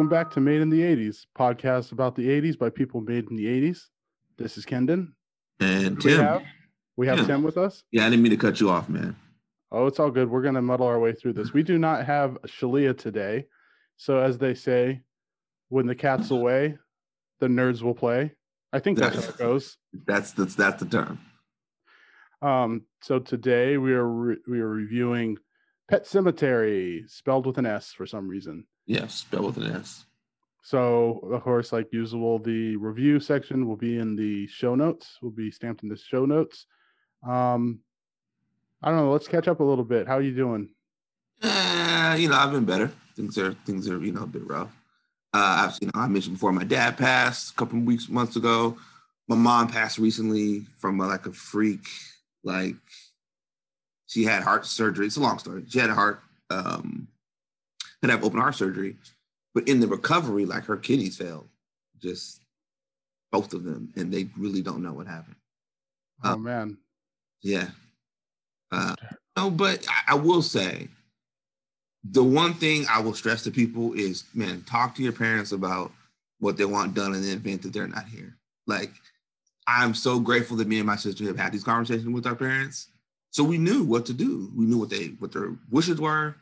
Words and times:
Welcome 0.00 0.08
back 0.16 0.30
to 0.30 0.40
Made 0.40 0.62
in 0.62 0.70
the 0.70 0.80
80s, 0.80 1.26
podcast 1.38 1.92
about 1.92 2.14
the 2.16 2.26
80s 2.26 2.58
by 2.58 2.70
people 2.70 3.02
made 3.02 3.28
in 3.28 3.36
the 3.36 3.44
80s. 3.44 3.80
This 4.38 4.56
is 4.56 4.64
Kendon. 4.64 5.08
And 5.60 5.98
We 5.98 6.02
Tim. 6.12 6.20
have, 6.22 6.42
we 6.96 7.06
have 7.06 7.18
Yeah. 7.18 7.26
Tim 7.26 7.42
with 7.42 7.58
us. 7.58 7.84
Yeah, 7.92 8.06
I 8.06 8.08
didn't 8.08 8.22
mean 8.22 8.30
to 8.30 8.38
cut 8.38 8.60
you 8.62 8.70
off, 8.70 8.88
man. 8.88 9.14
Oh, 9.70 9.86
it's 9.86 10.00
all 10.00 10.10
good. 10.10 10.30
We're 10.30 10.40
going 10.40 10.54
to 10.54 10.62
muddle 10.62 10.86
our 10.86 10.98
way 10.98 11.12
through 11.12 11.34
this. 11.34 11.52
We 11.52 11.62
do 11.62 11.76
not 11.76 12.06
have 12.06 12.38
Shalia 12.46 12.96
today. 12.96 13.44
So, 13.98 14.16
as 14.16 14.38
they 14.38 14.54
say, 14.54 15.02
when 15.68 15.86
the 15.86 15.94
cat's 15.94 16.30
away, 16.30 16.78
the 17.40 17.48
nerds 17.48 17.82
will 17.82 17.92
play. 17.92 18.32
I 18.72 18.78
think 18.78 18.96
that's 18.96 19.22
how 19.22 19.30
it 19.32 19.36
goes. 19.36 19.76
That's 20.06 20.32
that's 20.32 20.54
that's 20.54 20.82
the 20.82 20.88
term. 20.88 21.18
Um, 22.40 22.86
so 23.02 23.18
today 23.18 23.76
we 23.76 23.92
are 23.92 24.08
re- 24.08 24.40
we 24.48 24.60
are 24.60 24.70
reviewing 24.70 25.36
Pet 25.90 26.06
Sematary, 26.06 27.06
spelled 27.10 27.44
with 27.44 27.58
an 27.58 27.66
S 27.66 27.92
for 27.92 28.06
some 28.06 28.28
reason. 28.28 28.64
Yeah, 28.90 29.06
spell 29.06 29.44
with 29.44 29.56
an 29.56 29.70
S. 29.70 30.04
So, 30.64 31.20
of 31.32 31.44
course, 31.44 31.72
like 31.72 31.92
usual, 31.92 32.40
the 32.40 32.74
review 32.74 33.20
section 33.20 33.68
will 33.68 33.76
be 33.76 33.98
in 33.98 34.16
the 34.16 34.48
show 34.48 34.74
notes. 34.74 35.16
Will 35.22 35.30
be 35.30 35.52
stamped 35.52 35.84
in 35.84 35.88
the 35.88 35.96
show 35.96 36.26
notes. 36.26 36.66
Um, 37.22 37.78
I 38.82 38.88
don't 38.88 38.98
know. 38.98 39.12
Let's 39.12 39.28
catch 39.28 39.46
up 39.46 39.60
a 39.60 39.62
little 39.62 39.84
bit. 39.84 40.08
How 40.08 40.16
are 40.16 40.22
you 40.22 40.34
doing? 40.34 40.70
Uh, 41.40 42.16
you 42.18 42.28
know, 42.28 42.34
I've 42.34 42.50
been 42.50 42.64
better. 42.64 42.90
Things 43.14 43.38
are 43.38 43.54
things 43.64 43.88
are 43.88 44.02
you 44.04 44.10
know 44.10 44.24
a 44.24 44.26
bit 44.26 44.44
rough. 44.44 44.76
Uh, 45.32 45.68
I've 45.68 45.78
you 45.80 45.86
know 45.86 45.92
I 45.94 46.08
mentioned 46.08 46.34
before 46.34 46.52
my 46.52 46.64
dad 46.64 46.98
passed 46.98 47.52
a 47.52 47.54
couple 47.54 47.78
of 47.78 47.84
weeks 47.84 48.08
months 48.08 48.34
ago. 48.34 48.76
My 49.28 49.36
mom 49.36 49.68
passed 49.68 49.98
recently 49.98 50.66
from 50.80 51.00
uh, 51.00 51.06
like 51.06 51.26
a 51.26 51.32
freak. 51.32 51.86
Like 52.42 52.74
she 54.08 54.24
had 54.24 54.42
heart 54.42 54.66
surgery. 54.66 55.06
It's 55.06 55.16
a 55.16 55.20
long 55.20 55.38
story. 55.38 55.62
She 55.68 55.78
had 55.78 55.90
a 55.90 55.94
heart 55.94 56.22
um 56.50 57.06
had 58.02 58.08
to 58.08 58.12
have 58.12 58.24
open 58.24 58.40
heart 58.40 58.54
surgery, 58.54 58.96
but 59.54 59.68
in 59.68 59.80
the 59.80 59.86
recovery, 59.86 60.46
like 60.46 60.64
her 60.64 60.76
kidneys 60.76 61.16
failed, 61.16 61.48
just 62.00 62.40
both 63.32 63.52
of 63.52 63.64
them, 63.64 63.92
and 63.96 64.12
they 64.12 64.28
really 64.36 64.62
don't 64.62 64.82
know 64.82 64.92
what 64.92 65.06
happened. 65.06 65.36
Oh 66.24 66.32
Uh, 66.32 66.36
man, 66.36 66.78
Yeah. 67.42 67.70
Uh, 68.72 68.94
no, 69.36 69.50
but 69.50 69.84
I, 69.88 70.12
I 70.12 70.14
will 70.14 70.42
say 70.42 70.88
the 72.04 72.22
one 72.24 72.54
thing 72.54 72.86
I 72.90 73.00
will 73.00 73.14
stress 73.14 73.42
to 73.44 73.50
people 73.50 73.92
is, 73.94 74.24
man, 74.34 74.62
talk 74.62 74.94
to 74.94 75.02
your 75.02 75.12
parents 75.12 75.52
about 75.52 75.92
what 76.38 76.56
they 76.56 76.64
want 76.64 76.94
done 76.94 77.14
in 77.14 77.22
the 77.22 77.32
event 77.32 77.62
that 77.62 77.72
they're 77.72 77.88
not 77.88 78.06
here. 78.06 78.36
Like, 78.66 78.92
I'm 79.66 79.94
so 79.94 80.18
grateful 80.18 80.56
that 80.58 80.68
me 80.68 80.78
and 80.78 80.86
my 80.86 80.96
sister 80.96 81.24
have 81.24 81.38
had 81.38 81.52
these 81.52 81.64
conversations 81.64 82.08
with 82.08 82.26
our 82.26 82.34
parents, 82.34 82.88
so 83.30 83.44
we 83.44 83.58
knew 83.58 83.84
what 83.84 84.06
to 84.06 84.12
do. 84.12 84.50
We 84.56 84.64
knew 84.64 84.78
what 84.78 84.90
they 84.90 85.08
what 85.18 85.32
their 85.32 85.56
wishes 85.70 86.00
were. 86.00 86.34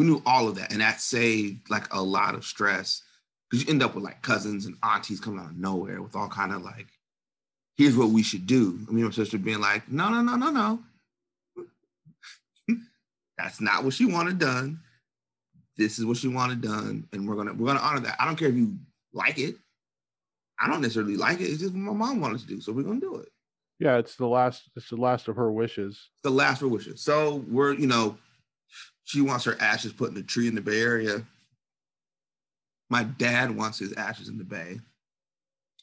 We 0.00 0.06
knew 0.06 0.22
all 0.24 0.48
of 0.48 0.54
that, 0.54 0.72
and 0.72 0.80
that 0.80 0.98
saved 0.98 1.68
like 1.68 1.92
a 1.92 2.00
lot 2.00 2.34
of 2.34 2.46
stress 2.46 3.02
because 3.50 3.62
you 3.62 3.70
end 3.70 3.82
up 3.82 3.94
with 3.94 4.02
like 4.02 4.22
cousins 4.22 4.64
and 4.64 4.74
aunties 4.82 5.20
coming 5.20 5.40
out 5.40 5.50
of 5.50 5.58
nowhere 5.58 6.00
with 6.00 6.16
all 6.16 6.26
kind 6.26 6.54
of 6.54 6.62
like 6.62 6.86
here's 7.76 7.98
what 7.98 8.08
we 8.08 8.22
should 8.22 8.46
do. 8.46 8.78
I 8.88 8.92
mean, 8.92 9.04
my 9.04 9.10
sister 9.10 9.36
being 9.36 9.60
like, 9.60 9.90
no, 9.90 10.08
no, 10.08 10.22
no, 10.22 10.36
no, 10.36 10.50
no. 10.50 10.78
That's 13.36 13.60
not 13.60 13.84
what 13.84 13.92
she 13.92 14.06
wanted 14.06 14.38
done. 14.38 14.80
This 15.76 15.98
is 15.98 16.06
what 16.06 16.16
she 16.16 16.28
wanted 16.28 16.62
done, 16.62 17.06
and 17.12 17.28
we're 17.28 17.36
gonna 17.36 17.52
we're 17.52 17.66
gonna 17.66 17.80
honor 17.80 18.00
that. 18.00 18.16
I 18.18 18.24
don't 18.24 18.36
care 18.36 18.48
if 18.48 18.54
you 18.54 18.76
like 19.12 19.38
it. 19.38 19.56
I 20.58 20.66
don't 20.66 20.80
necessarily 20.80 21.18
like 21.18 21.42
it. 21.42 21.44
It's 21.44 21.60
just 21.60 21.74
what 21.74 21.80
my 21.80 21.92
mom 21.92 22.22
wanted 22.22 22.40
to 22.40 22.46
do, 22.46 22.62
so 22.62 22.72
we're 22.72 22.84
gonna 22.84 23.00
do 23.00 23.16
it. 23.16 23.28
yeah, 23.78 23.98
it's 23.98 24.16
the 24.16 24.26
last. 24.26 24.62
It's 24.76 24.88
the 24.88 24.96
last 24.96 25.28
of 25.28 25.36
her 25.36 25.52
wishes. 25.52 26.08
the 26.22 26.30
last 26.30 26.62
of 26.62 26.70
her 26.70 26.74
wishes. 26.74 27.02
So 27.02 27.44
we're, 27.50 27.74
you 27.74 27.86
know, 27.86 28.16
she 29.04 29.20
wants 29.20 29.44
her 29.44 29.56
ashes 29.60 29.92
put 29.92 30.10
in 30.10 30.16
a 30.16 30.22
tree 30.22 30.48
in 30.48 30.54
the 30.54 30.60
Bay 30.60 30.80
Area. 30.80 31.24
My 32.88 33.04
dad 33.04 33.56
wants 33.56 33.78
his 33.78 33.92
ashes 33.94 34.28
in 34.28 34.38
the 34.38 34.44
Bay. 34.44 34.80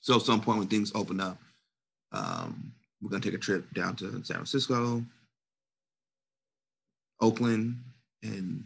So 0.01 0.15
at 0.15 0.21
some 0.21 0.41
point 0.41 0.59
when 0.59 0.67
things 0.67 0.91
open 0.95 1.19
up, 1.19 1.37
um, 2.11 2.71
we're 3.01 3.09
gonna 3.09 3.21
take 3.21 3.33
a 3.33 3.37
trip 3.37 3.71
down 3.73 3.95
to 3.97 4.11
San 4.23 4.37
Francisco, 4.37 5.03
Oakland, 7.21 7.75
and 8.23 8.63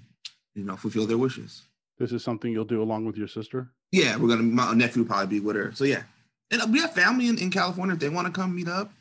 you 0.56 0.64
know, 0.64 0.76
fulfill 0.76 1.08
their 1.08 1.18
wishes. 1.18 1.64
This 1.98 2.12
is 2.12 2.24
something 2.24 2.52
you'll 2.52 2.66
do 2.66 2.82
along 2.82 3.06
with 3.06 3.18
your 3.18 3.28
sister. 3.28 3.70
Yeah, 3.92 4.18
we're 4.18 4.28
gonna. 4.28 4.44
My 4.44 4.74
nephew 4.74 5.04
will 5.04 5.10
probably 5.10 5.40
be 5.40 5.40
with 5.40 5.56
her. 5.56 5.72
So 5.74 5.84
yeah, 5.84 6.04
and 6.52 6.72
we 6.72 6.80
have 6.80 6.94
family 6.94 7.28
in, 7.28 7.38
in 7.38 7.50
California. 7.50 7.94
If 7.94 8.00
they 8.00 8.10
want 8.10 8.28
to 8.28 8.34
come 8.34 8.56
meet 8.56 8.68
up, 8.68 8.92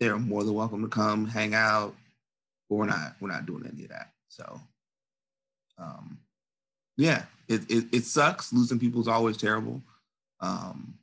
they're 0.00 0.18
more 0.18 0.44
than 0.44 0.54
welcome 0.54 0.82
to 0.82 0.88
come 0.88 1.26
hang 1.26 1.54
out. 1.54 1.94
But 2.68 2.76
we're 2.76 2.86
not. 2.86 3.16
We're 3.20 3.30
not 3.30 3.46
doing 3.46 3.68
any 3.72 3.84
of 3.84 3.90
that. 3.90 4.12
So, 4.28 4.60
um, 5.78 6.18
yeah, 6.96 7.24
it 7.48 7.70
it, 7.70 7.84
it 7.92 8.04
sucks. 8.04 8.52
Losing 8.52 8.78
people 8.78 9.00
is 9.00 9.08
always 9.08 9.36
terrible. 9.36 9.82
Um, 10.40 10.94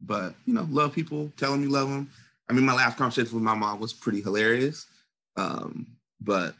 but 0.00 0.34
you 0.46 0.54
know, 0.54 0.66
love 0.70 0.92
people. 0.92 1.32
Tell 1.36 1.52
them 1.52 1.62
you 1.62 1.70
love 1.70 1.88
them. 1.88 2.10
I 2.48 2.52
mean, 2.52 2.64
my 2.64 2.74
last 2.74 2.96
conversation 2.96 3.34
with 3.34 3.44
my 3.44 3.54
mom 3.54 3.80
was 3.80 3.92
pretty 3.92 4.20
hilarious. 4.20 4.86
Um, 5.36 5.86
but 6.20 6.54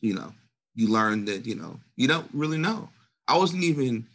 you 0.00 0.14
know, 0.14 0.32
you 0.74 0.88
learn 0.88 1.24
that 1.26 1.46
you 1.46 1.54
know 1.54 1.78
you 1.96 2.08
don't 2.08 2.28
really 2.32 2.58
know. 2.58 2.88
I 3.26 3.36
wasn't 3.36 3.64
even 3.64 4.06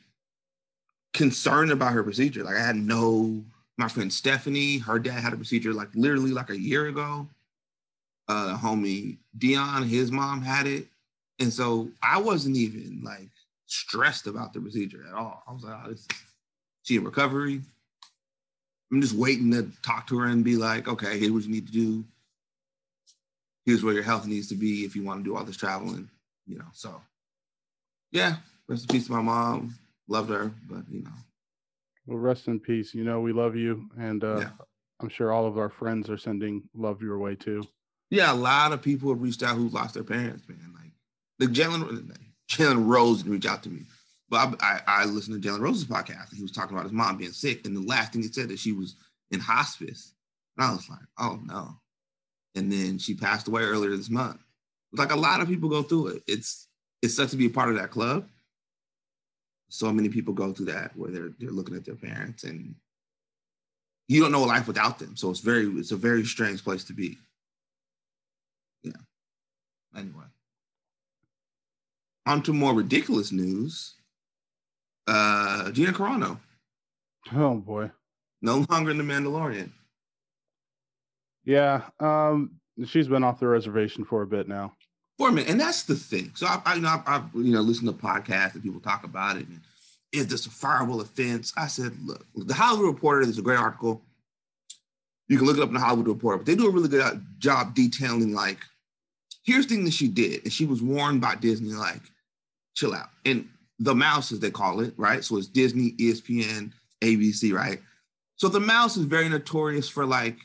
concerned 1.14 1.72
about 1.72 1.94
her 1.94 2.04
procedure. 2.04 2.44
Like 2.44 2.58
I 2.58 2.66
had 2.66 2.76
no. 2.76 3.44
My 3.76 3.88
friend 3.88 4.14
Stephanie, 4.14 4.78
her 4.78 5.00
dad 5.00 5.20
had 5.20 5.34
a 5.34 5.38
procedure 5.38 5.74
like 5.74 5.90
literally 5.96 6.30
like 6.30 6.52
a 6.52 6.60
year 6.60 6.88
ago. 6.88 7.28
Uh, 8.28 8.58
homie 8.58 9.18
Dion, 9.38 9.84
his 9.84 10.12
mom 10.12 10.42
had 10.42 10.66
it, 10.66 10.88
and 11.40 11.52
so 11.52 11.90
I 12.02 12.20
wasn't 12.22 12.56
even 12.56 13.02
like 13.04 13.30
stressed 13.66 14.28
about 14.28 14.54
the 14.54 14.62
procedure 14.62 15.04
at 15.08 15.14
all. 15.14 15.44
I 15.48 15.52
was 15.52 15.64
like, 15.64 15.78
oh, 15.84 15.90
this 15.90 16.00
is, 16.00 16.08
she 16.84 16.96
in 16.96 17.04
recovery. 17.04 17.62
I'm 18.92 19.02
just 19.02 19.16
waiting 19.16 19.52
to 19.52 19.70
talk 19.82 20.08
to 20.08 20.20
her 20.20 20.28
and 20.28 20.44
be 20.44 20.56
like, 20.56 20.88
okay, 20.88 21.18
here's 21.18 21.32
what 21.32 21.44
you 21.44 21.50
need 21.50 21.66
to 21.68 21.74
do. 21.74 22.06
Here's 23.66 23.84
where 23.84 23.94
your 23.94 24.04
health 24.04 24.28
needs 24.28 24.48
to 24.50 24.56
be 24.56 24.86
if 24.86 24.96
you 24.96 25.04
want 25.04 25.22
to 25.22 25.30
do 25.30 25.36
all 25.36 25.44
this 25.44 25.58
traveling, 25.58 26.10
you 26.46 26.58
know. 26.60 26.68
So, 26.74 27.02
yeah, 28.12 28.36
rest 28.68 28.84
in 28.84 28.96
peace 28.96 29.08
to 29.08 29.14
my 29.14 29.22
mom. 29.22 29.76
Loved 30.08 30.30
her, 30.30 30.52
but 30.70 30.84
you 30.92 31.02
know, 31.02 31.12
Well, 32.06 32.18
rest 32.20 32.48
in 32.48 32.60
peace. 32.60 32.94
You 32.94 33.04
know 33.04 33.22
we 33.22 33.32
love 33.34 33.56
you, 33.56 33.90
and 33.98 34.24
uh, 34.24 34.40
Yeah. 34.40 34.50
I'm 35.02 35.10
sure 35.10 35.32
all 35.32 35.48
of 35.48 35.58
our 35.58 35.70
friends 35.70 36.10
are 36.10 36.18
sending 36.18 36.64
love 36.76 37.02
your 37.02 37.18
way 37.18 37.36
too. 37.36 37.64
Yeah, 38.14 38.32
a 38.32 38.36
lot 38.36 38.74
of 38.74 38.82
people 38.82 39.10
have 39.10 39.22
reached 39.22 39.42
out 39.42 39.56
who 39.56 39.70
lost 39.70 39.96
their 39.96 40.04
parents, 40.04 40.48
man. 40.48 40.60
Like 40.74 40.92
the 41.40 41.48
Jalen 41.48 42.16
Jalen 42.52 42.88
Rose 42.88 43.18
didn't 43.18 43.32
reach 43.32 43.48
out 43.48 43.64
to 43.64 43.70
me, 43.70 43.82
but 44.30 44.56
I, 44.62 44.82
I, 44.86 45.06
listened 45.06 45.42
to 45.42 45.50
Jalen 45.50 45.62
Rose's 45.62 45.86
podcast 45.86 46.30
and 46.30 46.38
he 46.38 46.44
was 46.44 46.52
talking 46.52 46.76
about 46.76 46.86
his 46.86 46.94
mom 46.94 47.18
being 47.18 47.32
sick, 47.32 47.66
and 47.66 47.76
the 47.76 47.82
last 47.82 48.14
thing 48.14 48.22
he 48.22 48.28
said 48.28 48.50
that 48.50 48.60
she 48.60 48.72
was 48.72 48.96
in 49.32 49.40
hospice, 49.40 50.14
and 50.58 50.66
I 50.68 50.72
was 50.72 50.88
like, 50.90 51.00
oh 51.18 51.40
no. 51.44 51.80
And 52.56 52.72
then 52.72 53.00
she 53.00 53.16
passed 53.16 53.48
away 53.48 53.64
earlier 53.64 53.96
this 53.98 54.12
month. 54.12 54.40
Like 54.92 55.12
a 55.12 55.18
lot 55.18 55.42
of 55.42 55.48
people 55.48 55.70
go 55.70 55.82
through 55.82 56.10
it. 56.10 56.24
It's 56.28 56.68
it 57.02 57.10
sucks 57.10 57.32
to 57.32 57.38
be 57.38 57.48
a 57.48 57.50
part 57.50 57.70
of 57.70 57.76
that 57.78 57.90
club. 57.90 58.28
So 59.70 59.92
many 59.92 60.10
people 60.10 60.36
go 60.36 60.54
through 60.54 60.68
that 60.68 60.96
where 60.96 61.10
they're 61.10 61.32
they're 61.40 61.50
looking 61.50 61.76
at 61.76 61.84
their 61.84 61.96
parents 61.96 62.44
and 62.44 62.76
you 64.08 64.22
don't 64.22 64.32
know 64.32 64.44
life 64.44 64.68
without 64.68 65.00
them. 65.00 65.16
So 65.16 65.32
it's 65.32 65.40
very 65.40 65.66
it's 65.66 65.92
a 65.92 65.96
very 65.96 66.24
strange 66.26 66.64
place 66.64 66.84
to 66.84 66.94
be. 66.94 67.18
Anyway. 69.96 70.26
On 72.26 72.42
to 72.44 72.54
more 72.54 72.74
ridiculous 72.74 73.32
news. 73.32 73.96
Uh 75.08 75.70
Gina 75.72 75.92
Carano, 75.92 76.40
Oh 77.34 77.56
boy. 77.56 77.92
no 78.42 78.66
longer 78.70 78.92
in 78.92 78.98
the 78.98 79.04
Mandalorian. 79.04 79.72
Yeah. 81.46 81.82
Um, 82.00 82.60
she's 82.86 83.08
been 83.08 83.24
off 83.24 83.40
the 83.40 83.48
reservation 83.48 84.06
for 84.06 84.22
a 84.22 84.28
bit 84.28 84.48
now. 84.48 84.74
for 85.18 85.30
a 85.30 85.32
minute, 85.32 85.50
and 85.50 85.60
that's 85.60 85.84
the 85.84 85.96
thing. 85.96 86.32
So 86.36 86.48
I, 86.48 86.62
I 86.66 86.76
you 86.76 86.82
know, 86.82 86.88
I've, 86.90 87.04
I've 87.06 87.24
you 87.36 87.54
know 87.54 87.62
listened 87.62 87.88
to 87.90 87.94
podcasts 88.06 88.54
and 88.54 88.64
people 88.64 88.80
talk 88.80 89.04
about 89.04 89.36
it. 89.38 89.48
And 89.48 89.60
is 90.14 90.28
this 90.28 90.46
a 90.46 90.50
fireable 90.50 91.02
offense? 91.02 91.52
I 91.58 91.68
said, 91.68 91.92
look, 92.06 92.26
the 92.36 92.54
Hollywood 92.54 92.94
Reporter. 92.94 93.26
There's 93.26 93.38
a 93.40 93.42
great 93.44 93.60
article. 93.60 94.02
You 95.28 95.38
can 95.38 95.46
look 95.48 95.58
it 95.58 95.62
up 95.64 95.70
in 95.70 95.74
the 95.74 95.80
Hollywood 95.80 96.08
Reporter, 96.08 96.38
but 96.38 96.46
they 96.46 96.56
do 96.56 96.68
a 96.68 96.72
really 96.72 96.90
good 96.90 97.26
job 97.40 97.74
detailing 97.76 98.34
like, 98.34 98.60
here's 99.44 99.68
the 99.68 99.76
thing 99.76 99.86
that 99.86 99.94
she 99.94 100.08
did, 100.08 100.44
and 100.44 100.54
she 100.54 100.66
was 100.66 100.82
warned 100.82 101.22
by 101.22 101.36
Disney, 101.36 101.74
like, 101.74 102.02
chill 102.76 102.94
out. 102.94 103.10
And 103.26 103.48
the 103.80 103.96
mouse, 103.96 104.32
as 104.32 104.40
they 104.40 104.52
call 104.52 104.80
it, 104.80 104.94
right? 104.98 105.24
So 105.24 105.38
it's 105.38 105.48
Disney, 105.48 105.92
ESPN, 105.94 106.72
ABC, 107.02 107.54
right? 107.54 107.80
So 108.36 108.48
the 108.50 108.60
mouse 108.60 108.98
is 108.98 109.06
very 109.06 109.30
notorious 109.30 109.90
for 109.90 110.06
like 110.06 110.38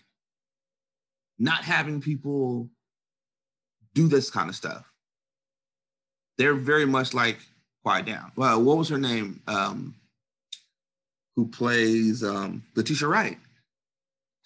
not 1.39 1.65
having 1.65 2.00
people 2.00 2.69
do 3.95 4.09
this 4.09 4.31
kind 4.31 4.49
of 4.49 4.56
stuff. 4.56 4.85
They're 6.37 6.55
very 6.55 6.87
much 6.87 7.15
like 7.15 7.39
quiet 7.83 8.06
down. 8.06 8.33
Well, 8.37 8.62
what 8.62 8.77
was 8.77 8.89
her 8.89 8.99
name? 8.99 9.43
Um, 9.47 9.94
who 11.37 11.49
plays 11.49 12.23
um, 12.23 12.65
Letitia 12.75 13.09
Wright? 13.09 13.39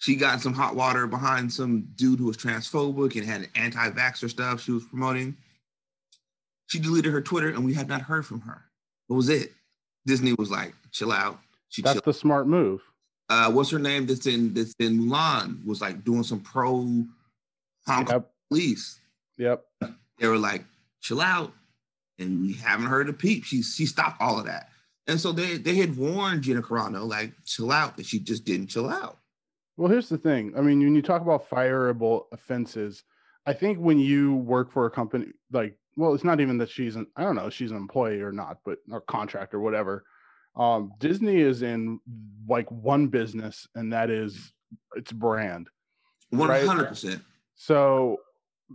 She 0.03 0.17
got 0.17 0.41
some 0.41 0.51
hot 0.51 0.75
water 0.75 1.07
behind 1.07 1.49
some 1.53 1.87
dude 1.95 2.19
who 2.19 2.25
was 2.25 2.35
transphobic 2.35 3.15
and 3.15 3.25
had 3.25 3.47
anti-vaxxer 3.55 4.29
stuff 4.29 4.59
she 4.59 4.73
was 4.73 4.83
promoting. 4.83 5.37
She 6.67 6.77
deleted 6.77 7.13
her 7.13 7.21
Twitter, 7.21 7.47
and 7.47 7.63
we 7.63 7.73
have 7.75 7.87
not 7.87 8.01
heard 8.01 8.25
from 8.25 8.41
her. 8.41 8.65
What 9.07 9.15
was 9.15 9.29
it. 9.29 9.53
Disney 10.05 10.33
was 10.33 10.51
like, 10.51 10.73
chill 10.91 11.13
out. 11.13 11.39
She 11.69 11.81
That's 11.81 12.01
the 12.01 12.13
smart 12.13 12.47
move. 12.47 12.81
Uh, 13.29 13.49
what's 13.53 13.69
her 13.69 13.79
name? 13.79 14.05
That's 14.05 14.27
in 14.27 14.53
that's 14.53 14.73
in 14.77 14.99
Mulan. 14.99 15.65
Was 15.65 15.79
like 15.79 16.03
doing 16.03 16.23
some 16.23 16.41
pro 16.41 16.71
Hong 16.71 17.07
Kong 17.87 18.05
Yep. 18.09 18.31
police. 18.49 18.99
Yep. 19.37 19.63
They 20.19 20.27
were 20.27 20.37
like, 20.37 20.65
chill 20.99 21.21
out, 21.21 21.53
and 22.19 22.41
we 22.41 22.51
haven't 22.51 22.87
heard 22.87 23.07
a 23.07 23.13
peep. 23.13 23.45
She 23.45 23.61
she 23.61 23.85
stopped 23.85 24.19
all 24.21 24.37
of 24.37 24.47
that, 24.47 24.67
and 25.07 25.17
so 25.17 25.31
they 25.31 25.55
they 25.55 25.75
had 25.75 25.95
warned 25.95 26.41
Gina 26.41 26.61
Carano 26.61 27.07
like, 27.07 27.31
chill 27.45 27.71
out, 27.71 27.95
and 27.95 28.05
she 28.05 28.19
just 28.19 28.43
didn't 28.43 28.67
chill 28.67 28.89
out. 28.89 29.19
Well, 29.77 29.89
here's 29.89 30.09
the 30.09 30.17
thing. 30.17 30.53
I 30.57 30.61
mean, 30.61 30.79
when 30.79 30.95
you 30.95 31.01
talk 31.01 31.21
about 31.21 31.49
fireable 31.49 32.25
offenses, 32.31 33.03
I 33.45 33.53
think 33.53 33.79
when 33.79 33.99
you 33.99 34.35
work 34.35 34.71
for 34.71 34.85
a 34.85 34.91
company 34.91 35.27
like, 35.51 35.77
well, 35.95 36.13
it's 36.13 36.23
not 36.23 36.39
even 36.39 36.57
that 36.59 36.69
she's 36.69 36.95
an, 36.95 37.07
I 37.15 37.23
don't 37.23 37.35
know, 37.35 37.49
she's 37.49 37.71
an 37.71 37.77
employee 37.77 38.21
or 38.21 38.31
not, 38.31 38.57
but 38.65 38.79
or 38.91 39.01
contract 39.01 39.53
or 39.53 39.59
whatever. 39.59 40.03
Um, 40.55 40.93
Disney 40.99 41.41
is 41.41 41.63
in 41.63 41.99
like 42.47 42.69
one 42.71 43.07
business, 43.07 43.67
and 43.75 43.91
that 43.93 44.09
is 44.09 44.53
its 44.95 45.11
brand. 45.11 45.69
Right. 46.31 46.65
hundred 46.65 46.87
percent. 46.87 47.21
So 47.55 48.17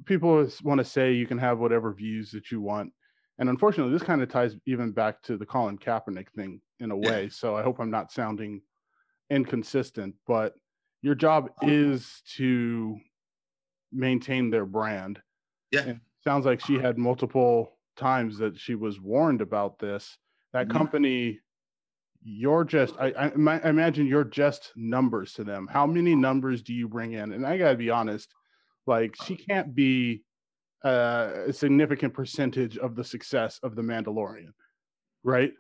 people 0.05 0.49
want 0.62 0.79
to 0.79 0.85
say 0.85 1.12
you 1.12 1.27
can 1.27 1.39
have 1.39 1.59
whatever 1.59 1.93
views 1.93 2.31
that 2.33 2.50
you 2.50 2.61
want. 2.61 2.93
And 3.39 3.49
unfortunately, 3.49 3.93
this 3.93 4.03
kind 4.03 4.21
of 4.23 4.29
ties 4.29 4.56
even 4.67 4.91
back 4.91 5.23
to 5.23 5.37
the 5.37 5.47
Colin 5.47 5.79
Kaepernick 5.79 6.31
thing 6.31 6.61
in 6.81 6.91
a 6.91 6.97
Yeah. 6.97 7.09
way. 7.09 7.29
So 7.29 7.56
I 7.56 7.62
hope 7.62 7.79
I'm 7.79 7.91
not 7.91 8.11
sounding 8.11 8.62
inconsistent, 9.31 10.15
but 10.27 10.55
your 11.03 11.15
job 11.15 11.50
is 11.62 12.23
to 12.37 12.99
maintain 13.93 14.50
their 14.50 14.67
brand. 14.67 15.21
Yeah. 15.71 15.83
And 15.83 16.00
sounds 16.25 16.47
like 16.47 16.61
she 16.61 16.79
had 16.79 16.99
multiple 16.99 17.79
times 17.97 18.39
that 18.39 18.59
she 18.59 18.75
was 18.75 19.00
warned 19.00 19.41
about 19.41 19.79
this. 19.79 20.19
That 20.53 20.69
Mhm. 20.69 20.73
company, 20.73 21.41
you're 22.23 22.65
just, 22.65 22.95
I, 22.99 23.09
I, 23.12 23.27
I 23.29 23.69
imagine 23.69 24.06
you're 24.06 24.25
just 24.25 24.73
numbers 24.77 25.33
to 25.35 25.45
them. 25.45 25.69
How 25.71 25.87
many 25.87 26.15
numbers 26.15 26.62
do 26.62 26.75
you 26.75 26.89
bring 26.89 27.12
in? 27.12 27.33
And 27.33 27.47
I 27.47 27.59
got 27.59 27.71
to 27.71 27.77
be 27.77 27.91
honest, 27.91 28.35
like 28.87 29.15
she 29.25 29.37
can't 29.37 29.75
be 29.75 30.25
uh, 30.85 31.45
a 31.49 31.53
significant 31.53 32.15
percentage 32.15 32.79
of 32.79 32.95
the 32.95 33.05
success 33.05 33.59
of 33.62 33.75
the 33.75 33.83
Mandalorian, 33.83 34.53
right? 35.23 35.53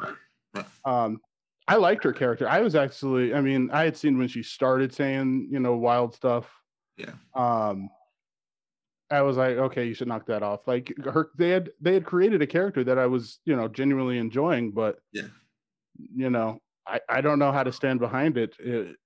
Right. 0.54 0.66
Um, 0.84 1.20
I 1.68 1.76
liked 1.76 2.02
her 2.04 2.12
character. 2.12 2.48
I 2.48 2.60
was 2.60 2.74
actually, 2.74 3.34
I 3.34 3.40
mean, 3.40 3.70
I 3.70 3.84
had 3.84 3.96
seen 3.96 4.18
when 4.18 4.28
she 4.28 4.42
started 4.42 4.92
saying, 4.94 5.48
you 5.50 5.60
know, 5.60 5.76
wild 5.76 6.14
stuff. 6.14 6.50
Yeah. 6.96 7.12
Um, 7.34 7.90
I 9.10 9.22
was 9.22 9.36
like, 9.36 9.56
okay, 9.56 9.86
you 9.86 9.94
should 9.94 10.08
knock 10.08 10.26
that 10.26 10.42
off. 10.42 10.66
Like 10.66 10.92
her, 11.04 11.30
they 11.36 11.50
had 11.50 11.70
they 11.80 11.94
had 11.94 12.04
created 12.04 12.42
a 12.42 12.46
character 12.46 12.84
that 12.84 12.98
I 12.98 13.06
was, 13.06 13.38
you 13.44 13.56
know, 13.56 13.68
genuinely 13.68 14.18
enjoying, 14.18 14.72
but 14.72 14.98
Yeah. 15.12 15.28
you 15.96 16.30
know, 16.30 16.60
I 16.86 17.00
I 17.08 17.20
don't 17.20 17.38
know 17.38 17.52
how 17.52 17.62
to 17.62 17.72
stand 17.72 18.00
behind 18.00 18.36
it. 18.38 18.56
It- 18.58 18.96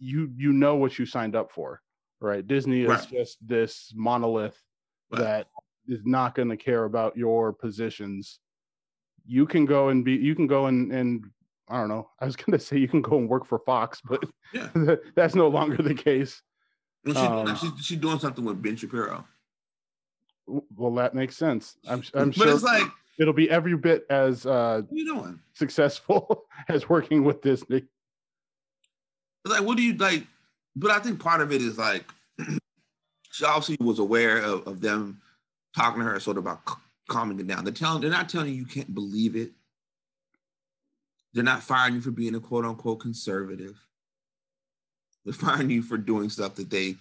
you 0.00 0.30
you 0.36 0.52
know 0.52 0.76
what 0.76 0.96
you 0.96 1.04
signed 1.06 1.34
up 1.34 1.50
for, 1.50 1.82
right? 2.20 2.46
Disney 2.46 2.82
is 2.82 2.88
Right. 2.88 3.08
just 3.10 3.44
this 3.46 3.92
monolith 3.96 4.62
Right. 5.10 5.22
that 5.22 5.46
is 5.88 6.04
not 6.04 6.36
going 6.36 6.50
to 6.50 6.56
care 6.56 6.84
about 6.84 7.16
your 7.16 7.52
positions. 7.52 8.38
You 9.26 9.44
can 9.44 9.64
go 9.66 9.88
and 9.88 10.04
be, 10.04 10.12
you 10.14 10.36
can 10.36 10.46
go 10.46 10.66
and 10.66 10.92
and 10.92 11.24
I 11.68 11.78
don't 11.78 11.88
know. 11.88 12.08
I 12.20 12.24
was 12.26 12.36
going 12.36 12.58
to 12.58 12.64
say 12.64 12.78
you 12.78 12.88
can 12.88 13.02
go 13.02 13.18
and 13.18 13.28
work 13.28 13.44
for 13.46 13.58
Fox, 13.60 14.00
but 14.04 14.24
Yeah. 14.52 14.68
that's 15.14 15.34
no 15.34 15.48
longer 15.48 15.82
the 15.82 15.94
case. 15.94 16.42
And 17.04 17.14
she, 17.14 17.20
Um, 17.22 17.56
she's, 17.56 17.70
she's 17.86 17.98
doing 17.98 18.18
something 18.18 18.44
with 18.44 18.60
Ben 18.62 18.76
Shapiro. 18.76 19.24
Well, 20.46 20.94
that 20.94 21.14
makes 21.14 21.36
sense. 21.36 21.76
I'm 21.86 22.02
I'm 22.14 22.30
but 22.30 22.34
sure 22.34 22.50
it's 22.54 22.62
like, 22.62 22.86
it'll 23.18 23.34
be 23.34 23.50
every 23.50 23.76
bit 23.76 24.06
as 24.08 24.46
uh, 24.46 24.82
you 24.90 25.04
doing? 25.04 25.38
successful 25.52 26.46
as 26.68 26.88
working 26.88 27.22
with 27.24 27.42
Disney. 27.42 27.84
Like, 29.44 29.62
what 29.62 29.76
do 29.76 29.82
you 29.82 29.94
like? 29.94 30.26
But 30.74 30.90
I 30.90 31.00
think 31.00 31.20
part 31.20 31.40
of 31.42 31.52
it 31.52 31.60
is 31.60 31.76
like, 31.78 32.04
she 33.30 33.44
obviously 33.44 33.76
was 33.84 33.98
aware 33.98 34.38
of, 34.38 34.66
of 34.66 34.80
them 34.80 35.20
talking 35.76 36.00
to 36.00 36.06
her 36.08 36.20
sort 36.20 36.38
of 36.38 36.44
about 36.44 36.60
calming 37.08 37.38
it 37.40 37.46
down. 37.46 37.64
They're 37.64 37.72
telling, 37.72 38.00
they're 38.00 38.10
not 38.10 38.28
telling 38.28 38.48
you 38.48 38.54
you 38.54 38.66
can't 38.66 38.94
believe 38.94 39.36
it. 39.36 39.52
They're 41.32 41.44
not 41.44 41.62
firing 41.62 41.94
you 41.94 42.00
for 42.00 42.10
being 42.10 42.34
a 42.34 42.40
quote 42.40 42.64
unquote 42.64 43.00
conservative. 43.00 43.78
They're 45.24 45.34
firing 45.34 45.70
you 45.70 45.82
for 45.82 45.98
doing 45.98 46.30
stuff 46.30 46.54
that 46.56 46.70
they 46.70 46.96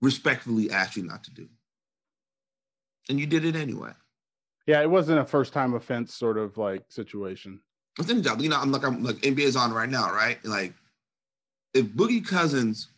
respectfully 0.00 0.70
asked 0.70 0.96
you 0.96 1.02
not 1.02 1.24
to 1.24 1.30
do. 1.32 1.48
And 3.08 3.18
you 3.18 3.26
did 3.26 3.44
it 3.44 3.56
anyway. 3.56 3.92
Yeah, 4.66 4.82
it 4.82 4.90
wasn't 4.90 5.18
a 5.18 5.24
first 5.24 5.52
time 5.52 5.74
offense 5.74 6.14
sort 6.14 6.36
of 6.36 6.58
like 6.58 6.84
situation. 6.88 7.60
It's 7.98 8.10
in 8.10 8.22
job. 8.22 8.40
You 8.40 8.50
know, 8.50 8.60
I'm 8.60 8.70
like 8.70 8.84
I'm 8.84 9.02
like 9.02 9.16
NBA 9.16 9.40
is 9.40 9.56
on 9.56 9.72
right 9.72 9.88
now, 9.88 10.12
right? 10.12 10.38
Like 10.44 10.74
if 11.74 11.86
Boogie 11.86 12.26
Cousins, 12.26 12.88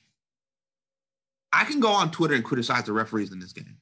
I 1.52 1.64
can 1.64 1.80
go 1.80 1.90
on 1.90 2.10
Twitter 2.10 2.34
and 2.34 2.44
criticize 2.44 2.84
the 2.84 2.92
referees 2.92 3.32
in 3.32 3.38
this 3.38 3.52
game. 3.52 3.78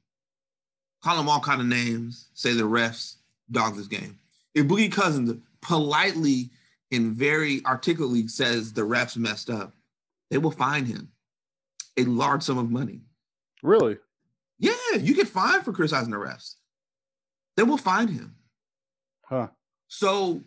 Call 1.02 1.16
them 1.16 1.28
all 1.28 1.40
kind 1.40 1.60
of 1.60 1.66
names, 1.66 2.28
say 2.34 2.52
the 2.52 2.62
refs 2.62 3.16
dog 3.50 3.76
this 3.76 3.86
game. 3.86 4.18
If 4.54 4.66
Boogie 4.66 4.92
Cousins 4.92 5.34
politely 5.68 6.48
and 6.90 7.12
very 7.12 7.62
articulately 7.66 8.26
says 8.26 8.72
the 8.72 8.80
refs 8.80 9.18
messed 9.18 9.50
up, 9.50 9.74
they 10.30 10.38
will 10.38 10.50
fine 10.50 10.86
him 10.86 11.10
a 11.98 12.04
large 12.04 12.42
sum 12.42 12.56
of 12.56 12.70
money. 12.70 13.02
Really? 13.62 13.98
Yeah, 14.58 14.72
you 14.98 15.14
get 15.14 15.28
fined 15.28 15.64
for 15.64 15.72
criticizing 15.72 16.10
the 16.10 16.16
refs. 16.16 16.54
They 17.56 17.64
will 17.64 17.76
fine 17.76 18.08
him. 18.08 18.34
Huh. 19.26 19.48
So, 19.88 20.40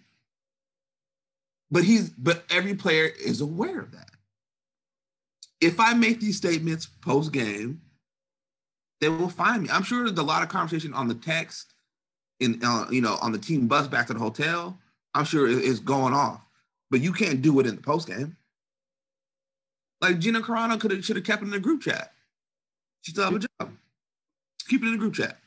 but 1.69 1.83
he's 1.83 2.09
but 2.09 2.43
every 2.49 2.73
player 2.73 3.05
is 3.05 3.41
aware 3.41 3.79
of 3.79 3.91
that. 3.91 4.09
If 5.59 5.79
I 5.79 5.93
make 5.93 6.19
these 6.19 6.37
statements 6.37 6.87
post 6.87 7.31
game, 7.31 7.81
they 9.01 9.09
will 9.09 9.29
find 9.29 9.61
me. 9.61 9.69
I'm 9.69 9.83
sure 9.83 10.05
there's 10.05 10.17
a 10.17 10.23
lot 10.23 10.41
of 10.41 10.49
conversation 10.49 10.93
on 10.95 11.07
the 11.07 11.13
text, 11.13 11.75
in 12.39 12.59
uh, 12.63 12.87
you 12.89 13.01
know, 13.01 13.17
on 13.21 13.31
the 13.31 13.37
team 13.37 13.67
bus 13.67 13.87
back 13.87 14.07
to 14.07 14.13
the 14.13 14.19
hotel. 14.19 14.79
I'm 15.13 15.25
sure 15.25 15.47
it- 15.47 15.63
it's 15.63 15.79
going 15.79 16.13
off, 16.13 16.41
but 16.89 17.01
you 17.01 17.11
can't 17.13 17.41
do 17.41 17.59
it 17.59 17.67
in 17.67 17.75
the 17.75 17.81
post 17.81 18.07
game. 18.07 18.37
Like 19.99 20.19
Gina 20.19 20.41
Carano 20.41 20.79
could 20.79 20.91
have 20.91 21.05
should 21.05 21.15
have 21.15 21.25
kept 21.25 21.41
it 21.41 21.45
in 21.45 21.51
the 21.51 21.59
group 21.59 21.81
chat. 21.81 22.13
She 23.01 23.11
still 23.11 23.25
have 23.25 23.35
a 23.35 23.39
job. 23.39 23.77
Keep 24.67 24.83
it 24.83 24.87
in 24.87 24.91
the 24.93 24.97
group 24.97 25.13
chat. 25.13 25.37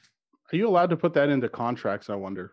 Are 0.53 0.57
you 0.57 0.69
allowed 0.69 0.91
to 0.91 0.97
put 0.97 1.15
that 1.15 1.29
into 1.29 1.49
contracts? 1.49 2.09
I 2.11 2.15
wonder. 2.15 2.53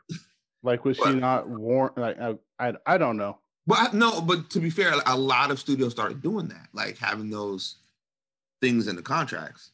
Like, 0.64 0.86
was 0.86 0.98
she 0.98 1.14
not 1.14 1.50
warned? 1.50 1.98
Like, 1.98 2.20
I, 2.20 2.36
I, 2.60 2.74
I 2.86 2.98
don't 2.98 3.18
know. 3.18 3.40
But 3.68 3.94
no, 3.94 4.22
but 4.22 4.50
to 4.52 4.60
be 4.60 4.70
fair, 4.70 4.94
a 5.06 5.18
lot 5.18 5.52
of 5.52 5.60
studios 5.60 5.92
started 5.92 6.22
doing 6.22 6.48
that, 6.48 6.68
like 6.74 6.98
having 6.98 7.30
those 7.30 7.78
things 8.62 8.88
in 8.88 8.96
the 8.96 9.02
contracts 9.02 9.72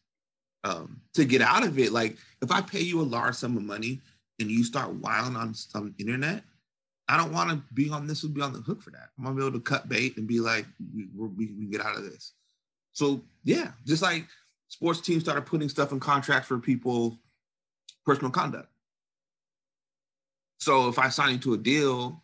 um, 0.63 1.01
to 1.13 1.23
get 1.25 1.41
out 1.41 1.65
of 1.65 1.77
it. 1.79 1.91
Like 1.91 2.17
if 2.41 2.51
I 2.51 2.61
pay 2.61 2.81
you 2.81 3.01
a 3.01 3.03
large 3.03 3.35
sum 3.35 3.55
of 3.57 3.63
money 3.63 4.01
and 4.39 4.49
you 4.51 4.63
start 4.63 4.93
wilding 4.95 5.35
on 5.37 5.53
some 5.53 5.93
internet, 5.97 6.43
I 7.09 7.17
don't 7.17 7.31
want 7.31 7.49
to 7.49 7.63
be 7.73 7.89
on 7.89 8.05
this. 8.07 8.23
Would 8.23 8.33
be 8.33 8.41
on 8.41 8.53
the 8.53 8.59
hook 8.59 8.81
for 8.81 8.91
that. 8.91 9.09
I'm 9.17 9.23
gonna 9.23 9.35
be 9.35 9.41
able 9.41 9.53
to 9.53 9.63
cut 9.63 9.87
bait 9.87 10.17
and 10.17 10.27
be 10.27 10.39
like, 10.39 10.65
we, 10.93 11.07
we're, 11.15 11.27
we 11.27 11.47
we 11.47 11.63
can 11.63 11.71
get 11.71 11.81
out 11.81 11.95
of 11.95 12.03
this. 12.03 12.33
So 12.91 13.21
yeah, 13.43 13.71
just 13.85 14.01
like 14.01 14.27
sports 14.67 15.01
teams 15.01 15.23
started 15.23 15.45
putting 15.45 15.69
stuff 15.69 15.91
in 15.91 15.99
contracts 15.99 16.47
for 16.47 16.59
people, 16.59 17.17
personal 18.05 18.31
conduct. 18.31 18.69
So 20.59 20.89
if 20.89 20.99
I 20.99 21.09
sign 21.09 21.33
into 21.33 21.53
a 21.53 21.57
deal 21.57 22.23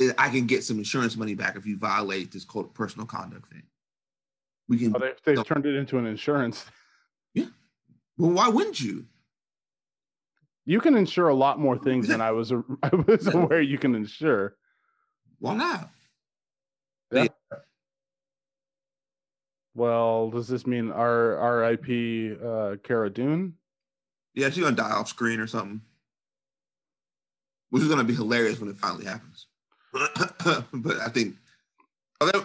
eh, 0.00 0.12
I 0.16 0.30
can 0.30 0.46
get 0.46 0.64
some 0.64 0.78
insurance 0.78 1.16
money 1.16 1.34
back 1.34 1.56
if 1.56 1.66
you 1.66 1.76
violate 1.76 2.32
this 2.32 2.44
quote 2.44 2.72
personal 2.74 3.06
conduct 3.06 3.50
thing. 3.50 3.62
We 4.68 4.78
can. 4.78 4.94
Oh, 4.96 4.98
they, 4.98 5.12
they've 5.24 5.44
turned 5.44 5.66
it 5.66 5.74
into 5.74 5.98
an 5.98 6.06
insurance. 6.06 6.64
Yeah. 7.34 7.46
well, 8.16 8.30
why 8.30 8.48
wouldn't 8.48 8.80
you? 8.80 9.06
You 10.64 10.80
can 10.80 10.96
insure 10.96 11.28
a 11.28 11.34
lot 11.34 11.58
more 11.58 11.76
things 11.76 12.08
than 12.08 12.20
I 12.20 12.30
was. 12.30 12.52
I 12.82 12.90
was 12.94 13.26
aware 13.26 13.60
you 13.60 13.78
can 13.78 13.94
insure. 13.94 14.56
Why 15.38 15.56
not? 15.56 15.90
Well, 19.74 20.30
does 20.30 20.48
this 20.48 20.66
mean 20.66 20.92
our 20.92 21.36
R.I.P. 21.36 22.36
Uh, 22.44 22.76
Cara 22.82 23.10
Dune? 23.10 23.54
Yeah, 24.34 24.50
she's 24.50 24.62
gonna 24.62 24.76
die 24.76 24.90
off 24.90 25.08
screen 25.08 25.40
or 25.40 25.46
something, 25.46 25.80
which 27.70 27.82
is 27.82 27.88
gonna 27.88 28.04
be 28.04 28.14
hilarious 28.14 28.60
when 28.60 28.70
it 28.70 28.76
finally 28.76 29.04
happens. 29.04 29.46
but 29.92 30.96
I 31.00 31.08
think 31.08 31.36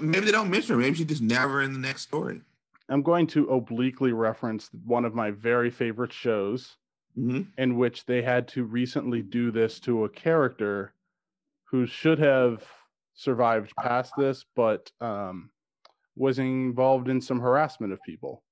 maybe 0.02 0.26
they 0.26 0.32
don't 0.32 0.50
mention 0.50 0.76
her. 0.76 0.82
Maybe 0.82 0.96
she's 0.98 1.06
just 1.06 1.22
never 1.22 1.62
in 1.62 1.74
the 1.74 1.80
next 1.80 2.02
story. 2.02 2.42
I'm 2.90 3.04
going 3.04 3.28
to 3.28 3.50
obliquely 3.50 4.14
reference 4.14 4.70
one 4.86 5.06
of 5.06 5.14
my 5.14 5.32
very 5.32 5.70
favorite 5.70 6.14
shows. 6.14 6.78
Hmm 7.18 7.42
in 7.58 7.76
which 7.78 8.06
they 8.06 8.22
had 8.22 8.48
to 8.50 8.64
recently 8.64 9.22
do 9.24 9.52
this 9.52 9.80
to 9.82 10.06
a 10.06 10.10
character 10.10 10.94
who 11.66 11.86
should 11.86 12.20
have 12.20 12.66
survived 13.14 13.76
past 13.78 14.16
this, 14.18 14.46
but 14.56 14.92
um, 15.02 15.52
was 16.16 16.40
involved 16.40 17.10
in 17.10 17.22
some 17.22 17.40
harassment 17.40 17.94
of 17.94 18.02
people, 18.04 18.44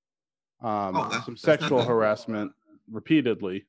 um, 0.61 0.95
Oh, 0.95 1.21
some 1.25 1.37
sexual 1.37 1.83
harassment 1.93 2.53
repeatedly. 2.89 3.67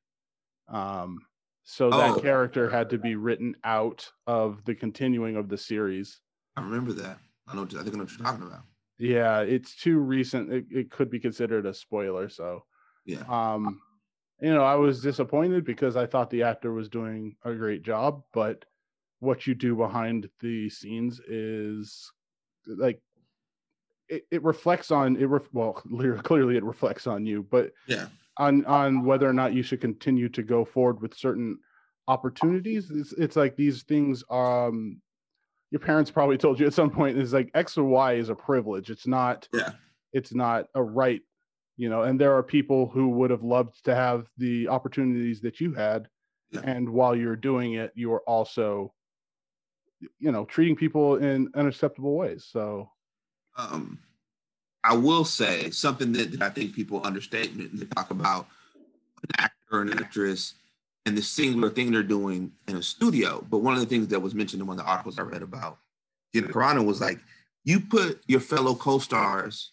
Um, 0.68 1.26
So 1.64 1.90
that 1.92 2.16
Oh. 2.16 2.20
character 2.20 2.70
had 2.70 2.90
to 2.90 2.98
be 2.98 3.16
written 3.16 3.56
out 3.64 4.10
of 4.26 4.64
the 4.64 4.74
continuing 4.74 5.36
of 5.36 5.48
the 5.48 5.58
series. 5.58 6.20
I 6.56 6.62
remember 6.62 6.92
that. 6.94 7.18
I 7.48 7.54
know. 7.56 7.64
I 7.64 7.66
think 7.66 7.88
I 7.88 7.90
know 7.90 7.98
what 8.04 8.10
you're 8.12 8.26
talking 8.26 8.46
about. 8.46 8.64
Yeah, 8.98 9.40
it's 9.40 9.76
too 9.76 9.98
recent. 9.98 10.52
It, 10.52 10.66
it 10.70 10.90
could 10.90 11.10
be 11.10 11.20
considered 11.20 11.66
a 11.66 11.74
spoiler. 11.74 12.28
So, 12.28 12.64
Yeah. 13.04 13.24
um, 13.28 13.82
you 14.40 14.52
know, 14.52 14.62
I 14.62 14.74
was 14.74 15.00
disappointed 15.00 15.64
because 15.64 15.96
I 15.96 16.06
thought 16.06 16.30
the 16.30 16.42
actor 16.42 16.72
was 16.72 16.88
doing 16.88 17.36
a 17.44 17.54
great 17.54 17.82
job, 17.82 18.22
but 18.32 18.64
what 19.20 19.46
you 19.46 19.54
do 19.54 19.74
behind 19.74 20.28
the 20.40 20.68
scenes 20.68 21.20
is 21.26 22.10
like 22.66 23.00
it, 24.08 24.24
it 24.30 24.42
reflects 24.42 24.90
on 24.90 25.16
it. 25.16 25.24
Ref, 25.26 25.48
well, 25.52 25.72
clearly 26.22 26.56
it 26.56 26.64
reflects 26.64 27.06
on 27.06 27.24
you, 27.26 27.46
but 27.50 27.72
Yeah. 27.88 28.08
on 28.38 28.64
on 28.66 29.04
whether 29.04 29.28
or 29.28 29.32
not 29.32 29.54
you 29.54 29.62
should 29.62 29.80
continue 29.80 30.28
to 30.30 30.42
go 30.42 30.64
forward 30.64 31.00
with 31.00 31.14
certain 31.16 31.58
opportunities. 32.08 32.90
It's, 32.90 33.12
it's 33.14 33.36
like 33.36 33.56
these 33.56 33.82
things. 33.84 34.22
Um, 34.30 35.00
your 35.72 35.80
parents 35.80 36.10
probably 36.12 36.38
told 36.38 36.60
you 36.60 36.66
at 36.66 36.74
some 36.74 36.90
point 36.90 37.18
is 37.18 37.32
like 37.32 37.50
X 37.54 37.76
or 37.76 37.84
Y 37.84 38.14
is 38.14 38.28
a 38.28 38.34
privilege. 38.34 38.90
It's 38.90 39.06
not. 39.06 39.48
Yeah. 39.52 39.70
It's 40.12 40.32
not 40.34 40.66
a 40.74 40.82
right. 40.82 41.20
You 41.76 41.90
know, 41.90 42.02
and 42.02 42.18
there 42.18 42.34
are 42.34 42.42
people 42.42 42.88
who 42.88 43.08
would 43.10 43.30
have 43.30 43.42
loved 43.42 43.84
to 43.84 43.94
have 43.94 44.28
the 44.38 44.68
opportunities 44.68 45.40
that 45.42 45.60
you 45.60 45.74
had, 45.74 46.08
Yeah. 46.50 46.60
and 46.64 46.88
while 46.88 47.14
you're 47.14 47.36
doing 47.36 47.74
it, 47.74 47.92
you 47.94 48.12
are 48.14 48.22
also, 48.22 48.94
you 50.18 50.32
know, 50.32 50.44
treating 50.46 50.76
people 50.76 51.16
in 51.16 51.50
unacceptable 51.54 52.16
ways. 52.16 52.44
So 52.50 52.90
Um, 53.56 53.98
I 54.84 54.94
will 54.94 55.24
say 55.24 55.70
something 55.70 56.12
that, 56.12 56.32
that 56.32 56.42
I 56.42 56.50
think 56.50 56.74
people 56.74 57.04
understate 57.04 57.54
when 57.56 57.70
they 57.74 57.86
talk 57.86 58.10
about 58.10 58.46
an 59.22 59.30
actor 59.38 59.56
or 59.72 59.82
an 59.82 59.98
actress 59.98 60.54
and 61.04 61.16
the 61.16 61.22
singular 61.22 61.70
thing 61.70 61.90
they're 61.90 62.02
doing 62.02 62.52
in 62.68 62.76
a 62.76 62.82
studio. 62.82 63.44
But 63.50 63.58
one 63.58 63.74
of 63.74 63.80
the 63.80 63.86
things 63.86 64.08
that 64.08 64.20
was 64.20 64.34
mentioned 64.34 64.60
in 64.60 64.66
one 64.66 64.78
of 64.78 64.84
the 64.84 64.90
articles 64.90 65.18
I 65.18 65.22
read 65.22 65.42
about 65.42 65.78
Gina 66.32 66.48
Carano 66.48 66.84
was 66.84 67.00
like, 67.00 67.18
you 67.64 67.80
put 67.80 68.22
your 68.28 68.40
fellow 68.40 68.74
co-stars 68.74 69.72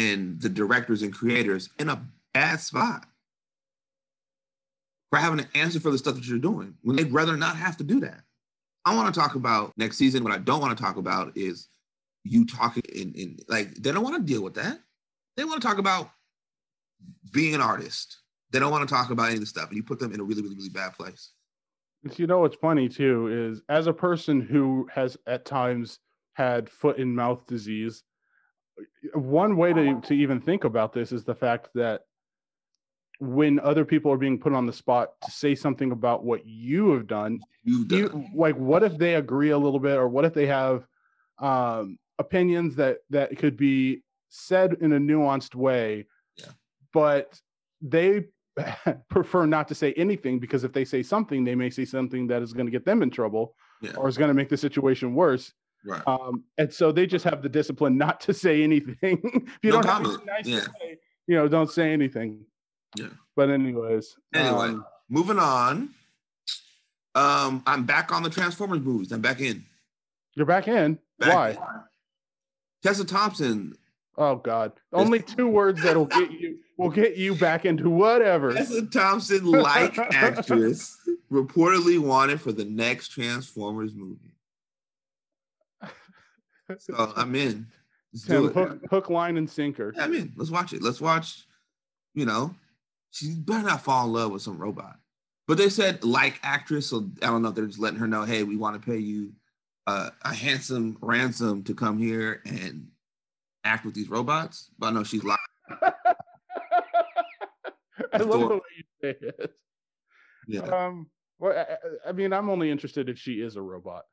and 0.00 0.40
the 0.40 0.48
directors 0.48 1.02
and 1.02 1.12
creators 1.12 1.70
in 1.78 1.88
a 1.88 2.02
bad 2.32 2.60
spot 2.60 3.06
for 5.10 5.18
having 5.18 5.38
to 5.38 5.58
answer 5.58 5.80
for 5.80 5.90
the 5.90 5.98
stuff 5.98 6.14
that 6.14 6.26
you're 6.26 6.38
doing 6.38 6.74
when 6.82 6.96
they'd 6.96 7.12
rather 7.12 7.36
not 7.36 7.56
have 7.56 7.76
to 7.76 7.84
do 7.84 8.00
that. 8.00 8.22
I 8.84 8.94
want 8.94 9.12
to 9.12 9.20
talk 9.20 9.34
about 9.34 9.72
next 9.76 9.98
season. 9.98 10.24
What 10.24 10.32
I 10.32 10.38
don't 10.38 10.60
want 10.60 10.76
to 10.76 10.82
talk 10.82 10.96
about 10.96 11.36
is 11.36 11.68
you 12.24 12.46
talking 12.46 12.82
in, 12.94 13.12
in 13.14 13.38
like 13.48 13.74
they 13.74 13.92
don't 13.92 14.04
want 14.04 14.16
to 14.16 14.32
deal 14.32 14.42
with 14.42 14.54
that. 14.54 14.78
They 15.36 15.44
want 15.44 15.60
to 15.60 15.66
talk 15.66 15.78
about 15.78 16.10
being 17.32 17.54
an 17.54 17.60
artist. 17.60 18.18
They 18.50 18.58
don't 18.58 18.70
want 18.70 18.88
to 18.88 18.92
talk 18.92 19.10
about 19.10 19.26
any 19.26 19.34
of 19.34 19.40
the 19.40 19.46
stuff, 19.46 19.68
and 19.68 19.76
you 19.76 19.82
put 19.82 19.98
them 19.98 20.12
in 20.12 20.20
a 20.20 20.24
really, 20.24 20.42
really, 20.42 20.56
really 20.56 20.70
bad 20.70 20.94
place. 20.94 21.30
You 22.16 22.26
know 22.26 22.38
what's 22.38 22.56
funny 22.56 22.88
too 22.88 23.50
is 23.50 23.62
as 23.68 23.86
a 23.86 23.92
person 23.92 24.40
who 24.40 24.88
has 24.92 25.18
at 25.26 25.44
times 25.44 25.98
had 26.32 26.70
foot 26.70 26.98
and 26.98 27.14
mouth 27.14 27.46
disease, 27.46 28.02
one 29.14 29.56
way 29.56 29.72
to, 29.72 30.00
to 30.00 30.14
even 30.14 30.40
think 30.40 30.64
about 30.64 30.92
this 30.92 31.12
is 31.12 31.24
the 31.24 31.34
fact 31.34 31.68
that 31.74 32.02
when 33.18 33.60
other 33.60 33.84
people 33.84 34.10
are 34.10 34.16
being 34.16 34.38
put 34.38 34.54
on 34.54 34.66
the 34.66 34.72
spot 34.72 35.10
to 35.22 35.30
say 35.30 35.54
something 35.54 35.92
about 35.92 36.24
what 36.24 36.46
you 36.46 36.90
have 36.92 37.06
done, 37.06 37.38
You've 37.64 37.88
done. 37.88 37.98
you 37.98 38.24
like 38.34 38.56
what 38.56 38.82
if 38.82 38.96
they 38.96 39.16
agree 39.16 39.50
a 39.50 39.58
little 39.58 39.80
bit 39.80 39.96
or 39.98 40.08
what 40.08 40.24
if 40.24 40.32
they 40.32 40.46
have 40.46 40.86
um 41.38 41.98
opinions 42.18 42.76
that 42.76 42.98
that 43.10 43.36
could 43.38 43.56
be 43.56 44.02
said 44.30 44.76
in 44.80 44.92
a 44.92 44.98
nuanced 44.98 45.54
way 45.54 46.06
Yeah. 46.38 46.46
but 46.92 47.38
they 47.82 48.24
prefer 49.10 49.46
not 49.46 49.68
to 49.68 49.74
say 49.74 49.92
anything 49.94 50.38
because 50.38 50.64
if 50.64 50.72
they 50.72 50.84
say 50.84 51.02
something 51.02 51.44
they 51.44 51.54
may 51.54 51.70
say 51.70 51.84
something 51.84 52.26
that 52.28 52.42
is 52.42 52.52
going 52.52 52.66
to 52.66 52.72
get 52.72 52.84
them 52.84 53.02
in 53.02 53.10
trouble 53.10 53.54
Yeah. 53.82 53.92
or 53.96 54.08
is 54.08 54.16
going 54.18 54.28
to 54.28 54.34
make 54.34 54.48
the 54.48 54.56
situation 54.56 55.14
worse 55.14 55.52
right. 55.84 56.02
um 56.06 56.44
and 56.58 56.72
so 56.72 56.92
they 56.92 57.06
just 57.06 57.24
have 57.24 57.42
the 57.42 57.48
discipline 57.48 57.96
not 57.98 58.20
to 58.20 58.32
say 58.34 58.62
anything 58.62 59.20
if 59.24 59.58
you 59.62 59.70
No 59.70 59.82
don't 59.82 59.86
have 59.86 60.02
comment. 60.02 60.08
anything 60.14 60.26
nice 60.26 60.46
Yeah. 60.46 60.60
to 60.60 60.72
say 60.80 60.98
you 61.26 61.36
know 61.36 61.48
don't 61.48 61.70
say 61.70 61.92
anything 61.92 62.44
Yeah. 62.96 63.08
but 63.36 63.50
anyways 63.50 64.16
Anyway. 64.34 64.68
um, 64.68 64.84
Moving 65.12 65.38
on. 65.40 65.90
Um, 67.16 67.62
I'm 67.66 67.84
back 67.84 68.12
on 68.12 68.22
the 68.22 68.30
Transformers 68.30 68.80
movies. 68.80 69.10
I'm 69.10 69.20
back 69.20 69.40
in. 69.40 69.64
you're 70.34 70.46
back 70.46 70.68
in 70.68 70.98
Back 71.18 71.34
why 71.34 71.50
in. 71.50 71.58
Tessa 72.84 73.04
Thompson. 73.04 73.74
Oh 74.16 74.36
God! 74.36 74.72
Only 74.92 75.18
two 75.20 75.48
words 75.48 75.82
that'll 75.82 76.04
get 76.06 76.30
you 76.30 76.58
will 76.76 76.90
get 76.90 77.16
you 77.16 77.34
back 77.34 77.64
into 77.64 77.90
whatever. 77.90 78.52
Tessa 78.54 78.86
Thompson, 78.86 79.44
like 79.50 79.98
actress, 80.14 80.96
reportedly 81.32 81.98
wanted 81.98 82.40
for 82.40 82.52
the 82.52 82.64
next 82.64 83.08
Transformers 83.08 83.92
movie. 83.94 84.29
So 86.78 87.12
I'm 87.16 87.34
in. 87.34 87.66
Let's 88.12 88.24
do 88.24 88.46
it. 88.46 88.54
hook, 88.54 88.80
hook, 88.90 89.10
line, 89.10 89.36
and 89.36 89.48
sinker. 89.48 89.92
Yeah, 89.96 90.04
I'm 90.04 90.14
in. 90.14 90.32
Let's 90.36 90.50
watch 90.50 90.72
it. 90.72 90.82
Let's 90.82 91.00
watch. 91.00 91.46
You 92.14 92.26
know, 92.26 92.54
she 93.10 93.34
better 93.34 93.66
not 93.66 93.82
fall 93.82 94.06
in 94.06 94.12
love 94.12 94.32
with 94.32 94.42
some 94.42 94.58
robot. 94.58 94.96
But 95.46 95.58
they 95.58 95.68
said 95.68 96.04
like 96.04 96.38
actress, 96.42 96.88
so 96.88 97.10
I 97.22 97.26
don't 97.26 97.42
know 97.42 97.48
if 97.48 97.54
they're 97.54 97.66
just 97.66 97.78
letting 97.78 97.98
her 97.98 98.06
know, 98.06 98.24
hey, 98.24 98.42
we 98.42 98.56
want 98.56 98.80
to 98.80 98.90
pay 98.90 98.98
you 98.98 99.32
uh, 99.86 100.10
a 100.22 100.34
handsome 100.34 100.96
ransom 101.00 101.62
to 101.64 101.74
come 101.74 101.98
here 101.98 102.42
and 102.46 102.88
act 103.64 103.84
with 103.84 103.94
these 103.94 104.08
robots. 104.08 104.70
But 104.78 104.88
I 104.88 104.90
know 104.90 105.04
she's 105.04 105.24
like, 105.24 105.38
I 108.12 108.18
love 108.18 108.48
the 108.48 108.54
way 108.56 108.60
you 108.76 108.84
say 109.02 109.16
it. 109.20 109.54
yeah, 110.46 110.60
Um, 110.60 111.08
well, 111.38 111.56
I, 111.58 112.10
I 112.10 112.12
mean, 112.12 112.32
I'm 112.32 112.50
only 112.50 112.70
interested 112.70 113.08
if 113.08 113.18
she 113.18 113.34
is 113.34 113.56
a 113.56 113.62
robot. 113.62 114.04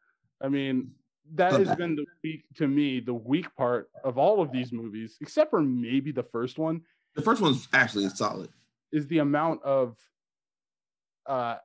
I 0.42 0.50
mean, 0.50 0.92
that 1.36 1.54
has 1.54 1.76
been 1.76 1.96
the 1.96 2.06
weak 2.24 2.46
to 2.56 2.68
me, 2.68 3.00
the 3.00 3.14
weak 3.14 3.54
part 3.56 3.90
of 4.04 4.18
all 4.18 4.42
of 4.42 4.52
these 4.52 4.72
movies, 4.72 5.18
except 5.22 5.50
for 5.50 5.62
maybe 5.62 6.12
the 6.12 6.24
first 6.24 6.58
one, 6.58 6.82
the 7.16 7.22
first 7.22 7.42
one's 7.42 7.68
actually 7.74 8.08
solid. 8.10 8.50
is 8.92 9.06
the 9.08 9.18
amount 9.20 9.62
of 9.64 9.98
uh 11.26 11.56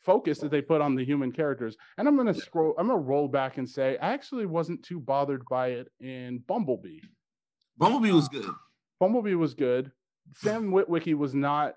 focus 0.00 0.38
that 0.38 0.50
they 0.50 0.62
put 0.62 0.80
on 0.80 0.94
the 0.94 1.04
human 1.04 1.30
characters. 1.30 1.76
And 1.98 2.08
I'm 2.08 2.16
gonna 2.16 2.32
Yeah. 2.32 2.40
scroll, 2.40 2.74
I'm 2.78 2.86
gonna 2.86 2.98
roll 2.98 3.28
back 3.28 3.58
and 3.58 3.68
say 3.68 3.98
I 3.98 4.12
actually 4.14 4.46
wasn't 4.46 4.82
too 4.82 4.98
bothered 5.00 5.44
by 5.50 5.68
it 5.72 5.92
in 6.00 6.38
Bumblebee. 6.46 7.00
Bumblebee 7.76 8.12
was 8.12 8.28
good. 8.28 8.48
Bumblebee 9.00 9.34
was 9.34 9.52
good. 9.54 9.92
Sam 10.36 10.70
Witwicky 10.70 11.14
was 11.14 11.34
not 11.34 11.74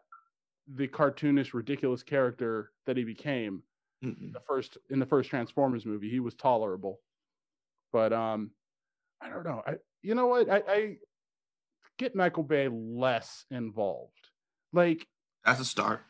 the 0.67 0.87
cartoonish, 0.87 1.53
ridiculous 1.53 2.03
character 2.03 2.71
that 2.85 2.95
he 2.95 3.03
became 3.03 3.63
Mm-mm. 4.03 4.33
the 4.33 4.39
first 4.47 4.77
in 4.89 4.99
the 4.99 5.05
first 5.05 5.29
Transformers 5.29 5.85
movie. 5.85 6.09
He 6.09 6.19
was 6.19 6.33
tolerable. 6.35 6.99
But 7.93 8.13
um 8.13 8.51
I 9.21 9.29
don't 9.29 9.43
know. 9.43 9.61
I 9.65 9.75
you 10.01 10.15
know 10.15 10.27
what? 10.27 10.49
I, 10.49 10.63
I 10.67 10.95
get 11.99 12.15
Michael 12.15 12.43
Bay 12.43 12.67
less 12.71 13.45
involved. 13.51 14.29
Like 14.73 15.07
That's 15.45 15.59
a 15.59 15.65
start. 15.65 16.01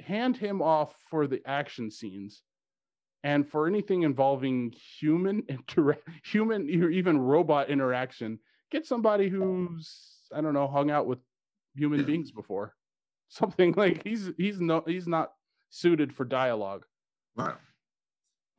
hand 0.00 0.36
him 0.36 0.62
off 0.62 0.94
for 1.10 1.26
the 1.26 1.42
action 1.46 1.90
scenes 1.90 2.42
and 3.22 3.46
for 3.48 3.66
anything 3.66 4.02
involving 4.02 4.72
human 5.00 5.42
inter 5.48 5.96
human 6.24 6.62
or 6.82 6.90
even 6.90 7.18
robot 7.18 7.68
interaction 7.70 8.38
get 8.70 8.86
somebody 8.86 9.28
who's 9.28 10.00
i 10.34 10.40
don't 10.40 10.52
know 10.54 10.66
hung 10.68 10.90
out 10.90 11.06
with 11.06 11.18
human 11.74 12.04
beings 12.04 12.30
before 12.32 12.74
something 13.28 13.72
like 13.76 14.02
he's 14.04 14.30
he's 14.36 14.60
no 14.60 14.82
he's 14.86 15.06
not 15.06 15.32
suited 15.70 16.12
for 16.14 16.24
dialogue 16.24 16.84
Right. 17.36 17.54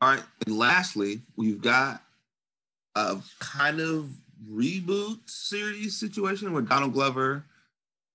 All 0.01 0.09
right. 0.09 0.23
And 0.45 0.57
lastly, 0.57 1.21
we've 1.35 1.61
got 1.61 2.01
a 2.95 3.17
kind 3.39 3.79
of 3.79 4.09
reboot 4.49 5.29
series 5.29 5.97
situation 5.97 6.51
where 6.53 6.61
Donald 6.61 6.93
Glover 6.93 7.45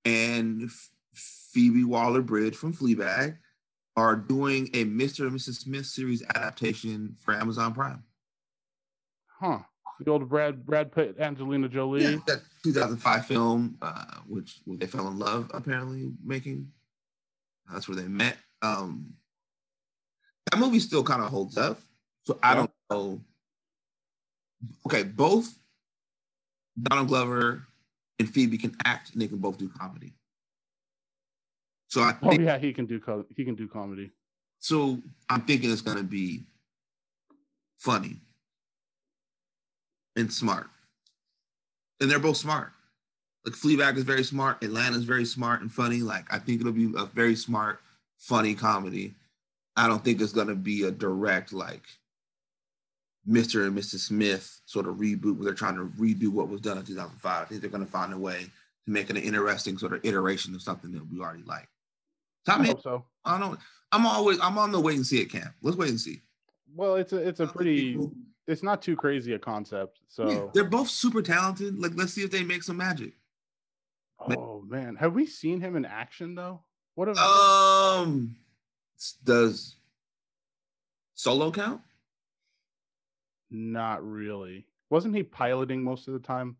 and 0.04 0.70
Phoebe 1.14 1.84
Waller 1.84 2.22
Bridge 2.22 2.56
from 2.56 2.72
Fleabag 2.74 3.36
are 3.96 4.16
doing 4.16 4.68
a 4.74 4.84
Mr. 4.84 5.26
and 5.26 5.32
Mrs. 5.32 5.62
Smith 5.62 5.86
series 5.86 6.22
adaptation 6.34 7.16
for 7.18 7.34
Amazon 7.34 7.74
Prime. 7.74 8.02
huh 9.40 9.58
the 10.02 10.10
old 10.10 10.26
brad 10.28 10.64
brad 10.64 10.90
pitt 10.92 11.16
angelina 11.20 11.68
jolie 11.68 12.02
Yeah, 12.02 12.16
that 12.26 12.40
2005 12.64 13.26
film, 13.26 13.76
uh, 13.82 14.04
which 14.26 14.60
they 14.66 14.86
fell 14.86 15.08
in 15.08 15.18
love 15.18 15.50
apparently 15.52 16.10
making. 16.24 16.70
That's 17.70 17.88
where 17.88 17.96
they 17.96 18.08
met. 18.08 18.38
Um, 18.62 19.12
that 20.50 20.58
movie 20.58 20.80
still 20.80 21.02
kind 21.02 21.22
of 21.22 21.30
holds 21.30 21.56
up. 21.56 21.80
So 22.24 22.38
I 22.42 22.54
don't 22.54 22.70
know. 22.90 23.20
Okay, 24.86 25.04
both 25.04 25.58
Donald 26.80 27.08
Glover 27.08 27.66
and 28.18 28.28
Phoebe 28.28 28.58
can 28.58 28.76
act, 28.84 29.12
and 29.12 29.22
they 29.22 29.28
can 29.28 29.38
both 29.38 29.58
do 29.58 29.68
comedy. 29.68 30.12
So 31.88 32.02
I 32.02 32.14
oh 32.22 32.30
think 32.30 32.42
yeah 32.42 32.58
he 32.58 32.72
can 32.72 32.86
do 32.86 33.00
co- 33.00 33.26
he 33.34 33.44
can 33.44 33.54
do 33.54 33.66
comedy 33.66 34.10
so. 34.60 34.98
I'm 35.28 35.42
thinking 35.42 35.70
it's 35.72 35.80
gonna 35.80 36.02
be 36.02 36.44
funny 37.78 38.20
and 40.16 40.32
smart, 40.32 40.68
and 42.00 42.10
they're 42.10 42.18
both 42.18 42.36
smart. 42.36 42.72
Like 43.44 43.54
Fleabag 43.54 43.96
is 43.96 44.04
very 44.04 44.22
smart, 44.22 44.62
Atlanta's 44.62 45.04
very 45.04 45.24
smart 45.24 45.62
and 45.62 45.72
funny. 45.72 46.00
Like 46.02 46.32
I 46.32 46.38
think 46.38 46.60
it'll 46.60 46.72
be 46.72 46.92
a 46.96 47.06
very 47.06 47.34
smart, 47.34 47.80
funny 48.18 48.54
comedy. 48.54 49.14
I 49.76 49.86
don't 49.88 50.04
think 50.04 50.20
it's 50.20 50.32
gonna 50.32 50.54
be 50.54 50.84
a 50.84 50.90
direct 50.90 51.52
like 51.52 51.84
Mr. 53.28 53.66
and 53.66 53.76
Mrs. 53.76 54.00
Smith 54.00 54.60
sort 54.64 54.88
of 54.88 54.96
reboot 54.96 55.36
where 55.36 55.44
they're 55.44 55.54
trying 55.54 55.76
to 55.76 55.86
redo 56.00 56.28
what 56.28 56.48
was 56.48 56.60
done 56.60 56.78
in 56.78 56.84
2005. 56.84 57.42
I 57.42 57.44
think 57.44 57.60
they're 57.60 57.70
gonna 57.70 57.86
find 57.86 58.12
a 58.12 58.18
way 58.18 58.46
to 58.84 58.90
make 58.90 59.10
an 59.10 59.16
interesting 59.16 59.78
sort 59.78 59.92
of 59.92 60.04
iteration 60.04 60.54
of 60.54 60.62
something 60.62 60.90
that 60.92 61.10
we 61.10 61.20
already 61.20 61.42
like. 61.44 61.68
So, 62.46 62.52
I 62.52 62.56
I 62.56 62.58
mean, 62.58 62.66
hope 62.68 62.82
so. 62.82 63.04
I 63.24 63.38
don't. 63.38 63.58
I'm 63.92 64.06
always. 64.06 64.38
I'm 64.40 64.56
on 64.58 64.72
the 64.72 64.80
wait 64.80 64.96
and 64.96 65.06
see 65.06 65.20
it 65.20 65.30
camp. 65.30 65.52
Let's 65.62 65.76
wait 65.76 65.90
and 65.90 66.00
see. 66.00 66.20
Well, 66.74 66.96
it's 66.96 67.12
a 67.12 67.16
it's 67.18 67.40
a 67.40 67.44
I 67.44 67.46
pretty 67.46 67.92
people- 67.92 68.12
it's 68.46 68.62
not 68.64 68.82
too 68.82 68.96
crazy 68.96 69.34
a 69.34 69.38
concept. 69.38 69.98
Yeah, 70.18 70.26
So 70.28 70.50
they're 70.54 70.64
both 70.64 70.88
super 70.88 71.22
talented. 71.22 71.78
Like, 71.78 71.92
let's 71.94 72.12
see 72.14 72.22
if 72.22 72.30
they 72.32 72.42
make 72.42 72.62
some 72.64 72.78
magic. 72.78 73.12
oh 74.18 74.62
man, 74.66 74.96
have 74.96 75.14
we 75.14 75.26
seen 75.26 75.60
him 75.60 75.76
in 75.76 75.84
action 75.84 76.34
though? 76.34 76.62
What 76.94 77.08
have 77.08 77.16
Um, 77.18 78.36
does 79.24 79.76
solo 81.14 81.50
count? 81.50 81.80
not 83.52 84.04
really. 84.08 84.64
Wasn't 84.90 85.14
he 85.14 85.22
piloting 85.24 85.82
most 85.82 86.06
of 86.08 86.14
the 86.14 86.20
time? 86.20 86.56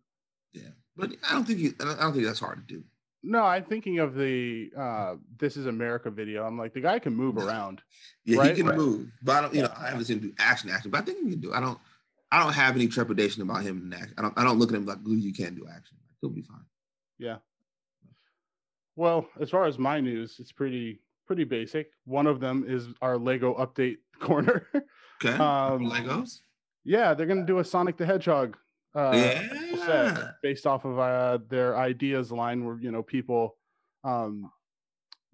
Yeah, 0.53 0.71
but 0.97 1.13
I 1.29 1.35
don't 1.35 1.45
think 1.45 1.61
you. 1.61 1.75
I 1.81 1.85
don't 1.85 1.99
I 1.99 2.03
don't 2.03 2.13
think 2.13 2.25
that's 2.27 2.41
hard 2.41 2.67
to 2.67 2.75
do. 2.75 2.83
No, 3.23 3.43
I'm 3.43 3.65
thinking 3.65 3.99
of 4.01 4.15
the 4.15 4.71
uh 4.77 5.15
This 5.39 5.57
Is 5.57 5.67
America 5.67 6.11
video. 6.11 6.45
I'm 6.45 6.59
like 6.59 6.75
the 6.75 6.81
guy 6.81 6.99
can 6.99 7.15
move 7.15 7.37
around. 7.45 7.81
Yeah, 8.25 8.39
Right, 8.39 8.51
he 8.51 8.57
can 8.57 8.67
right. 8.67 8.77
move, 8.77 9.09
but 9.23 9.37
I 9.37 9.41
don't. 9.43 9.55
You 9.55 9.63
know, 9.63 9.73
I 9.79 9.89
haven't 9.91 10.05
seen 10.07 10.19
him 10.19 10.29
do 10.31 10.35
action, 10.39 10.71
action, 10.71 10.91
but 10.91 11.03
I 11.03 11.05
think 11.05 11.19
he 11.25 11.31
can 11.31 11.41
do. 11.41 11.53
I 11.53 11.61
don't. 11.61 11.79
I 12.33 12.43
don't 12.43 12.53
have 12.53 12.75
any 12.77 12.87
trepidation 12.89 13.43
about 13.43 13.63
him 13.63 13.83
in 13.85 13.93
action. 13.93 14.15
I 14.19 14.23
don't. 14.23 14.37
I 14.39 14.43
don't 14.45 14.59
look 14.59 14.71
at 14.71 14.77
him 14.77 14.87
like, 14.87 14.99
"Ooh, 15.07 15.15
you 15.15 15.33
can't 15.33 15.55
do 15.57 15.67
action." 15.69 15.97
He'll 16.21 16.31
be 16.31 16.43
fine. 16.43 16.65
Yeah. 17.19 17.37
Well, 18.97 19.29
as 19.41 19.51
far 19.51 19.67
as 19.67 19.79
my 19.79 20.01
news, 20.01 20.37
it's 20.41 20.53
pretty 20.53 21.01
pretty 21.31 21.45
basic. 21.45 21.93
One 22.07 22.27
of 22.27 22.41
them 22.41 22.65
is 22.67 22.89
our 23.01 23.17
Lego 23.17 23.55
update 23.55 23.99
corner. 24.21 24.67
Okay. 25.25 25.33
um, 25.37 25.87
Legos. 25.89 26.41
yeah, 26.85 27.15
they're 27.15 27.29
gonna 27.29 27.47
do 27.47 27.61
a 27.61 27.65
Sonic 27.65 27.97
the 27.97 28.05
Hedgehog 28.05 28.57
uh, 28.97 29.13
yeah. 29.15 29.87
set 29.87 30.35
based 30.43 30.67
off 30.67 30.85
of 30.85 30.99
uh, 30.99 31.39
their 31.49 31.79
ideas 31.79 32.33
line, 32.33 32.65
where 32.65 32.81
you 32.81 32.91
know 32.91 33.05
people 33.05 33.55
um, 34.03 34.51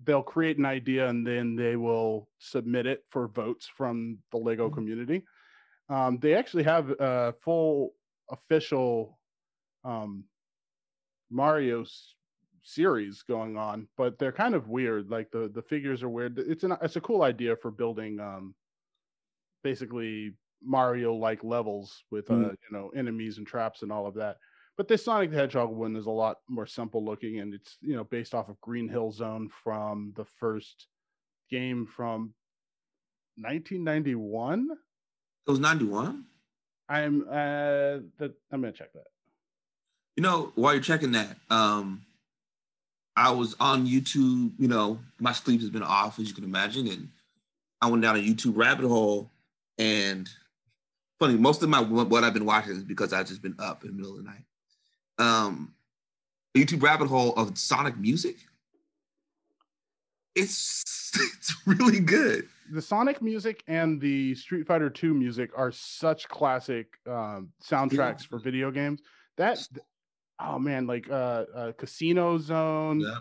they'll 0.04 0.22
create 0.22 0.58
an 0.58 0.66
idea 0.66 1.08
and 1.08 1.26
then 1.26 1.56
they 1.56 1.76
will 1.76 2.28
submit 2.40 2.84
it 2.84 3.02
for 3.08 3.28
votes 3.28 3.66
from 3.74 4.18
the 4.32 4.36
Lego 4.36 4.68
Mhm. 4.68 4.74
community. 4.74 5.22
Um, 5.88 6.18
they 6.20 6.34
actually 6.34 6.64
have 6.64 6.90
a 6.90 7.32
full 7.42 7.92
official 8.30 9.18
um, 9.82 10.24
Mario 11.30 11.82
s- 11.82 12.12
series 12.66 13.22
going 13.22 13.56
on, 13.56 13.86
but 13.96 14.18
they're 14.18 14.32
kind 14.32 14.54
of 14.54 14.68
weird. 14.68 15.08
Like 15.10 15.30
the 15.30 15.48
the 15.54 15.62
figures 15.62 16.02
are 16.02 16.08
weird. 16.08 16.38
It's 16.38 16.64
an 16.64 16.76
it's 16.82 16.96
a 16.96 17.00
cool 17.00 17.22
idea 17.22 17.56
for 17.56 17.70
building 17.70 18.18
um, 18.20 18.54
basically 19.62 20.32
Mario 20.62 21.14
like 21.14 21.44
levels 21.44 22.02
with 22.10 22.30
uh, 22.30 22.34
Mm. 22.34 22.50
you 22.50 22.76
know 22.76 22.88
enemies 22.96 23.38
and 23.38 23.46
traps 23.46 23.82
and 23.82 23.92
all 23.92 24.06
of 24.06 24.14
that. 24.14 24.36
But 24.76 24.88
this 24.88 25.04
Sonic 25.04 25.30
the 25.30 25.36
Hedgehog 25.36 25.70
one 25.70 25.96
is 25.96 26.06
a 26.06 26.10
lot 26.10 26.38
more 26.48 26.66
simple 26.66 27.04
looking, 27.04 27.38
and 27.40 27.54
it's 27.54 27.78
you 27.80 27.94
know 27.96 28.04
based 28.04 28.34
off 28.34 28.48
of 28.48 28.60
Green 28.60 28.88
Hill 28.88 29.12
Zone 29.12 29.48
from 29.62 30.12
the 30.16 30.24
first 30.24 30.88
game 31.50 31.86
from 31.86 32.34
1991. 33.36 34.68
It 35.46 35.50
was 35.50 35.60
ninety 35.60 35.84
one. 35.84 36.24
I'm 36.88 37.22
uh 37.28 38.00
that 38.18 38.34
I'm 38.52 38.60
gonna 38.60 38.72
check 38.72 38.92
that. 38.94 39.06
You 40.16 40.22
know, 40.22 40.52
while 40.54 40.72
you're 40.72 40.82
checking 40.82 41.12
that, 41.12 41.36
um, 41.50 42.05
I 43.16 43.30
was 43.30 43.56
on 43.58 43.86
YouTube. 43.86 44.52
You 44.58 44.68
know, 44.68 44.98
my 45.18 45.32
sleep 45.32 45.60
has 45.60 45.70
been 45.70 45.82
off, 45.82 46.18
as 46.18 46.28
you 46.28 46.34
can 46.34 46.44
imagine, 46.44 46.86
and 46.88 47.08
I 47.80 47.88
went 47.88 48.02
down 48.02 48.16
a 48.16 48.20
YouTube 48.20 48.56
rabbit 48.56 48.86
hole. 48.86 49.30
And 49.78 50.28
funny, 51.18 51.36
most 51.36 51.62
of 51.62 51.68
my 51.68 51.80
what 51.80 52.24
I've 52.24 52.34
been 52.34 52.46
watching 52.46 52.72
is 52.72 52.84
because 52.84 53.12
I've 53.12 53.26
just 53.26 53.42
been 53.42 53.56
up 53.58 53.84
in 53.84 53.90
the 53.90 53.96
middle 53.96 54.12
of 54.12 54.18
the 54.18 54.24
night. 54.24 54.44
Um, 55.18 55.74
a 56.54 56.58
YouTube 56.58 56.82
rabbit 56.82 57.08
hole 57.08 57.32
of 57.34 57.56
Sonic 57.56 57.96
music. 57.96 58.36
It's 60.34 60.82
it's 61.14 61.54
really 61.66 62.00
good. 62.00 62.48
The 62.72 62.82
Sonic 62.82 63.22
music 63.22 63.62
and 63.68 64.00
the 64.00 64.34
Street 64.34 64.66
Fighter 64.66 64.90
2 64.90 65.14
music 65.14 65.50
are 65.56 65.70
such 65.70 66.28
classic 66.28 66.98
um, 67.06 67.50
soundtracks 67.62 68.26
for 68.26 68.38
video 68.40 68.72
games. 68.72 69.00
That 69.36 69.64
oh 70.40 70.58
man, 70.58 70.86
like 70.86 71.08
uh, 71.10 71.44
uh 71.54 71.72
Casino 71.72 72.38
Zone. 72.38 73.00
Yeah. 73.00 73.18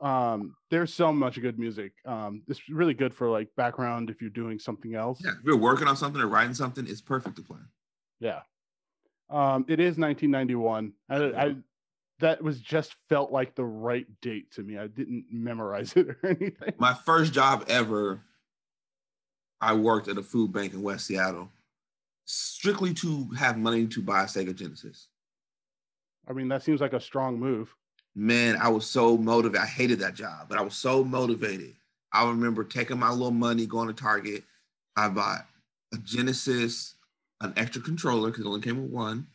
Um, 0.00 0.56
there's 0.68 0.92
so 0.92 1.12
much 1.12 1.40
good 1.40 1.60
music. 1.60 1.92
Um, 2.04 2.42
it's 2.48 2.68
really 2.68 2.94
good 2.94 3.14
for 3.14 3.28
like 3.28 3.48
background 3.56 4.10
if 4.10 4.20
you're 4.20 4.30
doing 4.30 4.58
something 4.58 4.96
else. 4.96 5.20
Yeah, 5.24 5.30
if 5.38 5.44
you're 5.44 5.56
working 5.56 5.86
on 5.86 5.96
something 5.96 6.20
or 6.20 6.26
writing 6.26 6.54
something, 6.54 6.86
it's 6.88 7.00
perfect 7.00 7.36
to 7.36 7.42
play. 7.42 7.60
Yeah. 8.18 8.40
Um, 9.30 9.64
it 9.68 9.78
is 9.78 9.96
1991. 9.98 10.92
I, 11.08 11.16
I 11.16 11.56
that 12.22 12.42
was 12.42 12.60
just 12.60 12.96
felt 13.08 13.32
like 13.32 13.54
the 13.54 13.64
right 13.64 14.06
date 14.20 14.50
to 14.52 14.62
me. 14.62 14.78
I 14.78 14.86
didn't 14.86 15.26
memorize 15.30 15.92
it 15.96 16.08
or 16.08 16.18
anything. 16.24 16.74
My 16.78 16.94
first 16.94 17.32
job 17.32 17.64
ever, 17.68 18.20
I 19.60 19.74
worked 19.74 20.08
at 20.08 20.18
a 20.18 20.22
food 20.22 20.52
bank 20.52 20.72
in 20.72 20.82
West 20.82 21.06
Seattle, 21.06 21.50
strictly 22.24 22.94
to 22.94 23.28
have 23.38 23.58
money 23.58 23.86
to 23.86 24.02
buy 24.02 24.22
a 24.22 24.26
Sega 24.26 24.54
Genesis. 24.54 25.08
I 26.28 26.32
mean, 26.32 26.48
that 26.48 26.62
seems 26.62 26.80
like 26.80 26.92
a 26.92 27.00
strong 27.00 27.38
move. 27.38 27.74
Man, 28.14 28.56
I 28.60 28.68
was 28.68 28.86
so 28.86 29.16
motivated. 29.16 29.62
I 29.62 29.66
hated 29.66 29.98
that 30.00 30.14
job, 30.14 30.48
but 30.48 30.58
I 30.58 30.62
was 30.62 30.74
so 30.74 31.02
motivated. 31.02 31.74
I 32.12 32.28
remember 32.28 32.62
taking 32.62 32.98
my 32.98 33.10
little 33.10 33.30
money, 33.30 33.66
going 33.66 33.88
to 33.88 33.94
Target. 33.94 34.44
I 34.96 35.08
bought 35.08 35.46
a 35.94 35.98
Genesis, 35.98 36.94
an 37.40 37.54
extra 37.56 37.80
controller 37.80 38.30
because 38.30 38.44
it 38.44 38.48
only 38.48 38.60
came 38.60 38.82
with 38.82 38.90
one. 38.90 39.26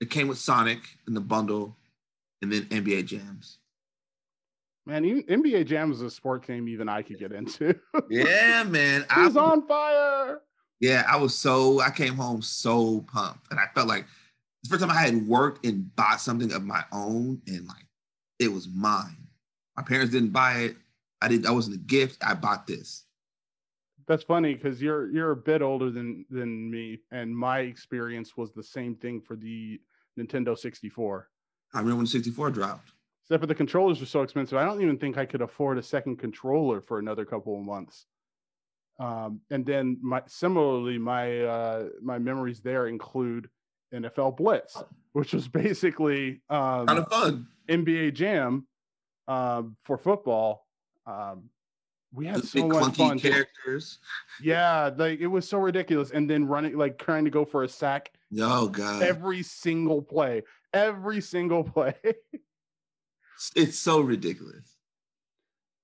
It 0.00 0.10
came 0.10 0.28
with 0.28 0.38
Sonic 0.38 0.80
in 1.08 1.14
the 1.14 1.20
bundle, 1.20 1.76
and 2.42 2.52
then 2.52 2.62
NBA 2.66 3.06
Jams. 3.06 3.58
Man, 4.84 5.04
even 5.04 5.22
NBA 5.24 5.66
Jam 5.66 5.90
is 5.90 6.00
a 6.00 6.10
sport 6.10 6.46
game 6.46 6.68
even 6.68 6.88
I 6.88 7.02
could 7.02 7.18
get 7.18 7.32
into. 7.32 7.74
Yeah, 8.10 8.62
man. 8.62 9.04
I 9.10 9.24
He's 9.24 9.36
on 9.36 9.66
fire. 9.66 10.42
Yeah, 10.78 11.04
I 11.08 11.16
was 11.16 11.34
so 11.34 11.80
I 11.80 11.90
came 11.90 12.14
home 12.14 12.42
so 12.42 13.00
pumped, 13.12 13.50
and 13.50 13.58
I 13.58 13.64
felt 13.74 13.88
like 13.88 14.06
the 14.68 14.74
first 14.74 14.86
time 14.86 14.96
I 14.96 15.02
had 15.02 15.26
worked 15.26 15.64
and 15.66 15.94
bought 15.96 16.20
something 16.20 16.52
of 16.52 16.64
my 16.64 16.82
own, 16.92 17.40
and 17.46 17.66
like 17.66 17.86
it 18.38 18.48
was 18.48 18.68
mine. 18.68 19.28
My 19.76 19.82
parents 19.82 20.12
didn't 20.12 20.30
buy 20.30 20.58
it. 20.60 20.76
I 21.20 21.28
didn't. 21.28 21.46
I 21.46 21.50
wasn't 21.50 21.76
a 21.76 21.80
gift. 21.80 22.22
I 22.24 22.34
bought 22.34 22.66
this. 22.66 23.04
That's 24.06 24.22
funny 24.22 24.54
because 24.54 24.80
you're 24.80 25.10
you're 25.10 25.32
a 25.32 25.36
bit 25.36 25.62
older 25.62 25.90
than 25.90 26.24
than 26.30 26.70
me, 26.70 27.00
and 27.10 27.36
my 27.36 27.60
experience 27.60 28.36
was 28.36 28.52
the 28.52 28.62
same 28.62 28.94
thing 28.94 29.20
for 29.20 29.36
the 29.36 29.80
Nintendo 30.18 30.56
64. 30.56 31.28
I 31.74 31.78
remember 31.78 31.98
when 31.98 32.06
64 32.06 32.50
dropped. 32.50 32.92
Except 33.24 33.40
for 33.40 33.46
the 33.46 33.54
controllers 33.54 33.98
were 33.98 34.06
so 34.06 34.22
expensive, 34.22 34.56
I 34.56 34.64
don't 34.64 34.80
even 34.80 34.98
think 34.98 35.18
I 35.18 35.26
could 35.26 35.42
afford 35.42 35.78
a 35.78 35.82
second 35.82 36.16
controller 36.18 36.80
for 36.80 37.00
another 37.00 37.24
couple 37.24 37.58
of 37.58 37.64
months. 37.64 38.06
Um, 39.00 39.40
and 39.50 39.66
then 39.66 39.98
my 40.00 40.22
similarly, 40.26 40.96
my 40.96 41.40
uh, 41.40 41.88
my 42.00 42.18
memories 42.18 42.60
there 42.60 42.86
include 42.86 43.48
NFL 43.92 44.36
Blitz, 44.36 44.82
which 45.12 45.32
was 45.32 45.48
basically 45.48 46.40
um, 46.50 46.86
Kind 46.86 46.98
of 46.98 47.08
fun. 47.08 47.46
NBA 47.68 48.14
Jam 48.14 48.66
um, 49.28 49.76
for 49.84 49.96
football. 49.98 50.66
Um, 51.06 51.50
we 52.12 52.26
had 52.26 52.44
so 52.44 52.66
much 52.68 52.96
fun. 52.96 53.18
characters. 53.18 53.98
yeah, 54.42 54.90
like 54.96 55.20
it 55.20 55.26
was 55.26 55.48
so 55.48 55.58
ridiculous. 55.58 56.10
And 56.10 56.28
then 56.28 56.46
running, 56.46 56.76
like 56.76 56.98
trying 56.98 57.24
to 57.24 57.30
go 57.30 57.44
for 57.44 57.64
a 57.64 57.68
sack 57.68 58.12
Oh 58.40 58.68
god, 58.68 59.02
every 59.02 59.42
single 59.42 60.02
play, 60.02 60.42
every 60.72 61.20
single 61.20 61.62
play. 61.62 61.94
it's 63.56 63.78
so 63.78 64.00
ridiculous. 64.00 64.76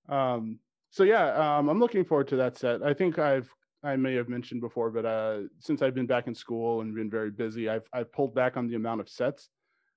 um, 0.08 0.58
so 0.90 1.04
yeah, 1.04 1.58
um, 1.58 1.68
I'm 1.68 1.78
looking 1.78 2.04
forward 2.04 2.28
to 2.28 2.36
that 2.36 2.58
set. 2.58 2.82
I 2.82 2.94
think 2.94 3.18
I've 3.18 3.52
I 3.84 3.96
may 3.96 4.14
have 4.14 4.28
mentioned 4.28 4.60
before, 4.60 4.90
but 4.90 5.04
uh, 5.04 5.40
since 5.58 5.82
I've 5.82 5.94
been 5.94 6.06
back 6.06 6.26
in 6.28 6.34
school 6.34 6.80
and 6.80 6.94
been 6.94 7.10
very 7.10 7.30
busy, 7.30 7.68
I've 7.68 7.86
I've 7.92 8.12
pulled 8.12 8.34
back 8.34 8.56
on 8.56 8.68
the 8.68 8.76
amount 8.76 9.00
of 9.00 9.08
sets. 9.08 9.48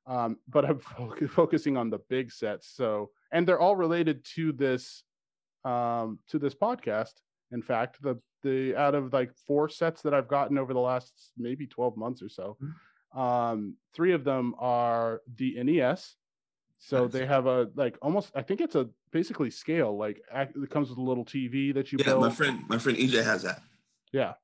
Um, 0.08 0.38
but 0.48 0.66
I'm 0.66 0.80
fo- 0.98 1.16
focusing 1.28 1.78
on 1.78 1.90
the 1.90 2.00
big 2.10 2.32
sets. 2.32 2.70
So, 2.76 3.12
and 3.32 3.48
they're 3.48 3.60
all 3.60 3.76
related 3.76 4.24
to 4.36 4.52
this, 4.52 5.04
um, 5.64 6.20
to 6.30 6.40
this 6.40 6.54
podcast. 6.56 7.14
In 7.52 7.62
fact, 7.62 8.02
the 8.02 8.20
the 8.44 8.76
out 8.76 8.96
of 8.96 9.14
like 9.14 9.32
four 9.48 9.70
sets 9.70 10.02
that 10.04 10.14
I've 10.14 10.28
gotten 10.28 10.58
over 10.58 10.74
the 10.74 10.80
last 10.80 11.32
maybe 11.38 11.66
12 11.66 11.98
months 11.98 12.22
or 12.22 12.30
so, 12.30 12.58
um, 13.20 13.76
three 13.94 14.14
of 14.14 14.24
them 14.24 14.54
are 14.60 15.22
the 15.38 15.62
NES. 15.64 16.16
So 16.78 17.04
Nice. 17.04 17.12
they 17.14 17.26
have 17.26 17.46
a 17.48 17.70
like 17.76 17.98
almost 18.02 18.32
I 18.36 18.42
think 18.42 18.62
it's 18.62 18.76
a 18.76 18.90
basically 19.12 19.50
scale 19.50 19.96
like 19.98 20.22
it 20.34 20.70
comes 20.70 20.90
with 20.90 20.98
a 20.98 21.02
little 21.02 21.26
TV 21.26 21.74
that 21.74 21.92
you 21.92 21.98
Yeah, 22.00 22.06
build. 22.06 22.22
my 22.22 22.30
friend, 22.30 22.64
my 22.68 22.78
friend 22.78 22.98
EJ 22.98 23.24
has 23.24 23.44
that. 23.44 23.62
Yeah. 24.16 24.36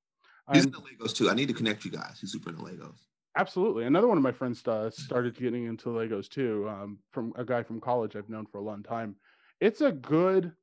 He's 0.52 0.66
Um, 0.66 0.68
into 0.68 0.80
Legos 0.82 1.16
too. 1.16 1.30
I 1.30 1.34
need 1.34 1.48
to 1.48 1.54
connect 1.54 1.86
you 1.86 1.92
guys. 1.92 2.20
He's 2.20 2.32
super 2.34 2.50
into 2.50 2.62
Legos. 2.64 2.98
Absolutely. 3.38 3.86
Another 3.86 4.08
one 4.08 4.18
of 4.18 4.24
my 4.24 4.32
friends 4.34 4.68
uh, 4.68 4.90
started 4.90 5.36
getting 5.36 5.66
into 5.66 5.88
Legos 5.90 6.28
too, 6.28 6.68
um, 6.68 7.00
from 7.12 7.32
a 7.38 7.46
guy 7.46 7.64
from 7.64 7.80
college 7.80 8.16
I've 8.16 8.28
known 8.30 8.46
for 8.46 8.58
a 8.58 8.62
long 8.64 8.84
time. 8.84 9.16
It's 9.62 9.80
a 9.80 9.92
good, 9.92 10.54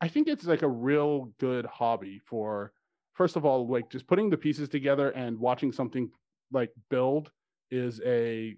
I 0.00 0.08
think 0.08 0.28
it's 0.28 0.46
like 0.46 0.62
a 0.62 0.68
real 0.68 1.26
good 1.38 1.66
hobby 1.66 2.18
for 2.18 2.72
first 3.12 3.36
of 3.36 3.44
all, 3.44 3.68
like 3.68 3.90
just 3.90 4.06
putting 4.06 4.30
the 4.30 4.38
pieces 4.38 4.68
together 4.70 5.10
and 5.10 5.38
watching 5.38 5.70
something 5.70 6.10
like 6.50 6.72
build 6.88 7.30
is 7.70 8.00
a 8.06 8.56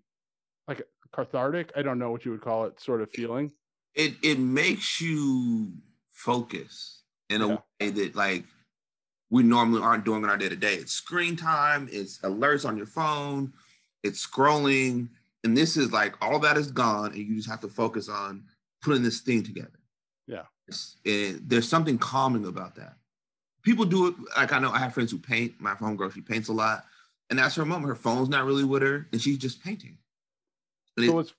like 0.68 0.82
cathartic. 1.12 1.72
I 1.76 1.82
don't 1.82 1.98
know 1.98 2.10
what 2.12 2.24
you 2.24 2.32
would 2.32 2.42
call 2.42 2.66
it, 2.66 2.80
sort 2.80 3.02
of 3.02 3.10
feeling. 3.12 3.52
It 3.94 4.16
it 4.22 4.38
makes 4.38 5.00
you 5.00 5.72
focus 6.10 7.02
in 7.28 7.42
a 7.42 7.48
Yeah. 7.48 7.56
way 7.80 7.90
that 7.90 8.14
like 8.14 8.44
we 9.30 9.42
normally 9.42 9.82
aren't 9.82 10.04
doing 10.04 10.22
in 10.22 10.28
our 10.28 10.36
day 10.36 10.48
to 10.48 10.56
day. 10.56 10.74
It's 10.74 10.92
screen 10.92 11.36
time, 11.36 11.88
it's 11.90 12.18
alerts 12.18 12.66
on 12.66 12.76
your 12.76 12.86
phone, 12.86 13.52
it's 14.02 14.24
scrolling, 14.24 15.08
and 15.44 15.56
this 15.56 15.76
is 15.76 15.92
like 15.92 16.14
all 16.20 16.38
that 16.40 16.56
is 16.56 16.70
gone, 16.70 17.12
and 17.12 17.16
you 17.16 17.36
just 17.36 17.48
have 17.48 17.60
to 17.60 17.68
focus 17.68 18.08
on 18.08 18.44
putting 18.82 19.02
this 19.02 19.20
thing 19.20 19.42
together. 19.42 19.80
Yeah. 20.26 20.42
And 21.04 21.40
there's 21.48 21.68
something 21.68 21.98
calming 21.98 22.46
about 22.46 22.74
that. 22.76 22.96
People 23.62 23.84
do 23.84 24.08
it 24.08 24.14
like 24.36 24.52
I 24.52 24.58
know 24.58 24.70
I 24.70 24.78
have 24.78 24.94
friends 24.94 25.10
who 25.10 25.18
paint. 25.18 25.54
My 25.60 25.74
homegirl, 25.74 26.12
she 26.12 26.20
paints 26.20 26.48
a 26.48 26.52
lot, 26.52 26.84
and 27.30 27.38
that's 27.38 27.56
her 27.56 27.64
moment. 27.64 27.88
Her 27.88 27.96
phone's 27.96 28.28
not 28.28 28.44
really 28.44 28.64
with 28.64 28.82
her, 28.82 29.08
and 29.12 29.20
she's 29.20 29.38
just 29.38 29.62
painting. 29.62 29.98
And 30.96 31.06
So 31.06 31.12
it- 31.12 31.14
what's 31.14 31.34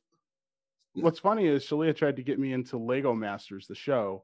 what's 0.93 1.19
funny 1.19 1.45
is 1.45 1.63
Shalia 1.63 1.95
tried 1.95 2.15
to 2.17 2.23
get 2.23 2.39
me 2.39 2.54
into 2.54 2.78
Lego 2.78 3.13
Masters, 3.13 3.67
the 3.67 3.76
show, 3.76 4.23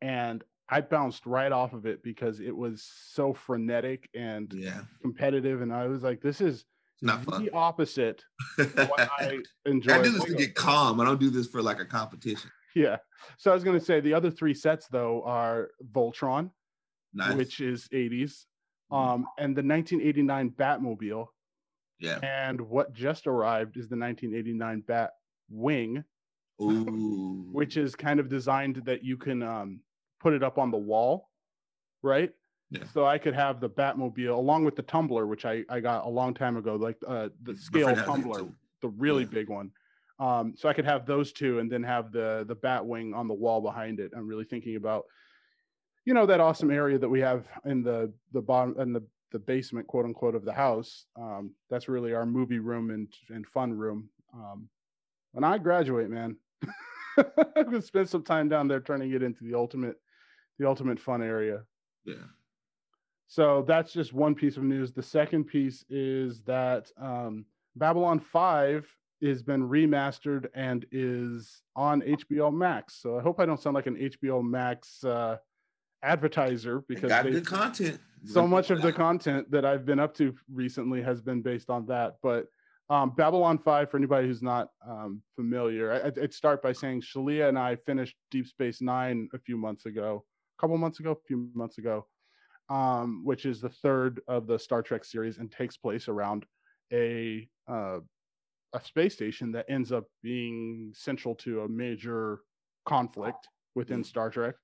and 0.00 0.42
I 0.70 0.80
bounced 0.82 1.24
right 1.26 1.50
off 1.52 1.72
of 1.72 1.86
it 1.86 2.02
because 2.02 2.40
it 2.40 2.54
was 2.56 2.82
so 3.06 3.32
frenetic 3.32 4.08
and 4.14 4.52
yeah, 4.54 4.82
competitive, 5.00 5.62
and 5.62 5.72
I 5.72 5.86
was 5.86 6.02
like, 6.02 6.20
"This 6.20 6.40
is 6.40 6.64
not 7.00 7.22
fun. 7.24 7.44
the 7.44 7.50
opposite 7.52 8.22
of 8.58 8.74
what 8.88 9.08
I 9.18 9.38
enjoy." 9.66 9.94
I 9.94 10.02
do 10.02 10.10
this 10.10 10.24
to 10.24 10.34
get 10.34 10.54
calm. 10.54 11.00
I 11.00 11.04
don't 11.04 11.20
do 11.20 11.30
this 11.30 11.46
for 11.46 11.62
like 11.62 11.80
a 11.80 11.84
competition. 11.86 12.50
Yeah. 12.74 12.98
So 13.38 13.50
I 13.50 13.54
was 13.54 13.64
going 13.64 13.78
to 13.78 13.84
say 13.84 14.00
the 14.00 14.14
other 14.14 14.30
three 14.30 14.54
sets 14.54 14.88
though 14.88 15.22
are 15.24 15.70
Voltron, 15.92 16.50
Nice. 17.14 17.34
which 17.34 17.60
is 17.60 17.88
80s, 17.92 18.44
Mhm. 18.92 18.96
um, 18.96 19.26
and 19.38 19.56
the 19.56 19.62
1989 19.62 20.50
Batmobile, 20.50 21.26
yeah. 21.98 22.18
and 22.22 22.60
what 22.60 22.92
just 22.92 23.26
arrived 23.26 23.76
is 23.78 23.88
the 23.88 23.96
1989 23.96 24.82
Bat 24.82 25.12
Wing, 25.48 26.04
Ooh. 26.62 27.48
which 27.52 27.76
is 27.78 27.96
kind 27.96 28.20
of 28.20 28.28
designed 28.28 28.76
that 28.84 29.02
you 29.02 29.16
can 29.16 29.42
um, 29.42 29.80
put 30.20 30.32
it 30.32 30.42
up 30.42 30.58
on 30.58 30.70
the 30.70 30.78
wall, 30.78 31.30
right? 32.02 32.32
Yeah. 32.70 32.84
So 32.92 33.06
I 33.06 33.18
could 33.18 33.34
have 33.34 33.60
the 33.60 33.70
Batmobile 33.70 34.36
along 34.36 34.64
with 34.64 34.76
the 34.76 34.82
tumbler, 34.82 35.26
which 35.26 35.44
I, 35.44 35.64
I 35.70 35.80
got 35.80 36.04
a 36.04 36.08
long 36.08 36.34
time 36.34 36.56
ago, 36.56 36.76
like 36.76 36.98
uh, 37.06 37.30
the 37.42 37.56
scale 37.56 37.84
friend 37.84 37.98
has 37.98 38.06
that 38.06 38.12
tumbler, 38.12 38.48
the 38.82 38.88
really 38.88 39.22
Yeah. 39.24 39.30
big 39.30 39.48
one. 39.48 39.72
Um, 40.20 40.54
so 40.56 40.68
I 40.68 40.72
could 40.72 40.84
have 40.84 41.06
those 41.06 41.32
two 41.32 41.60
and 41.60 41.70
then 41.70 41.82
have 41.84 42.10
the 42.12 42.44
the 42.46 42.54
bat 42.56 42.84
wing 42.84 43.14
on 43.14 43.28
the 43.28 43.34
wall 43.34 43.60
behind 43.60 44.00
it. 44.00 44.12
I'm 44.16 44.26
really 44.26 44.44
thinking 44.44 44.74
about, 44.76 45.04
you 46.04 46.12
know, 46.14 46.26
that 46.26 46.40
awesome 46.40 46.70
area 46.70 46.98
that 46.98 47.08
we 47.08 47.20
have 47.20 47.46
in 47.64 47.82
the 47.82 48.12
the 48.32 48.42
bottom 48.42 48.78
and 48.78 48.94
the 48.94 49.06
the 49.30 49.38
basement, 49.38 49.86
quote 49.86 50.04
unquote, 50.06 50.34
of 50.34 50.44
the 50.44 50.52
house. 50.52 51.06
Um, 51.16 51.54
that's 51.70 51.88
really 51.88 52.14
our 52.14 52.26
movie 52.26 52.58
room 52.58 52.90
and 52.90 53.12
and 53.30 53.46
fun 53.46 53.72
room. 53.72 54.10
Um, 54.34 54.68
when 55.32 55.44
I 55.44 55.58
graduate, 55.58 56.10
man, 56.10 56.36
I'm 57.16 57.64
gonna 57.64 57.82
spend 57.82 58.08
some 58.08 58.24
time 58.24 58.48
down 58.48 58.68
there 58.68 58.80
turning 58.80 59.12
it 59.12 59.22
into 59.22 59.44
the 59.44 59.54
ultimate 59.54 59.96
the 60.58 60.66
ultimate 60.68 60.98
fun 60.98 61.22
area. 61.22 61.62
Yeah. 62.04 62.14
So 63.26 63.64
that's 63.66 63.92
just 63.92 64.12
one 64.12 64.34
piece 64.34 64.56
of 64.56 64.62
news. 64.62 64.92
The 64.92 65.02
second 65.02 65.44
piece 65.44 65.84
is 65.90 66.40
that 66.42 66.90
um, 67.00 67.44
Babylon 67.76 68.20
5 68.20 68.86
has 69.22 69.42
been 69.42 69.68
remastered 69.68 70.46
and 70.54 70.86
is 70.92 71.62
on 71.76 72.00
HBO 72.02 72.52
Max. 72.52 72.94
So 73.02 73.18
I 73.18 73.22
hope 73.22 73.38
I 73.40 73.46
don't 73.46 73.60
sound 73.60 73.74
like 73.74 73.86
an 73.86 73.96
HBO 73.96 74.42
Max 74.42 75.04
uh, 75.04 75.36
advertiser 76.02 76.82
because 76.88 77.08
got 77.10 77.24
they- 77.24 77.32
good 77.32 77.46
content. 77.46 78.00
so 78.24 78.46
much 78.46 78.70
of 78.70 78.80
the 78.80 78.92
content 78.92 79.50
that 79.50 79.64
I've 79.64 79.84
been 79.84 80.00
up 80.00 80.14
to 80.16 80.34
recently 80.52 81.02
has 81.02 81.20
been 81.20 81.42
based 81.42 81.68
on 81.68 81.84
that. 81.86 82.16
But 82.22 82.46
um, 82.88 83.10
Babylon 83.10 83.58
5, 83.58 83.90
for 83.90 83.98
anybody 83.98 84.26
who's 84.26 84.42
not 84.42 84.70
um, 84.88 85.20
familiar, 85.36 85.92
I, 85.92 86.06
I'd- 86.06 86.20
I'd 86.22 86.32
start 86.32 86.62
by 86.62 86.72
saying 86.72 87.02
Shalia 87.02 87.48
and 87.50 87.58
I 87.58 87.76
finished 87.76 88.16
Deep 88.30 88.46
Space 88.46 88.80
Nine 88.80 89.28
a 89.34 89.38
few 89.38 89.58
months 89.58 89.84
ago, 89.84 90.24
couple 90.58 90.76
months 90.78 91.00
ago, 91.00 91.12
a 91.12 91.26
few 91.26 91.48
months 91.54 91.78
ago, 91.78 92.06
um, 92.68 93.22
which 93.24 93.46
is 93.46 93.60
the 93.60 93.68
third 93.70 94.20
of 94.28 94.46
the 94.46 94.58
Star 94.58 94.82
Trek 94.82 95.04
series 95.04 95.38
and 95.38 95.50
takes 95.50 95.76
place 95.76 96.08
around 96.08 96.44
a 96.92 97.48
uh, 97.68 97.98
a 98.74 98.80
space 98.84 99.14
station 99.14 99.52
that 99.52 99.64
ends 99.70 99.92
up 99.92 100.04
being 100.22 100.92
central 100.94 101.34
to 101.34 101.62
a 101.62 101.68
major 101.68 102.40
conflict 102.84 103.48
within 103.74 104.00
Mm. 104.00 104.06
Star 104.06 104.30
Trek. 104.30 104.54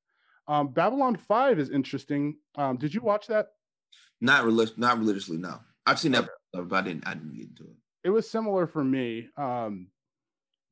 Um, 0.46 0.68
Babylon 0.74 1.16
5 1.16 1.58
is 1.58 1.70
interesting. 1.70 2.36
Um, 2.56 2.76
did 2.76 2.92
you 2.92 3.00
watch 3.00 3.26
that? 3.28 3.46
Not 4.20 4.44
relig- 4.44 4.76
not 4.76 4.98
religiously, 4.98 5.38
no. 5.38 5.58
I've 5.86 5.98
seen 5.98 6.12
that, 6.12 6.28
but 6.52 6.70
I 6.72 6.82
didn't. 6.82 7.06
I 7.06 7.14
didn't 7.14 7.34
get 7.34 7.48
into 7.48 7.64
it. 7.64 7.76
it 8.04 8.10
was 8.10 8.30
similar 8.30 8.66
for 8.66 8.84
me 8.84 9.28
um 9.38 9.88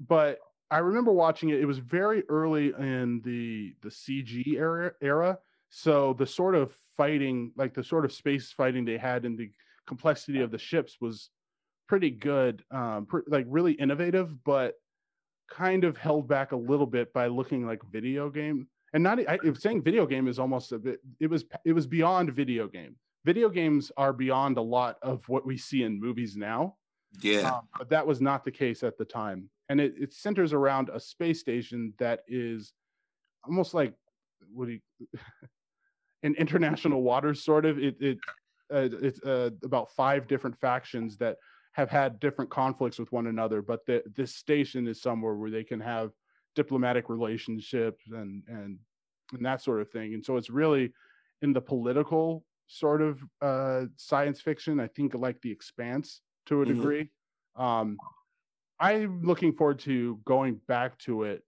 but 0.01 0.39
i 0.73 0.79
remember 0.79 1.13
watching 1.13 1.51
it 1.51 1.61
it 1.61 1.67
was 1.67 1.79
very 1.79 2.23
early 2.29 2.73
in 2.79 3.21
the 3.25 3.75
the 3.83 3.89
cg 3.89 4.57
era 4.57 4.93
era 5.01 5.39
so 5.71 6.15
the 6.15 6.27
sort 6.27 6.55
of 6.55 6.77
fighting 6.97 7.53
like 7.57 7.73
the 7.75 7.85
sort 7.85 8.05
of 8.05 8.13
space 8.13 8.51
fighting 8.53 8.85
they 8.85 8.99
had 8.99 9.25
and 9.25 9.39
the 9.39 9.51
complexity 9.87 10.41
of 10.41 10.51
the 10.51 10.59
ships 10.59 10.97
was 11.01 11.31
pretty 11.89 12.11
good 12.11 12.65
um 12.71 13.07
pr- 13.07 13.29
like 13.29 13.47
really 13.49 13.73
innovative 13.75 14.43
but 14.45 14.75
kind 15.51 15.85
of 15.85 15.97
held 15.97 16.27
back 16.29 16.53
a 16.53 16.57
little 16.57 16.87
bit 16.87 17.13
by 17.13 17.27
looking 17.27 17.67
like 17.67 17.81
video 17.91 18.31
game 18.31 18.67
and 18.95 19.03
not 19.03 19.19
I, 19.29 19.39
if 19.45 19.61
saying 19.61 19.83
video 19.83 20.07
game 20.07 20.27
is 20.29 20.39
almost 20.39 20.73
a 20.73 20.79
bit 20.79 21.01
it 21.21 21.29
was 21.29 21.45
it 21.65 21.73
was 21.73 21.87
beyond 21.87 22.33
video 22.33 22.67
game 22.69 22.97
video 23.25 23.49
games 23.49 23.93
are 23.97 24.13
beyond 24.13 24.57
a 24.59 24.63
lot 24.63 24.97
of 25.03 25.29
what 25.29 25.45
we 25.47 25.57
see 25.57 25.83
in 25.83 26.01
movies 26.01 26.37
now 26.37 26.77
Yeah. 27.21 27.51
um, 27.53 27.69
but 27.79 27.89
that 27.91 28.07
was 28.07 28.21
not 28.21 28.45
the 28.45 28.51
case 28.51 28.83
at 28.83 28.97
the 28.97 29.05
time. 29.05 29.51
And 29.69 29.81
it, 29.81 29.95
it 29.99 30.13
centers 30.13 30.53
around 30.53 30.91
a 30.93 31.01
space 31.01 31.41
station 31.41 31.95
that 31.99 32.21
is 32.29 32.73
almost 33.45 33.75
like 33.75 33.95
what 34.53 34.67
do 34.67 34.73
you, 34.73 35.07
in 36.23 36.35
international 36.35 37.03
waters, 37.03 37.45
sort 37.45 37.65
of. 37.65 37.79
It, 37.79 37.97
it 38.01 38.19
uh, 38.73 38.89
it's 39.03 39.23
uh, 39.23 39.51
about 39.65 39.91
five 39.93 40.27
different 40.27 40.59
factions 40.59 41.17
that 41.19 41.37
have 41.73 41.91
had 41.91 42.21
different 42.21 42.51
conflicts 42.51 42.99
with 42.99 43.11
one 43.13 43.27
another, 43.27 43.63
but 43.63 43.85
the, 43.87 44.03
this 44.15 44.35
station 44.35 44.87
is 44.87 45.01
somewhere 45.01 45.35
where 45.35 45.51
they 45.51 45.65
can 45.65 45.81
have 45.81 46.11
diplomatic 46.55 47.09
relationships 47.09 48.05
and 48.13 48.43
and 48.49 48.79
and 49.33 49.45
that 49.47 49.63
sort 49.63 49.81
of 49.81 49.91
thing. 49.91 50.15
And 50.15 50.25
so 50.25 50.37
it's 50.37 50.51
really 50.51 50.93
in 51.41 51.53
the 51.53 51.61
political 51.61 52.45
sort 52.67 53.03
of 53.03 53.23
uh, 53.41 53.85
science 53.97 54.41
fiction. 54.41 54.81
I 54.81 54.89
think 54.89 55.15
like 55.15 55.41
The 55.41 55.51
Expanse 55.51 56.21
to 56.47 56.63
a 56.63 56.67
Mhm. 56.67 56.69
degree. 56.69 57.11
Um, 57.57 57.99
I'm 58.83 59.23
looking 59.23 59.53
forward 59.53 59.79
to 59.81 60.19
going 60.25 60.61
back 60.67 60.99
to 61.01 61.23
it 61.23 61.43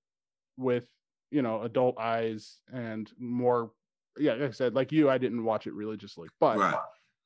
with 0.56 0.86
you 1.30 1.42
know 1.42 1.62
adult 1.62 1.98
eyes 1.98 2.58
and 2.72 3.10
more. 3.18 3.72
Yeah, 4.16 4.34
like 4.34 4.50
I 4.50 4.52
said, 4.52 4.74
like 4.74 4.92
you, 4.92 5.10
I 5.10 5.18
didn't 5.18 5.44
watch 5.44 5.66
it 5.66 5.74
religiously, 5.74 6.28
but 6.38 6.56
right. 6.56 6.78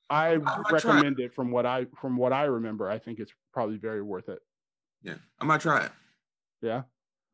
I 0.08 0.36
try 0.36 0.56
it. 0.56 0.72
recommend 0.72 1.20
it 1.20 1.34
from 1.34 1.50
what 1.50 1.66
I 1.66 1.86
from 2.00 2.16
what 2.16 2.32
I 2.32 2.44
remember. 2.44 2.90
I 2.90 2.98
think 2.98 3.18
it's 3.18 3.32
probably 3.52 3.76
very 3.76 4.00
worth 4.00 4.30
it. 4.30 4.38
Yeah. 5.02 5.16
I 5.38 5.44
might 5.44 5.60
try 5.60 5.84
it. 5.84 5.92
Yeah, 6.62 6.82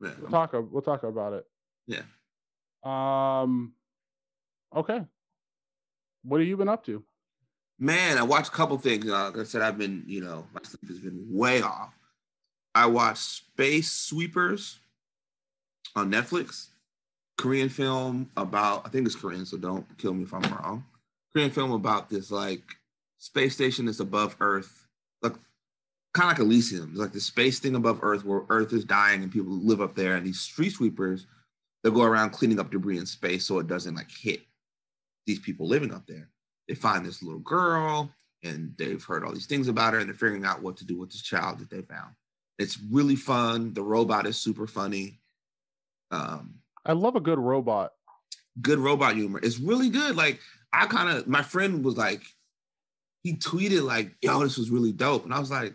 Yeah. 0.02 0.10
we'll 0.20 0.30
talk. 0.30 0.52
We'll 0.52 0.82
talk 0.82 1.04
about 1.04 1.32
it. 1.32 1.44
Yeah. 1.86 2.02
Um. 2.82 3.74
Okay. 4.74 5.00
What 6.24 6.40
have 6.40 6.48
you 6.48 6.56
been 6.56 6.68
up 6.68 6.84
to? 6.86 7.04
Man, 7.78 8.18
I 8.18 8.22
watched 8.22 8.48
a 8.48 8.50
couple 8.56 8.76
things. 8.78 9.06
Uh, 9.08 9.26
like 9.30 9.38
I 9.38 9.44
said, 9.44 9.62
I've 9.62 9.78
been, 9.78 10.04
you 10.06 10.20
know, 10.22 10.46
my 10.52 10.60
sleep 10.62 10.88
has 10.88 10.98
been 10.98 11.24
way 11.30 11.62
off. 11.62 11.92
I 12.74 12.86
watched 12.86 13.22
Space 13.22 13.90
Sweepers 13.90 14.78
on 15.94 16.10
Netflix, 16.10 16.68
Korean 17.38 17.68
film 17.68 18.30
about, 18.36 18.86
I 18.86 18.90
think 18.90 19.06
it's 19.06 19.14
Korean, 19.14 19.46
so 19.46 19.56
don't 19.56 19.86
kill 19.98 20.14
me 20.14 20.24
if 20.24 20.34
I'm 20.34 20.42
wrong. 20.42 20.84
Korean 21.32 21.50
film 21.50 21.72
about 21.72 22.10
this 22.10 22.30
like 22.30 22.62
space 23.18 23.54
station 23.54 23.86
that's 23.86 24.00
above 24.00 24.36
Earth, 24.40 24.86
like 25.22 25.34
kind 26.12 26.30
of 26.30 26.38
like 26.38 26.46
Elysium. 26.46 26.90
It's 26.90 27.00
like 27.00 27.12
the 27.12 27.20
space 27.20 27.58
thing 27.58 27.74
above 27.74 28.00
Earth 28.02 28.24
where 28.24 28.42
Earth 28.48 28.72
is 28.72 28.84
dying 28.84 29.22
and 29.22 29.32
people 29.32 29.52
live 29.52 29.80
up 29.80 29.94
there. 29.94 30.16
And 30.16 30.26
these 30.26 30.40
street 30.40 30.70
sweepers, 30.70 31.26
they'll 31.82 31.92
go 31.92 32.02
around 32.02 32.30
cleaning 32.30 32.60
up 32.60 32.70
debris 32.70 32.98
in 32.98 33.06
space 33.06 33.46
so 33.46 33.58
it 33.58 33.66
doesn't 33.66 33.94
like 33.94 34.10
hit 34.10 34.42
these 35.26 35.38
people 35.38 35.66
living 35.66 35.92
up 35.92 36.06
there 36.06 36.28
they 36.68 36.74
find 36.74 37.04
this 37.04 37.22
little 37.22 37.40
girl 37.40 38.10
and 38.42 38.74
they've 38.78 39.02
heard 39.02 39.24
all 39.24 39.32
these 39.32 39.46
things 39.46 39.68
about 39.68 39.94
her 39.94 39.98
and 39.98 40.08
they're 40.08 40.14
figuring 40.14 40.44
out 40.44 40.62
what 40.62 40.76
to 40.78 40.84
do 40.84 40.98
with 40.98 41.10
this 41.10 41.22
child 41.22 41.58
that 41.58 41.70
they 41.70 41.82
found. 41.82 42.14
It's 42.58 42.78
really 42.90 43.16
fun. 43.16 43.74
The 43.74 43.82
robot 43.82 44.26
is 44.26 44.36
super 44.36 44.66
funny. 44.66 45.20
Um, 46.10 46.60
I 46.86 46.92
love 46.92 47.16
a 47.16 47.20
good 47.20 47.38
robot. 47.38 47.92
good 48.60 48.78
robot 48.78 49.16
humor. 49.16 49.40
It's 49.42 49.58
really 49.58 49.90
good. 49.90 50.16
Like 50.16 50.40
I 50.72 50.86
kind 50.86 51.08
of 51.10 51.26
my 51.26 51.42
friend 51.42 51.84
was 51.84 51.96
like, 51.96 52.22
he 53.22 53.34
tweeted 53.34 53.82
like, 53.82 54.14
"Yo, 54.22 54.42
this 54.42 54.58
was 54.58 54.70
really 54.70 54.92
dope," 54.92 55.24
and 55.24 55.34
I 55.34 55.40
was 55.40 55.50
like, 55.50 55.74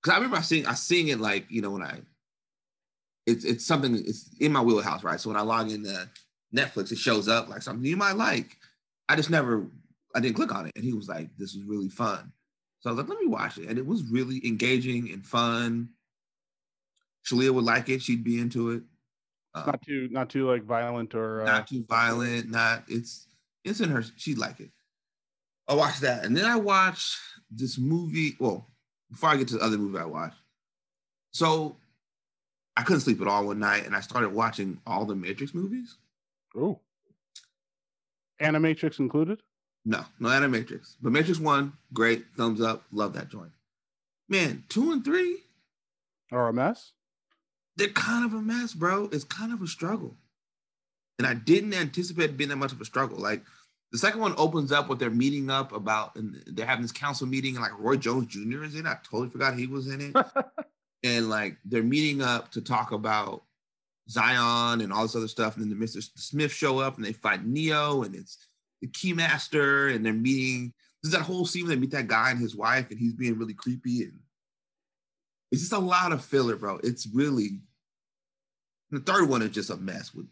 because 0.00 0.14
I 0.14 0.16
remember 0.16 0.36
I 0.38 0.42
seeing 0.42 0.66
I 0.66 0.74
seeing 0.74 1.08
it 1.08 1.20
like 1.20 1.50
you 1.50 1.60
know 1.62 1.70
when 1.70 1.82
I, 1.82 1.98
it's 3.26 3.44
it's 3.44 3.66
something 3.66 3.94
it's 3.96 4.30
in 4.40 4.52
my 4.52 4.62
wheelhouse, 4.62 5.04
right? 5.04 5.20
So 5.20 5.28
when 5.30 5.36
I 5.36 5.42
log 5.42 5.70
into 5.70 6.08
Netflix, 6.54 6.92
it 6.92 6.98
shows 6.98 7.28
up 7.28 7.48
like 7.48 7.62
something 7.62 7.84
you 7.84 7.96
might 7.96 8.16
like. 8.16 8.56
I 9.08 9.16
just 9.16 9.30
never, 9.30 9.66
I 10.14 10.20
didn't 10.20 10.36
click 10.36 10.54
on 10.54 10.66
it. 10.66 10.72
And 10.76 10.84
he 10.84 10.92
was 10.92 11.08
like, 11.08 11.28
this 11.36 11.54
was 11.54 11.64
really 11.64 11.88
fun. 11.88 12.32
So 12.80 12.88
I 12.88 12.92
was 12.92 12.98
like, 12.98 13.08
let 13.08 13.20
me 13.20 13.26
watch 13.26 13.58
it. 13.58 13.68
And 13.68 13.78
it 13.78 13.86
was 13.86 14.02
really 14.04 14.46
engaging 14.46 15.10
and 15.12 15.26
fun. 15.26 15.90
Shalia 17.26 17.50
would 17.50 17.64
like 17.64 17.88
it. 17.88 18.02
She'd 18.02 18.24
be 18.24 18.40
into 18.40 18.70
it. 18.70 18.82
Um, 19.54 19.66
not 19.66 19.82
too, 19.82 20.08
not 20.10 20.30
too 20.30 20.48
like 20.48 20.64
violent 20.64 21.14
or 21.14 21.42
uh, 21.42 21.44
not 21.44 21.66
too 21.66 21.84
violent. 21.88 22.50
Not 22.50 22.84
it's 22.88 23.26
it's 23.64 23.80
in 23.80 23.90
her. 23.90 24.04
She'd 24.16 24.38
like 24.38 24.60
it. 24.60 24.70
I 25.68 25.74
watched 25.74 26.00
that, 26.00 26.24
and 26.24 26.36
then 26.36 26.44
I 26.44 26.56
watched 26.56 27.16
this 27.50 27.78
movie. 27.78 28.36
Well, 28.38 28.66
before 29.10 29.30
I 29.30 29.36
get 29.36 29.48
to 29.48 29.58
the 29.58 29.64
other 29.64 29.76
movie 29.76 29.98
I 29.98 30.04
watched, 30.04 30.38
so 31.32 31.76
I 32.76 32.82
couldn't 32.82 33.00
sleep 33.00 33.20
at 33.20 33.28
all 33.28 33.46
one 33.46 33.58
night, 33.58 33.86
and 33.86 33.94
I 33.94 34.00
started 34.00 34.30
watching 34.30 34.80
all 34.86 35.04
the 35.04 35.16
Matrix 35.16 35.52
movies. 35.52 35.98
Oh, 36.56 36.80
Animatrix 38.40 38.98
included? 38.98 39.42
No, 39.84 40.04
no 40.18 40.28
Animatrix. 40.28 40.96
But 41.00 41.12
Matrix 41.12 41.40
One, 41.40 41.72
great, 41.92 42.24
thumbs 42.36 42.60
up, 42.60 42.84
love 42.92 43.14
that 43.14 43.28
joint. 43.28 43.52
Man, 44.28 44.64
two 44.68 44.92
and 44.92 45.04
three 45.04 45.38
are 46.30 46.48
a 46.48 46.52
mess. 46.52 46.92
They're 47.76 47.88
kind 47.88 48.24
of 48.24 48.34
a 48.34 48.42
mess, 48.42 48.74
bro. 48.74 49.08
It's 49.10 49.24
kind 49.24 49.52
of 49.52 49.62
a 49.62 49.66
struggle, 49.66 50.16
and 51.18 51.26
I 51.26 51.34
didn't 51.34 51.74
anticipate 51.74 52.36
being 52.36 52.50
that 52.50 52.56
much 52.56 52.72
of 52.72 52.80
a 52.80 52.84
struggle. 52.84 53.18
Like 53.18 53.42
the 53.92 53.98
second 53.98 54.20
one 54.20 54.34
opens 54.36 54.70
up 54.70 54.88
with 54.88 54.98
they're 54.98 55.10
meeting 55.10 55.50
up 55.50 55.72
about, 55.72 56.14
and 56.16 56.42
they're 56.46 56.66
having 56.66 56.82
this 56.82 56.92
council 56.92 57.26
meeting, 57.26 57.56
and 57.56 57.62
like 57.62 57.78
Roy 57.78 57.96
Jones 57.96 58.28
Jr. 58.28 58.64
is 58.64 58.74
in. 58.74 58.86
I 58.86 58.96
totally 59.02 59.30
forgot 59.30 59.54
he 59.54 59.66
was 59.66 59.88
in 59.88 60.00
it. 60.00 60.26
and 61.02 61.28
like 61.28 61.56
they're 61.64 61.82
meeting 61.82 62.22
up 62.22 62.52
to 62.52 62.60
talk 62.60 62.92
about 62.92 63.42
Zion 64.08 64.80
and 64.80 64.92
all 64.92 65.02
this 65.02 65.16
other 65.16 65.28
stuff. 65.28 65.56
And 65.56 65.64
then 65.64 65.78
the 65.78 65.84
Mr. 65.84 66.02
Smith 66.16 66.52
show 66.52 66.78
up 66.78 66.96
and 66.96 67.04
they 67.04 67.12
fight 67.12 67.44
Neo, 67.44 68.02
and 68.02 68.14
it's 68.14 68.38
the 68.80 68.88
Keymaster, 68.88 69.94
and 69.94 70.04
they're 70.04 70.12
meeting. 70.12 70.72
There's 71.02 71.12
that 71.12 71.22
whole 71.22 71.46
scene 71.46 71.66
where 71.66 71.74
they 71.74 71.80
meet 71.80 71.92
that 71.92 72.08
guy 72.08 72.30
and 72.30 72.40
his 72.40 72.56
wife, 72.56 72.90
and 72.90 72.98
he's 72.98 73.14
being 73.14 73.38
really 73.38 73.54
creepy. 73.54 74.02
And 74.02 74.18
it's 75.50 75.62
just 75.62 75.72
a 75.72 75.78
lot 75.78 76.12
of 76.12 76.24
filler, 76.24 76.56
bro. 76.56 76.78
It's 76.82 77.06
really 77.06 77.60
the 78.90 79.00
third 79.00 79.28
one 79.28 79.42
is 79.42 79.50
just 79.50 79.70
a 79.70 79.76
mess 79.76 80.14
with 80.14 80.26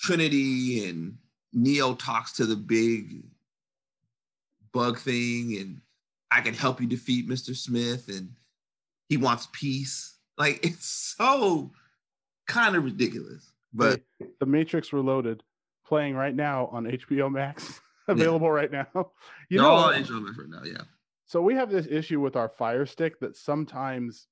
Trinity 0.00 0.88
and 0.88 1.18
Neo 1.52 1.94
talks 1.94 2.32
to 2.34 2.46
the 2.46 2.56
big 2.56 3.24
bug 4.72 4.98
thing, 4.98 5.56
and 5.60 5.80
I 6.30 6.40
can 6.40 6.54
help 6.54 6.80
you 6.80 6.86
defeat 6.86 7.28
Mr. 7.28 7.56
Smith, 7.56 8.08
and 8.08 8.30
he 9.08 9.16
wants 9.16 9.48
peace. 9.52 10.16
Like 10.38 10.60
it's 10.64 11.14
so 11.18 11.72
kind 12.46 12.76
of 12.76 12.84
ridiculous. 12.84 13.52
But 13.72 14.00
The 14.40 14.46
Matrix 14.46 14.92
Reloaded 14.92 15.42
playing 15.90 16.14
right 16.14 16.34
now 16.34 16.68
on 16.72 16.84
HBO 16.84 17.30
Max, 17.30 17.80
available 18.08 18.46
yeah. 18.46 18.52
right 18.52 18.72
now. 18.72 18.86
You 19.50 19.58
They're 19.58 19.66
know, 19.66 19.74
all 19.74 19.92
on 19.92 20.02
HBO 20.02 20.22
Max 20.22 20.38
right 20.38 20.48
now, 20.48 20.62
yeah. 20.64 20.84
So 21.26 21.42
we 21.42 21.54
have 21.56 21.70
this 21.70 21.88
issue 21.90 22.20
with 22.20 22.36
our 22.36 22.48
Fire 22.48 22.86
Stick 22.86 23.18
that 23.18 23.36
sometimes 23.36 24.28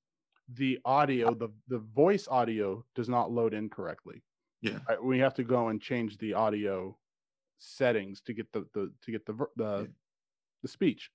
the 0.53 0.79
audio, 0.85 1.33
the 1.33 1.49
the 1.67 1.79
voice 1.79 2.27
audio, 2.29 2.85
does 2.95 3.09
not 3.09 3.31
load 3.31 3.53
in 3.53 3.69
correctly. 3.69 4.23
Yeah, 4.61 4.79
right? 4.87 5.03
we 5.03 5.19
have 5.19 5.33
to 5.35 5.43
go 5.43 5.67
and 5.67 5.81
change 5.81 6.17
the 6.17 6.33
audio 6.33 6.97
settings 7.57 8.21
to 8.21 8.33
get 8.33 8.51
the 8.53 8.65
the 8.73 8.91
to 9.03 9.11
get 9.11 9.25
the 9.25 9.33
the 9.57 9.79
yeah. 9.81 9.87
the 10.61 10.67
speech. 10.69 11.11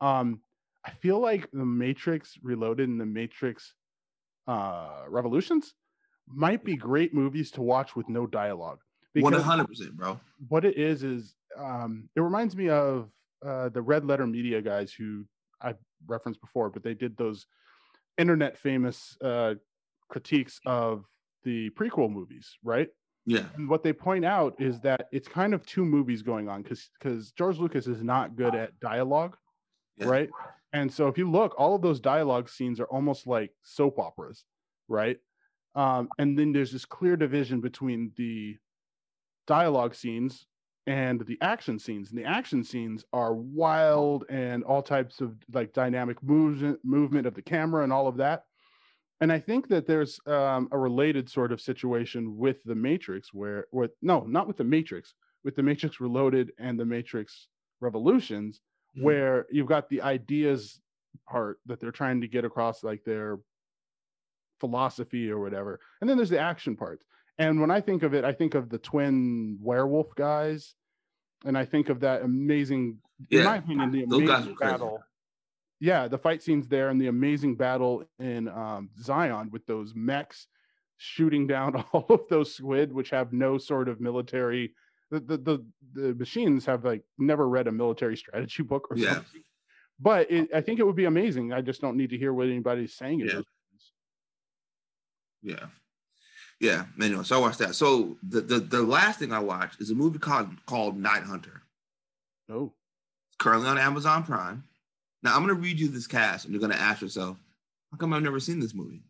Um, 0.00 0.40
I 0.84 0.90
feel 0.90 1.20
like 1.20 1.48
the 1.52 1.64
Matrix 1.64 2.36
Reloaded 2.42 2.88
and 2.88 3.00
the 3.00 3.06
Matrix 3.06 3.74
uh, 4.48 5.04
Revolutions 5.08 5.74
might 6.26 6.64
be 6.64 6.76
great 6.76 7.14
movies 7.14 7.52
to 7.52 7.62
watch 7.62 7.94
with 7.94 8.08
no 8.08 8.26
dialogue. 8.26 8.80
One 9.14 9.32
hundred 9.34 9.68
percent, 9.68 9.96
bro. 9.96 10.18
What 10.48 10.64
it 10.64 10.76
is 10.76 11.02
is 11.02 11.34
um, 11.56 12.08
it 12.16 12.20
reminds 12.20 12.56
me 12.56 12.68
of 12.68 13.10
uh, 13.44 13.68
the 13.68 13.82
Red 13.82 14.04
Letter 14.04 14.26
Media 14.26 14.60
guys 14.60 14.92
who 14.92 15.24
I 15.62 15.74
referenced 16.06 16.40
before, 16.40 16.70
but 16.70 16.82
they 16.82 16.94
did 16.94 17.16
those 17.16 17.46
internet 18.18 18.56
famous 18.58 19.16
uh, 19.22 19.54
critiques 20.08 20.60
of 20.66 21.04
the 21.44 21.70
prequel 21.70 22.10
movies, 22.10 22.56
right? 22.62 22.88
Yeah. 23.26 23.44
And 23.56 23.68
what 23.68 23.82
they 23.82 23.92
point 23.92 24.24
out 24.24 24.60
is 24.60 24.80
that 24.80 25.08
it's 25.12 25.28
kind 25.28 25.54
of 25.54 25.64
two 25.64 25.84
movies 25.84 26.22
going 26.22 26.48
on 26.48 26.62
because 26.62 26.90
because 26.98 27.32
George 27.32 27.58
Lucas 27.58 27.86
is 27.86 28.02
not 28.02 28.36
good 28.36 28.54
at 28.54 28.78
dialogue, 28.80 29.36
yeah. 29.96 30.06
right? 30.06 30.30
And 30.72 30.92
so 30.92 31.08
if 31.08 31.16
you 31.16 31.30
look, 31.30 31.54
all 31.56 31.74
of 31.74 31.82
those 31.82 32.00
dialogue 32.00 32.48
scenes 32.48 32.80
are 32.80 32.86
almost 32.86 33.26
like 33.26 33.52
soap 33.62 33.98
operas, 33.98 34.44
right? 34.88 35.18
Um, 35.74 36.08
and 36.18 36.38
then 36.38 36.52
there's 36.52 36.72
this 36.72 36.84
clear 36.84 37.16
division 37.16 37.60
between 37.60 38.12
the 38.16 38.56
dialogue 39.46 39.94
scenes 39.94 40.46
and 40.86 41.20
the 41.26 41.38
action 41.40 41.78
scenes. 41.78 42.10
And 42.10 42.18
the 42.18 42.24
action 42.24 42.62
scenes 42.62 43.04
are 43.12 43.34
wild 43.34 44.24
and 44.28 44.62
all 44.64 44.82
types 44.82 45.20
of 45.20 45.36
like 45.52 45.72
dynamic 45.72 46.22
movement 46.22 46.80
movement 46.84 47.26
of 47.26 47.34
the 47.34 47.42
camera 47.42 47.84
and 47.84 47.92
all 47.92 48.06
of 48.06 48.16
that. 48.18 48.44
And 49.20 49.32
I 49.32 49.38
think 49.38 49.68
that 49.68 49.86
there's 49.86 50.20
um, 50.26 50.68
a 50.72 50.78
related 50.78 51.30
sort 51.30 51.52
of 51.52 51.60
situation 51.60 52.36
with 52.36 52.62
the 52.64 52.74
Matrix, 52.74 53.32
where 53.32 53.66
with 53.72 53.92
no, 54.02 54.20
not 54.24 54.46
with 54.46 54.56
the 54.56 54.64
Matrix, 54.64 55.14
with 55.44 55.56
the 55.56 55.62
Matrix 55.62 56.00
Reloaded 56.00 56.52
and 56.58 56.78
the 56.78 56.84
Matrix 56.84 57.48
Revolutions, 57.80 58.60
mm-hmm. 58.94 59.04
where 59.04 59.46
you've 59.50 59.68
got 59.68 59.88
the 59.88 60.02
ideas 60.02 60.80
part 61.28 61.58
that 61.66 61.80
they're 61.80 61.92
trying 61.92 62.20
to 62.20 62.28
get 62.28 62.44
across, 62.44 62.82
like 62.82 63.04
their 63.04 63.38
philosophy 64.58 65.30
or 65.30 65.38
whatever, 65.38 65.80
and 66.00 66.10
then 66.10 66.16
there's 66.16 66.30
the 66.30 66.38
action 66.38 66.76
part. 66.76 67.02
And 67.38 67.60
when 67.60 67.70
I 67.70 67.80
think 67.80 68.02
of 68.02 68.14
it, 68.14 68.24
I 68.24 68.32
think 68.32 68.54
of 68.54 68.68
the 68.68 68.78
twin 68.78 69.58
werewolf 69.60 70.14
guys, 70.14 70.74
and 71.44 71.58
I 71.58 71.64
think 71.64 71.88
of 71.88 72.00
that 72.00 72.22
amazing, 72.22 72.98
yeah. 73.28 73.40
in 73.40 73.44
my 73.44 73.56
opinion, 73.56 73.90
the 73.90 74.04
amazing 74.04 74.54
battle 74.54 75.02
yeah, 75.84 76.08
the 76.08 76.16
fight 76.16 76.42
scenes 76.42 76.66
there 76.66 76.88
and 76.88 76.98
the 76.98 77.08
amazing 77.08 77.56
battle 77.56 78.04
in 78.18 78.48
um, 78.48 78.88
Zion 79.02 79.50
with 79.50 79.66
those 79.66 79.92
mechs 79.94 80.46
shooting 80.96 81.46
down 81.46 81.84
all 81.92 82.06
of 82.08 82.20
those 82.30 82.54
squid, 82.54 82.90
which 82.90 83.10
have 83.10 83.34
no 83.34 83.58
sort 83.58 83.90
of 83.90 84.00
military. 84.00 84.74
The 85.10 85.20
the 85.20 85.36
the, 85.36 85.64
the 85.92 86.14
machines 86.14 86.64
have 86.64 86.86
like 86.86 87.02
never 87.18 87.46
read 87.46 87.66
a 87.66 87.72
military 87.72 88.16
strategy 88.24 88.62
book 88.62 88.90
or 88.90 88.96
yeah. 88.96 89.14
something. 89.14 89.42
But 90.00 90.30
it, 90.30 90.48
I 90.54 90.62
think 90.62 90.80
it 90.80 90.84
would 90.84 90.96
be 90.96 91.04
amazing. 91.04 91.52
I 91.52 91.60
just 91.60 91.82
don't 91.82 91.96
need 91.98 92.10
to 92.10 92.18
hear 92.18 92.32
what 92.32 92.46
anybody's 92.46 92.94
saying. 92.94 93.20
Yeah. 93.20 93.40
Yeah. 95.42 95.66
Yeah. 96.60 96.86
Anyway, 97.00 97.24
so 97.24 97.36
I 97.36 97.40
watched 97.40 97.58
that. 97.58 97.74
So 97.74 98.16
the, 98.22 98.40
the 98.40 98.58
the 98.60 98.82
last 98.82 99.18
thing 99.18 99.32
I 99.32 99.40
watched 99.40 99.80
is 99.80 99.90
a 99.90 99.94
movie 99.94 100.18
called 100.18 100.48
called 100.66 100.96
Night 100.96 101.22
Hunter. 101.22 101.62
Oh. 102.48 102.72
It's 103.28 103.36
currently 103.38 103.68
on 103.68 103.78
Amazon 103.78 104.22
Prime. 104.22 104.64
Now 105.22 105.34
I'm 105.34 105.44
going 105.44 105.54
to 105.54 105.60
read 105.60 105.80
you 105.80 105.88
this 105.88 106.06
cast, 106.06 106.44
and 106.44 106.52
you're 106.52 106.60
going 106.60 106.72
to 106.72 106.80
ask 106.80 107.00
yourself, 107.00 107.36
how 107.90 107.96
come 107.96 108.12
I've 108.12 108.22
never 108.22 108.40
seen 108.40 108.60
this 108.60 108.74
movie? 108.74 109.02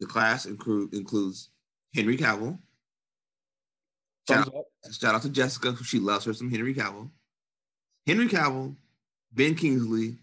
The 0.00 0.06
class 0.06 0.46
include, 0.46 0.94
includes 0.94 1.50
Henry 1.94 2.16
Cavill. 2.16 2.58
Shout 4.28 4.48
out, 4.48 4.64
shout 4.92 5.14
out, 5.14 5.22
to 5.22 5.28
Jessica, 5.28 5.76
she 5.84 5.98
loves 5.98 6.24
her 6.24 6.32
some 6.32 6.50
Henry 6.50 6.74
Cavill. 6.74 7.10
Henry 8.06 8.28
Cavill, 8.28 8.74
Ben 9.32 9.54
Kingsley, 9.54 10.16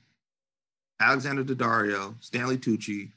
Alexander 1.00 1.44
Daddario, 1.44 2.16
Stanley 2.22 2.58
Tucci, 2.58 3.12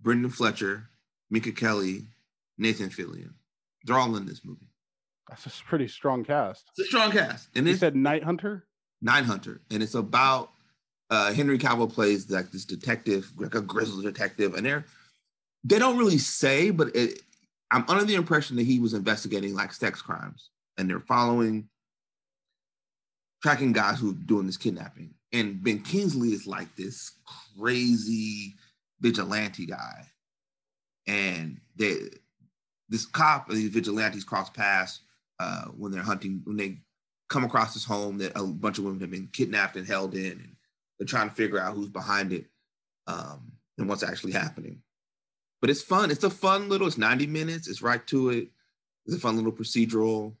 Brendan 0.00 0.30
Fletcher, 0.30 0.88
Minka 1.34 1.50
Kelly, 1.50 2.04
Nathan 2.58 2.90
Fillion. 2.90 3.32
They're 3.82 3.98
all 3.98 4.14
in 4.16 4.24
this 4.24 4.44
movie. 4.44 4.70
That's 5.28 5.46
a 5.46 5.50
pretty 5.64 5.88
strong 5.88 6.24
cast. 6.24 6.70
It's 6.70 6.86
a 6.86 6.88
strong 6.88 7.10
cast. 7.10 7.48
And 7.56 7.66
you 7.66 7.74
said 7.74 7.96
Night 7.96 8.22
Hunter? 8.22 8.66
Night 9.02 9.24
Hunter, 9.24 9.60
and 9.70 9.82
it's 9.82 9.96
about 9.96 10.50
uh, 11.10 11.32
Henry 11.32 11.58
Cavill 11.58 11.92
plays 11.92 12.30
like 12.30 12.52
this 12.52 12.64
detective, 12.64 13.32
like 13.36 13.56
a 13.56 13.60
grizzled 13.60 14.04
detective, 14.04 14.54
and 14.54 14.64
they're 14.64 14.84
they 15.64 15.80
don't 15.80 15.98
really 15.98 16.18
say, 16.18 16.70
but 16.70 16.94
it, 16.94 17.20
I'm 17.72 17.84
under 17.88 18.04
the 18.04 18.14
impression 18.14 18.56
that 18.56 18.62
he 18.66 18.78
was 18.78 18.94
investigating 18.94 19.54
like 19.54 19.72
sex 19.72 20.00
crimes, 20.00 20.50
and 20.78 20.88
they're 20.88 21.00
following, 21.00 21.68
tracking 23.42 23.72
guys 23.72 23.98
who 23.98 24.12
are 24.12 24.26
doing 24.26 24.46
this 24.46 24.56
kidnapping. 24.56 25.14
And 25.32 25.62
Ben 25.64 25.80
Kingsley 25.80 26.28
is 26.28 26.46
like 26.46 26.74
this 26.76 27.10
crazy 27.58 28.54
vigilante 29.00 29.66
guy, 29.66 30.06
and 31.06 31.60
they 31.76 31.96
this 32.88 33.06
cop 33.06 33.48
these 33.48 33.70
vigilantes 33.70 34.24
cross 34.24 34.50
paths 34.50 35.00
uh, 35.40 35.64
when 35.76 35.90
they're 35.90 36.02
hunting 36.02 36.42
when 36.44 36.56
they 36.56 36.78
come 37.28 37.44
across 37.44 37.74
this 37.74 37.84
home 37.84 38.18
that 38.18 38.32
a 38.36 38.44
bunch 38.44 38.78
of 38.78 38.84
women 38.84 39.00
have 39.00 39.10
been 39.10 39.28
kidnapped 39.32 39.76
and 39.76 39.86
held 39.86 40.14
in, 40.14 40.32
and 40.32 40.56
they're 40.98 41.06
trying 41.06 41.28
to 41.28 41.34
figure 41.34 41.58
out 41.58 41.74
who's 41.74 41.88
behind 41.88 42.32
it 42.32 42.46
um, 43.06 43.52
and 43.78 43.88
what's 43.88 44.02
actually 44.02 44.32
happening. 44.32 44.80
But 45.60 45.70
it's 45.70 45.82
fun. 45.82 46.10
It's 46.10 46.24
a 46.24 46.30
fun 46.30 46.68
little. 46.68 46.86
It's 46.86 46.98
90 46.98 47.26
minutes. 47.26 47.68
It's 47.68 47.82
right 47.82 48.06
to 48.08 48.30
it. 48.30 48.48
It's 49.06 49.16
a 49.16 49.20
fun 49.20 49.36
little 49.36 49.52
procedural 49.52 50.34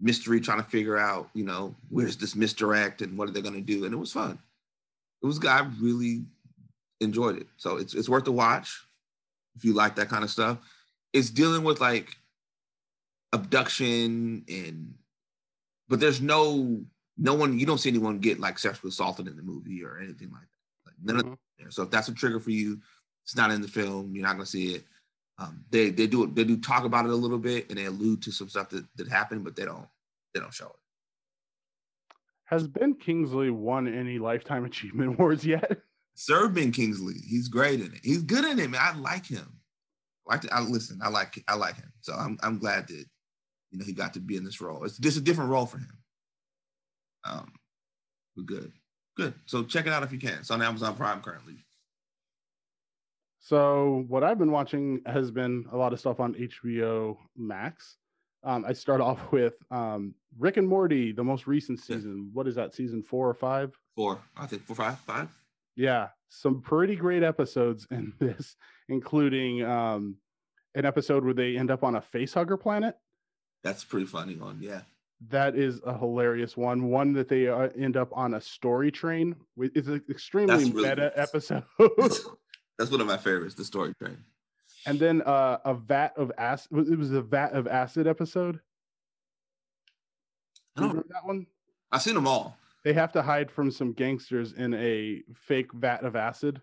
mystery, 0.00 0.40
trying 0.40 0.62
to 0.62 0.70
figure 0.70 0.98
out, 0.98 1.30
you 1.34 1.44
know, 1.44 1.74
where's 1.88 2.16
this 2.16 2.36
misdirect 2.36 3.02
and 3.02 3.16
what 3.18 3.28
are 3.28 3.32
they 3.32 3.42
going 3.42 3.54
to 3.54 3.60
do. 3.60 3.84
And 3.84 3.92
it 3.92 3.98
was 3.98 4.12
fun. 4.12 4.38
It 5.22 5.26
was. 5.26 5.44
I 5.44 5.66
really 5.80 6.24
enjoyed 7.00 7.38
it. 7.38 7.46
So 7.56 7.76
it's 7.78 7.94
it's 7.94 8.08
worth 8.08 8.24
the 8.24 8.32
watch 8.32 8.86
if 9.58 9.64
you 9.64 9.74
like 9.74 9.96
that 9.96 10.08
kind 10.08 10.24
of 10.24 10.30
stuff. 10.30 10.58
It's 11.12 11.30
dealing 11.30 11.64
with 11.64 11.80
like 11.80 12.16
abduction 13.32 14.44
and 14.48 14.94
but 15.88 16.00
there's 16.00 16.20
no 16.20 16.80
no 17.16 17.34
one 17.34 17.58
you 17.58 17.66
don't 17.66 17.78
see 17.78 17.90
anyone 17.90 18.20
get 18.20 18.38
like 18.38 18.58
sexually 18.58 18.88
assaulted 18.88 19.26
in 19.26 19.36
the 19.36 19.42
movie 19.42 19.84
or 19.84 19.98
anything 19.98 20.30
like 20.30 20.42
that. 20.42 20.86
Like 20.86 20.94
none 21.02 21.16
mm-hmm. 21.16 21.32
of 21.32 21.38
there. 21.58 21.70
So 21.70 21.82
if 21.82 21.90
that's 21.90 22.08
a 22.08 22.14
trigger 22.14 22.40
for 22.40 22.50
you, 22.50 22.78
it's 23.24 23.36
not 23.36 23.50
in 23.50 23.60
the 23.60 23.68
film. 23.68 24.14
You're 24.14 24.24
not 24.24 24.34
gonna 24.34 24.46
see 24.46 24.74
it. 24.74 24.84
Um, 25.38 25.64
they 25.70 25.90
they 25.90 26.06
do 26.06 26.26
they 26.26 26.44
do 26.44 26.56
talk 26.56 26.84
about 26.84 27.04
it 27.04 27.10
a 27.10 27.16
little 27.16 27.38
bit 27.38 27.68
and 27.68 27.78
they 27.78 27.86
allude 27.86 28.22
to 28.22 28.32
some 28.32 28.48
stuff 28.48 28.70
that, 28.70 28.84
that 28.96 29.08
happened, 29.08 29.44
but 29.44 29.56
they 29.56 29.64
don't 29.64 29.88
they 30.34 30.40
don't 30.40 30.54
show 30.54 30.66
it. 30.66 30.76
Has 32.44 32.66
Ben 32.66 32.94
Kingsley 32.94 33.50
won 33.50 33.92
any 33.92 34.18
lifetime 34.18 34.64
achievement 34.64 35.14
awards 35.18 35.44
yet? 35.44 35.80
Sir 36.18 36.48
Ben 36.48 36.72
Kingsley, 36.72 37.14
he's 37.24 37.46
great 37.46 37.80
in 37.80 37.94
it. 37.94 38.00
He's 38.02 38.24
good 38.24 38.44
in 38.44 38.58
it, 38.58 38.68
man. 38.68 38.80
I 38.82 38.98
like 38.98 39.24
him. 39.24 39.60
I 40.28 40.34
like 40.34 40.40
to, 40.40 40.52
I 40.52 40.60
listen. 40.60 40.98
I 41.00 41.10
like 41.10 41.44
I 41.46 41.54
like 41.54 41.76
him. 41.76 41.92
So 42.00 42.12
I'm 42.12 42.36
I'm 42.42 42.58
glad 42.58 42.88
that 42.88 43.04
you 43.70 43.78
know 43.78 43.84
he 43.84 43.92
got 43.92 44.14
to 44.14 44.20
be 44.20 44.36
in 44.36 44.42
this 44.42 44.60
role. 44.60 44.82
It's 44.82 44.98
just 44.98 45.16
a 45.16 45.20
different 45.20 45.50
role 45.50 45.66
for 45.66 45.78
him. 45.78 45.96
Um, 47.24 47.52
but 48.34 48.46
good, 48.46 48.72
good. 49.16 49.32
So 49.46 49.62
check 49.62 49.86
it 49.86 49.92
out 49.92 50.02
if 50.02 50.10
you 50.10 50.18
can. 50.18 50.38
It's 50.40 50.50
on 50.50 50.60
Amazon 50.60 50.96
Prime 50.96 51.20
currently. 51.20 51.64
So 53.38 54.04
what 54.08 54.24
I've 54.24 54.40
been 54.40 54.50
watching 54.50 55.00
has 55.06 55.30
been 55.30 55.66
a 55.70 55.76
lot 55.76 55.92
of 55.92 56.00
stuff 56.00 56.18
on 56.18 56.34
HBO 56.34 57.16
Max. 57.36 57.96
Um, 58.42 58.64
I 58.66 58.72
start 58.72 59.00
off 59.08 59.30
with 59.30 59.54
um, 59.70 60.16
Rick 60.36 60.56
and 60.56 60.66
Morty, 60.66 61.12
the 61.12 61.22
most 61.22 61.46
recent 61.46 61.78
season. 61.78 62.24
Yeah. 62.24 62.30
What 62.32 62.48
is 62.48 62.56
that? 62.56 62.74
Season 62.74 63.04
four 63.04 63.28
or 63.28 63.34
five? 63.34 63.72
Four, 63.94 64.18
I 64.36 64.46
think 64.46 64.64
four, 64.64 64.74
five, 64.74 64.98
five. 64.98 65.28
Yeah, 65.78 66.08
some 66.28 66.60
pretty 66.60 66.96
great 66.96 67.22
episodes 67.22 67.86
in 67.92 68.12
this, 68.18 68.56
including 68.88 69.64
um, 69.64 70.16
an 70.74 70.84
episode 70.84 71.24
where 71.24 71.34
they 71.34 71.56
end 71.56 71.70
up 71.70 71.84
on 71.84 71.94
a 71.94 72.00
facehugger 72.00 72.60
planet. 72.60 72.96
That's 73.62 73.84
pretty 73.84 74.06
funny 74.06 74.34
one, 74.34 74.58
yeah. 74.60 74.82
That 75.30 75.56
is 75.56 75.80
a 75.84 75.96
hilarious 75.96 76.56
one. 76.56 76.84
One 76.90 77.12
that 77.14 77.28
they 77.28 77.48
uh, 77.48 77.68
end 77.78 77.96
up 77.96 78.10
on 78.12 78.34
a 78.34 78.40
story 78.40 78.90
train. 78.90 79.34
It's 79.56 79.88
an 79.88 80.02
extremely 80.08 80.54
really 80.70 80.72
meta 80.72 81.12
nice. 81.16 81.28
episode. 81.28 81.64
That's 82.78 82.90
one 82.90 83.00
of 83.00 83.06
my 83.08 83.16
favorites, 83.16 83.56
the 83.56 83.64
story 83.64 83.94
train. 84.00 84.18
And 84.86 85.00
then 85.00 85.22
uh, 85.22 85.58
a 85.64 85.74
vat 85.74 86.12
of 86.16 86.30
acid. 86.38 86.70
It 86.88 86.96
was 86.96 87.10
a 87.10 87.20
vat 87.20 87.52
of 87.52 87.66
acid 87.66 88.06
episode. 88.06 88.60
I 90.76 90.82
don't 90.82 91.08
that 91.08 91.26
one. 91.26 91.46
I've 91.90 92.02
seen 92.02 92.14
them 92.14 92.28
all 92.28 92.56
they 92.84 92.92
have 92.92 93.12
to 93.12 93.22
hide 93.22 93.50
from 93.50 93.70
some 93.70 93.92
gangsters 93.92 94.52
in 94.52 94.74
a 94.74 95.22
fake 95.34 95.72
vat 95.72 96.04
of 96.04 96.16
acid. 96.16 96.60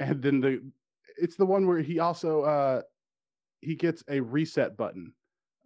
And 0.00 0.22
then 0.22 0.40
the 0.40 0.62
it's 1.16 1.36
the 1.36 1.46
one 1.46 1.66
where 1.66 1.80
he 1.80 1.98
also 1.98 2.42
uh 2.42 2.82
he 3.60 3.74
gets 3.74 4.04
a 4.08 4.20
reset 4.20 4.76
button. 4.76 5.12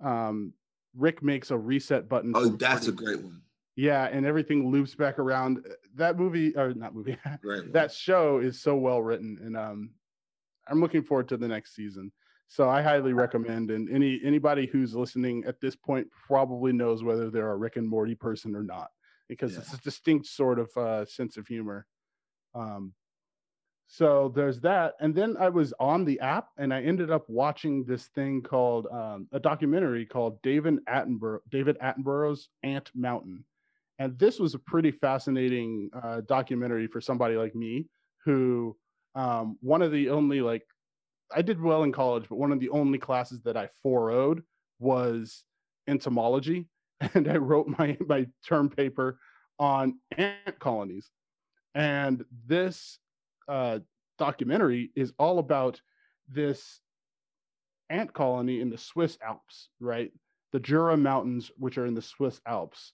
Um 0.02 0.54
Rick 0.96 1.22
makes 1.22 1.50
a 1.50 1.58
reset 1.58 2.08
button. 2.08 2.32
Oh, 2.34 2.48
that's 2.48 2.88
a 2.88 2.92
great 2.92 3.22
one. 3.22 3.40
Yeah, 3.76 4.04
and 4.04 4.26
everything 4.26 4.70
loops 4.70 4.94
back 4.94 5.18
around. 5.18 5.66
That 5.94 6.18
movie 6.18 6.54
or 6.56 6.74
not 6.74 6.94
movie. 6.94 7.16
that 7.72 7.92
show 7.92 8.38
is 8.38 8.60
so 8.60 8.76
well 8.76 9.02
written 9.02 9.38
and 9.42 9.56
um 9.56 9.90
I'm 10.68 10.80
looking 10.80 11.02
forward 11.02 11.28
to 11.28 11.36
the 11.36 11.48
next 11.48 11.74
season. 11.74 12.12
So 12.52 12.68
I 12.68 12.82
highly 12.82 13.14
recommend, 13.14 13.70
and 13.70 13.88
any 13.88 14.20
anybody 14.22 14.66
who's 14.66 14.94
listening 14.94 15.42
at 15.46 15.58
this 15.62 15.74
point 15.74 16.06
probably 16.26 16.70
knows 16.70 17.02
whether 17.02 17.30
they're 17.30 17.52
a 17.52 17.56
Rick 17.56 17.76
and 17.76 17.88
Morty 17.88 18.14
person 18.14 18.54
or 18.54 18.62
not, 18.62 18.90
because 19.26 19.54
yeah. 19.54 19.60
it's 19.60 19.72
a 19.72 19.78
distinct 19.78 20.26
sort 20.26 20.58
of 20.58 20.68
uh, 20.76 21.06
sense 21.06 21.38
of 21.38 21.46
humor. 21.46 21.86
Um, 22.54 22.92
so 23.86 24.30
there's 24.36 24.60
that, 24.60 24.96
and 25.00 25.14
then 25.14 25.34
I 25.40 25.48
was 25.48 25.72
on 25.80 26.04
the 26.04 26.20
app, 26.20 26.48
and 26.58 26.74
I 26.74 26.82
ended 26.82 27.10
up 27.10 27.24
watching 27.26 27.86
this 27.86 28.08
thing 28.08 28.42
called 28.42 28.86
um, 28.92 29.28
a 29.32 29.40
documentary 29.40 30.04
called 30.04 30.42
David 30.42 30.84
Attenborough, 30.84 31.40
David 31.48 31.78
Attenborough's 31.78 32.50
Ant 32.64 32.90
Mountain, 32.94 33.46
and 33.98 34.18
this 34.18 34.38
was 34.38 34.52
a 34.52 34.58
pretty 34.58 34.90
fascinating 34.90 35.88
uh, 36.02 36.20
documentary 36.28 36.86
for 36.86 37.00
somebody 37.00 37.36
like 37.36 37.54
me 37.54 37.86
who 38.26 38.76
um, 39.14 39.56
one 39.62 39.80
of 39.80 39.90
the 39.90 40.10
only 40.10 40.42
like 40.42 40.66
I 41.35 41.42
did 41.42 41.61
well 41.61 41.83
in 41.83 41.92
college, 41.92 42.27
but 42.29 42.38
one 42.38 42.53
of 42.53 42.61
the 42.61 42.71
only 42.71 42.99
classes 42.99 43.42
that 43.42 43.57
I 43.57 43.68
4 43.83 44.37
was 44.79 45.45
entomology, 45.88 46.68
and 47.14 47.29
I 47.29 47.37
wrote 47.37 47.68
my 47.79 47.97
my 48.07 48.27
term 48.47 48.68
paper 48.68 49.18
on 49.59 49.99
ant 50.16 50.59
colonies. 50.59 51.11
And 51.75 52.25
this 52.47 52.99
uh, 53.49 53.79
documentary 54.18 54.90
is 54.95 55.12
all 55.18 55.38
about 55.38 55.81
this 56.29 56.81
ant 57.90 58.12
colony 58.12 58.61
in 58.61 58.71
the 58.71 58.79
Swiss 58.79 59.18
Alps, 59.25 59.68
right? 59.81 60.12
The 60.53 60.61
Jura 60.61 60.97
Mountains, 60.97 61.51
which 61.57 61.79
are 61.79 61.87
in 61.87 61.95
the 61.95 62.03
Swiss 62.03 62.40
Alps. 62.47 62.92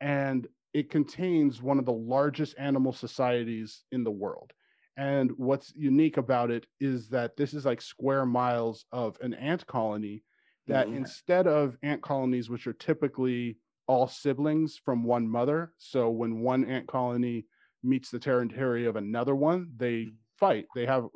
And 0.00 0.46
it 0.72 0.90
contains 0.90 1.62
one 1.62 1.78
of 1.78 1.84
the 1.84 1.92
largest 1.92 2.54
animal 2.58 2.92
societies 2.92 3.84
in 3.92 4.04
the 4.04 4.10
world. 4.10 4.52
And 4.96 5.32
what's 5.36 5.72
unique 5.74 6.16
about 6.16 6.50
it 6.50 6.66
is 6.80 7.08
that 7.08 7.36
this 7.36 7.52
is 7.52 7.64
like 7.64 7.82
square 7.82 8.24
miles 8.24 8.84
of 8.92 9.16
an 9.20 9.34
ant 9.34 9.66
colony 9.66 10.22
that 10.66 10.86
mm-hmm. 10.86 10.98
instead 10.98 11.46
of 11.46 11.76
ant 11.82 12.02
colonies, 12.02 12.48
which 12.48 12.66
are 12.66 12.72
typically 12.74 13.58
all 13.86 14.06
siblings 14.06 14.80
from 14.82 15.04
one 15.04 15.28
mother, 15.28 15.72
so 15.78 16.10
when 16.10 16.40
one 16.40 16.64
ant 16.64 16.86
colony 16.86 17.44
meets 17.82 18.10
the 18.10 18.18
territory 18.18 18.86
of 18.86 18.96
another 18.96 19.34
one, 19.34 19.68
they 19.76 19.92
mm-hmm. 19.92 20.14
fight. 20.38 20.66
They 20.74 20.86
have 20.86 21.06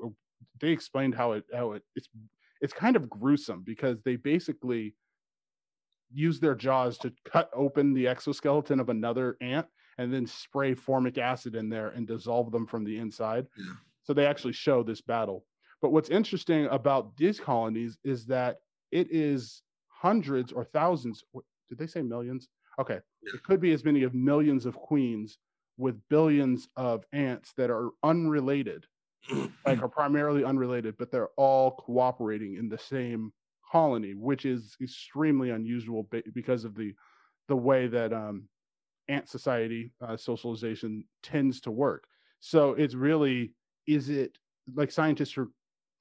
they 0.61 0.69
explained 0.69 1.15
how 1.15 1.33
it 1.33 1.45
how 1.55 1.73
it 1.73 1.83
it's 1.95 2.09
it's 2.61 2.73
kind 2.73 2.97
of 2.97 3.09
gruesome 3.09 3.63
because 3.65 4.03
they 4.05 4.17
basically 4.17 4.95
use 6.13 6.41
their 6.41 6.55
jaws 6.55 6.99
to 6.99 7.13
cut 7.31 7.51
open 7.55 7.95
the 7.95 8.09
exoskeleton 8.09 8.81
of 8.81 8.89
another 8.89 9.37
ant 9.41 9.67
and 9.99 10.13
then 10.13 10.27
spray 10.27 10.75
formic 10.75 11.19
acid 11.19 11.55
in 11.55 11.69
there 11.69 11.89
and 11.89 12.07
dissolve 12.07 12.51
them 12.51 12.67
from 12.67 12.85
the 12.85 12.99
inside. 12.99 13.47
Yeah. 13.57 13.73
So 14.05 14.15
they 14.15 14.27
actually 14.27 14.55
show 14.55 14.83
this 14.83 15.01
battle. 15.01 15.45
But 15.83 15.93
what's 15.93 16.09
interesting 16.09 16.67
about 16.67 17.17
these 17.17 17.39
colonies 17.39 17.99
is 18.05 18.27
that 18.27 18.59
it 18.91 19.09
is 19.11 19.63
hundreds 19.89 20.53
or 20.53 20.65
thousands. 20.65 21.25
Did 21.69 21.79
they 21.79 21.87
say 21.87 22.03
millions? 22.03 22.49
Okay. 22.79 23.01
Yeah. 23.23 23.35
It 23.35 23.43
could 23.43 23.61
be 23.61 23.73
as 23.73 23.85
many 23.85 24.05
of 24.05 24.15
millions 24.15 24.67
of 24.67 24.77
queens 24.77 25.39
with 25.77 26.01
billions 26.09 26.69
of 26.77 27.05
ants 27.13 27.53
that 27.57 27.71
are 27.71 27.91
unrelated, 28.03 28.87
like 29.67 29.83
are 29.83 29.89
primarily 29.89 30.45
unrelated, 30.45 30.97
but 30.99 31.11
they're 31.11 31.31
all 31.37 31.73
cooperating 31.73 32.57
in 32.57 32.69
the 32.69 32.79
same 32.79 33.33
colony, 33.71 34.15
which 34.15 34.45
is 34.45 34.77
extremely 34.81 35.51
unusual 35.51 36.09
because 36.35 36.65
of 36.65 36.75
the 36.75 36.95
the 37.49 37.57
way 37.57 37.87
that 37.87 38.13
um, 38.13 38.49
ant 39.09 39.29
society 39.29 39.93
uh, 40.01 40.17
socialization 40.17 41.05
tends 41.23 41.61
to 41.63 41.71
work. 41.71 42.07
So 42.41 42.73
it's 42.73 42.95
really, 42.95 43.53
is 43.87 44.09
it 44.09 44.39
like 44.75 44.91
scientists 44.91 45.37
are 45.39 45.49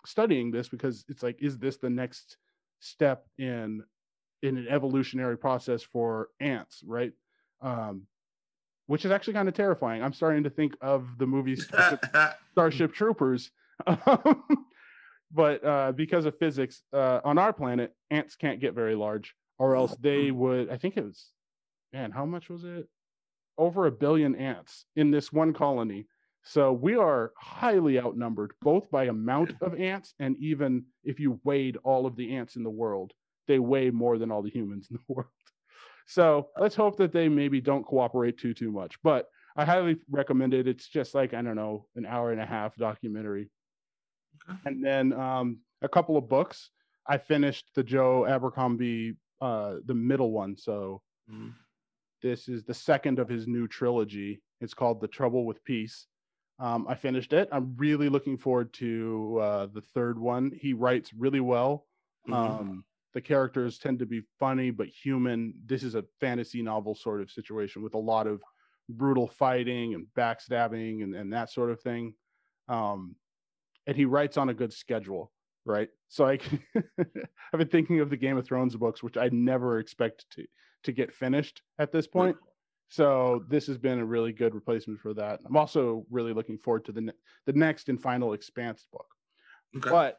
studying 0.06 0.52
this 0.52 0.70
because 0.70 1.06
it's 1.08 1.24
like, 1.24 1.42
is 1.42 1.58
this 1.58 1.78
the 1.78 1.90
next 1.90 2.38
step 2.80 3.26
in 3.38 3.84
in 4.44 4.58
an 4.58 4.68
evolutionary 4.70 5.38
process 5.38 5.82
for 5.82 6.30
ants, 6.40 6.84
right? 6.86 7.12
Um, 7.62 8.04
which 8.86 9.04
is 9.04 9.12
actually 9.12 9.34
kind 9.34 9.48
of 9.48 9.54
terrifying. 9.54 10.04
I'm 10.04 10.14
starting 10.14 10.44
to 10.44 10.50
think 10.50 10.76
of 10.82 11.08
the 11.18 11.26
movie 11.26 11.56
Starship, 11.58 12.06
Starship 12.52 12.94
Troopers. 12.94 13.52
but 15.32 15.66
uh, 15.66 15.92
because 15.92 16.26
of 16.26 16.38
physics, 16.38 16.84
uh, 16.94 17.20
on 17.24 17.38
our 17.38 17.52
planet, 17.52 17.94
ants 18.12 18.36
can't 18.36 18.60
get 18.60 18.74
very 18.74 18.96
large, 18.96 19.36
or 19.60 19.76
else 19.76 19.96
they 20.00 20.32
would. 20.32 20.70
I 20.70 20.78
think 20.78 20.98
it 20.98 21.04
was, 21.04 21.32
man, 21.92 22.12
how 22.12 22.26
much 22.26 22.50
was 22.50 22.64
it? 22.64 22.88
Over 23.58 23.86
a 23.86 23.92
billion 23.92 24.36
ants 24.36 24.86
in 24.96 25.12
this 25.12 25.32
one 25.32 25.54
colony. 25.54 26.08
So 26.44 26.72
we 26.72 26.96
are 26.96 27.34
highly 27.38 28.00
outnumbered, 28.00 28.54
both 28.62 28.90
by 28.90 29.06
amount 29.06 29.56
of 29.62 29.76
ants 29.80 30.14
and 30.20 30.38
even 30.38 30.86
if 31.04 31.20
you 31.20 31.40
weighed 31.44 31.78
all 31.84 32.06
of 32.06 32.16
the 32.16 32.36
ants 32.36 32.56
in 32.56 32.64
the 32.64 32.70
world, 32.70 33.14
they 33.48 33.60
weigh 33.60 33.90
more 33.90 34.18
than 34.18 34.32
all 34.32 34.42
the 34.42 34.50
humans 34.50 34.88
in 34.90 34.98
the 34.98 35.04
world. 35.14 35.30
So 36.08 36.48
let's 36.58 36.76
hope 36.76 36.98
that 36.98 37.12
they 37.12 37.28
maybe 37.28 37.60
don't 37.60 37.86
cooperate 37.86 38.38
too 38.38 38.54
too 38.54 38.72
much. 38.72 38.96
But 39.04 39.28
I 39.58 39.66
highly 39.66 39.98
recommend 40.10 40.54
it. 40.54 40.68
It's 40.68 40.88
just 40.88 41.14
like 41.14 41.34
I 41.34 41.42
don't 41.42 41.56
know, 41.56 41.88
an 41.96 42.06
hour 42.06 42.32
and 42.32 42.40
a 42.40 42.46
half 42.46 42.76
documentary. 42.78 43.50
Okay. 44.50 44.60
And 44.66 44.84
then 44.84 45.14
um, 45.14 45.60
a 45.82 45.90
couple 45.90 46.18
of 46.18 46.30
books. 46.30 46.70
I 47.10 47.18
finished 47.18 47.70
the 47.74 47.84
Joe 47.84 48.26
Abercrombie, 48.26 49.16
uh, 49.42 49.76
the 49.86 49.94
middle 49.94 50.32
one. 50.32 50.58
So 50.58 51.02
mm-hmm. 51.32 51.50
This 52.22 52.48
is 52.48 52.64
the 52.64 52.74
second 52.74 53.20
of 53.20 53.30
his 53.30 53.48
new 53.48 53.68
trilogy. 53.68 54.42
It's 54.60 54.74
called 54.74 55.02
The 55.02 55.08
Trouble 55.08 55.46
with 55.46 55.64
Peace. 55.64 56.08
Um, 56.60 56.88
I 56.90 56.96
finished 56.96 57.34
it. 57.34 57.48
I'm 57.52 57.76
really 57.78 58.10
looking 58.10 58.38
forward 58.38 58.74
to 58.74 59.40
uh, 59.42 59.68
the 59.72 59.82
third 59.82 60.18
one. 60.18 60.52
He 60.60 60.74
writes 60.74 61.14
really 61.14 61.40
well. 61.40 61.86
Mm-hmm. 62.28 62.34
Um, 62.34 62.84
the 63.14 63.22
characters 63.22 63.78
tend 63.78 64.00
to 64.00 64.06
be 64.06 64.22
funny 64.40 64.72
but 64.72 64.88
human. 64.88 65.54
This 65.66 65.84
is 65.84 65.96
a 65.96 66.06
fantasy 66.20 66.62
novel 66.62 66.96
sort 66.96 67.22
of 67.22 67.30
situation 67.30 67.84
with 67.84 67.94
a 67.94 68.00
lot 68.00 68.26
of 68.26 68.42
brutal 68.90 69.28
fighting 69.28 69.94
and 69.94 70.08
backstabbing 70.18 71.04
and, 71.04 71.16
and 71.16 71.32
that 71.34 71.52
sort 71.52 71.72
of 71.72 71.80
thing. 71.82 72.14
Um, 72.68 73.16
and 73.86 73.96
he 73.96 74.06
writes 74.06 74.38
on 74.38 74.50
a 74.50 74.54
good 74.54 74.74
schedule, 74.74 75.32
right? 75.66 75.90
So 76.10 76.28
I 76.28 76.40
I've 77.00 77.60
been 77.60 77.68
thinking 77.68 78.00
of 78.00 78.10
the 78.10 78.18
Game 78.18 78.38
of 78.38 78.46
Thrones 78.46 78.76
books, 78.76 79.04
which 79.04 79.18
I 79.18 79.30
never 79.32 79.80
expect 79.80 80.26
to 80.32 80.46
to 80.84 80.92
get 80.92 81.14
finished 81.14 81.62
at 81.80 81.92
this 81.92 82.08
point. 82.08 82.36
So 82.90 83.44
this 83.50 83.68
has 83.68 83.78
been 83.78 84.00
a 84.00 84.06
really 84.06 84.32
good 84.32 84.56
replacement 84.56 85.00
for 85.00 85.14
that. 85.16 85.42
I'm 85.46 85.58
also 85.58 86.06
really 86.10 86.34
looking 86.34 86.58
forward 86.58 86.86
to 86.86 86.92
the 86.92 87.02
ne- 87.02 87.14
the 87.46 87.54
next 87.54 87.90
and 87.90 88.02
final 88.02 88.34
Expanse 88.34 88.88
book. 88.92 89.08
Okay. 89.76 89.90
But 89.90 90.18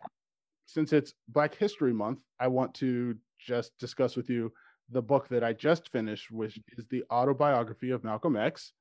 since 0.67 0.93
it's 0.93 1.15
Black 1.29 1.55
History 1.55 1.95
Month, 1.95 2.21
I 2.39 2.49
want 2.49 2.75
to 2.75 3.17
just 3.39 3.77
discuss 3.79 4.17
with 4.17 4.29
you 4.29 4.53
the 4.91 5.01
book 5.01 5.29
that 5.29 5.43
I 5.43 5.53
just 5.55 5.91
finished, 5.91 6.31
which 6.31 6.59
is 6.77 6.87
the 6.91 7.05
autobiography 7.11 7.91
of 7.91 8.05
Malcolm 8.05 8.37
X. 8.37 8.73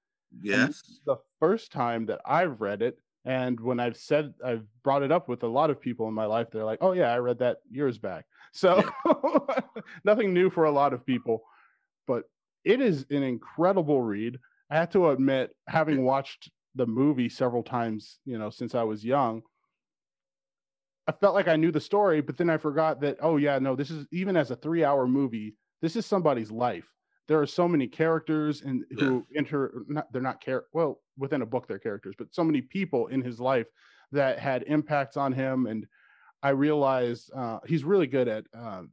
Yes. 0.41 0.99
the 1.05 1.15
first 1.39 1.71
time 1.71 2.05
that 2.07 2.19
I've 2.25 2.59
read 2.59 2.82
it. 2.82 2.99
And 3.23 3.59
when 3.59 3.80
I've 3.80 3.97
said 3.97 4.34
I've 4.43 4.65
brought 4.84 5.03
it 5.03 5.11
up 5.11 5.30
with 5.30 5.43
a 5.43 5.47
lot 5.47 5.69
of 5.69 5.82
people 5.82 6.07
in 6.07 6.13
my 6.13 6.25
life, 6.25 6.47
they're 6.51 6.63
like, 6.63 6.80
"Oh 6.82 6.93
yeah, 6.93 7.13
I 7.13 7.17
read 7.17 7.39
that 7.39 7.57
years 7.69 7.97
back." 7.97 8.25
So 8.53 8.82
nothing 10.05 10.34
new 10.34 10.49
for 10.49 10.63
a 10.63 10.71
lot 10.71 10.93
of 10.93 11.05
people, 11.05 11.43
but 12.08 12.24
it 12.64 12.82
is 12.82 13.05
an 13.10 13.24
incredible 13.24 14.01
read. 14.01 14.39
I 14.70 14.76
have 14.78 14.89
to 14.91 15.10
admit, 15.10 15.51
having 15.68 16.03
watched 16.03 16.49
the 16.76 16.86
movie 16.86 17.30
several 17.30 17.64
times, 17.64 18.20
you 18.26 18.38
know, 18.38 18.49
since 18.49 18.76
I 18.76 18.84
was 18.84 19.03
young, 19.05 19.41
I 21.08 21.14
felt 21.14 21.36
like 21.36 21.47
I 21.47 21.55
knew 21.55 21.72
the 21.72 21.80
story, 21.80 22.22
but 22.22 22.38
then 22.38 22.49
I 22.49 22.58
forgot 22.58 22.99
that, 23.01 23.18
oh 23.22 23.38
yeah, 23.38 23.60
no, 23.60 23.76
this 23.76 23.89
is 23.89 24.05
even 24.12 24.36
as 24.36 24.51
a 24.51 24.55
three-hour 24.58 25.08
movie, 25.08 25.55
this 25.82 25.95
is 25.95 26.05
somebody's 26.05 26.51
life. 26.51 26.86
There 27.28 27.39
are 27.41 27.47
so 27.47 27.68
many 27.68 27.88
characters 27.88 28.62
and 28.62 28.84
who 28.97 29.26
enter 29.36 29.84
not 29.88 30.12
they're 30.12 30.22
not 30.22 30.41
care 30.41 30.66
well, 30.74 31.01
within 31.18 31.41
a 31.41 31.45
book 31.45 31.68
they're 31.68 31.80
characters, 31.80 32.16
but 32.18 32.34
so 32.34 32.43
many 32.43 32.62
people 32.62 33.08
in 33.08 33.22
his 33.22 33.39
life 33.39 33.68
that 34.12 34.39
had 34.39 34.64
impacts 34.64 35.18
on 35.18 35.34
him. 35.34 35.66
And 35.66 35.86
I 36.41 36.49
realized 36.49 37.32
uh, 37.36 37.60
he's 37.66 37.84
really 37.84 38.08
good 38.08 38.28
at 38.28 38.45
um, 38.53 38.91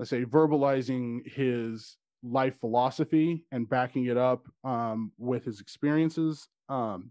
let's 0.00 0.08
say 0.08 0.24
verbalizing 0.24 1.20
his 1.30 1.98
life 2.22 2.58
philosophy 2.58 3.44
and 3.52 3.68
backing 3.68 4.06
it 4.06 4.16
up 4.16 4.46
um, 4.64 5.12
with 5.18 5.44
his 5.44 5.60
experiences. 5.60 6.48
Um, 6.70 7.10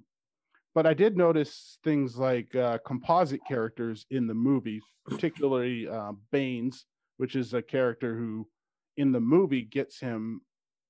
but 0.73 0.87
I 0.87 0.95
did 0.95 1.15
notice 1.15 1.77
things 1.83 2.17
like 2.17 2.55
uh, 2.55 2.79
composite 2.83 3.41
characters 3.47 4.07
in 4.09 4.25
the 4.25 4.33
movie, 4.33 4.81
particularly 5.05 5.87
uh, 5.87 6.13
Baines, 6.31 6.85
which 7.17 7.35
is 7.35 7.53
a 7.53 7.61
character 7.61 8.15
who, 8.17 8.47
in 8.97 9.11
the 9.11 9.19
movie, 9.19 9.61
gets 9.61 9.99
him 9.99 10.41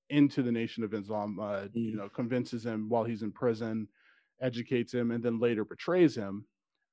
into 0.08 0.42
the 0.42 0.52
Nation 0.52 0.82
of 0.82 0.94
Islam. 0.94 1.38
Uh, 1.38 1.66
You 1.74 1.92
Mm. 1.92 1.96
know, 1.96 2.08
convinces 2.08 2.64
him 2.64 2.88
while 2.88 3.04
he's 3.04 3.22
in 3.22 3.30
prison, 3.30 3.86
educates 4.40 4.94
him, 4.94 5.10
and 5.10 5.22
then 5.22 5.38
later 5.38 5.66
betrays 5.66 6.16
him. 6.16 6.46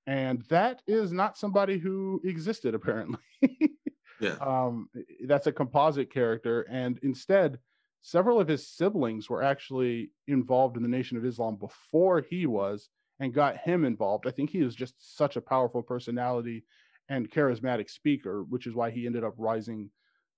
And 0.05 0.41
that 0.49 0.81
is 0.85 1.13
not 1.13 1.37
somebody 1.37 1.77
who 1.77 2.19
existed 2.25 2.75
apparently. 2.75 3.19
Yeah. 4.19 4.35
um, 4.41 4.89
that's 5.25 5.47
a 5.47 5.51
composite 5.51 6.11
character, 6.11 6.61
and 6.69 6.99
instead, 7.03 7.59
several 8.01 8.39
of 8.39 8.47
his 8.47 8.67
siblings 8.67 9.29
were 9.29 9.43
actually 9.43 10.11
involved 10.27 10.77
in 10.77 10.83
the 10.83 10.89
Nation 10.89 11.17
of 11.17 11.25
Islam 11.25 11.55
before 11.55 12.21
he 12.21 12.45
was, 12.45 12.89
and 13.19 13.33
got 13.33 13.57
him 13.57 13.83
involved. 13.85 14.27
I 14.27 14.31
think 14.31 14.49
he 14.49 14.63
was 14.63 14.75
just 14.75 15.17
such 15.17 15.35
a 15.35 15.41
powerful 15.41 15.81
personality 15.81 16.63
and 17.09 17.29
charismatic 17.31 17.89
speaker, 17.89 18.43
which 18.43 18.67
is 18.67 18.75
why 18.75 18.91
he 18.91 19.05
ended 19.05 19.23
up 19.23 19.33
rising 19.37 19.89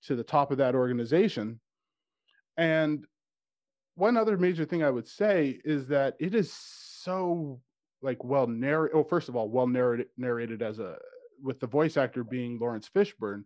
to 0.04 0.16
the 0.16 0.24
top 0.24 0.52
of 0.52 0.58
that 0.60 0.76
organization. 0.76 1.60
And 2.58 3.06
one 3.96 4.18
other 4.18 4.38
major 4.38 4.66
thing 4.66 4.84
I 4.84 4.90
would 4.90 5.08
say 5.08 5.60
is 5.66 5.88
that 5.88 6.16
it 6.20 6.34
is 6.34 6.54
so 6.54 7.60
like 8.02 8.24
well 8.24 8.48
narrated. 8.48 8.96
Oh, 8.96 9.04
first 9.04 9.30
of 9.30 9.36
all, 9.36 9.50
well 9.50 9.68
narrated 9.68 10.08
narrated 10.18 10.62
as 10.62 10.80
a 10.80 10.98
with 11.42 11.60
the 11.60 11.68
voice 11.68 11.98
actor 11.98 12.24
being 12.24 12.60
Laurence 12.60 12.90
Fishburne, 12.94 13.44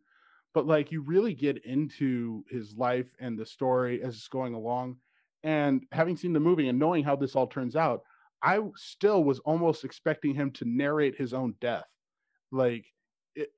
but 0.53 0.67
like 0.67 0.91
you 0.91 1.01
really 1.01 1.33
get 1.33 1.65
into 1.65 2.43
his 2.49 2.75
life 2.75 3.07
and 3.19 3.37
the 3.37 3.45
story 3.45 4.01
as 4.03 4.15
it's 4.15 4.27
going 4.27 4.53
along. 4.53 4.97
And 5.43 5.85
having 5.91 6.15
seen 6.15 6.33
the 6.33 6.39
movie 6.39 6.69
and 6.69 6.79
knowing 6.79 7.03
how 7.03 7.15
this 7.15 7.35
all 7.35 7.47
turns 7.47 7.75
out, 7.75 8.03
I 8.41 8.59
still 8.75 9.23
was 9.23 9.39
almost 9.39 9.83
expecting 9.83 10.35
him 10.35 10.51
to 10.51 10.65
narrate 10.65 11.15
his 11.17 11.33
own 11.33 11.55
death. 11.59 11.87
Like 12.51 12.85
it, 13.35 13.49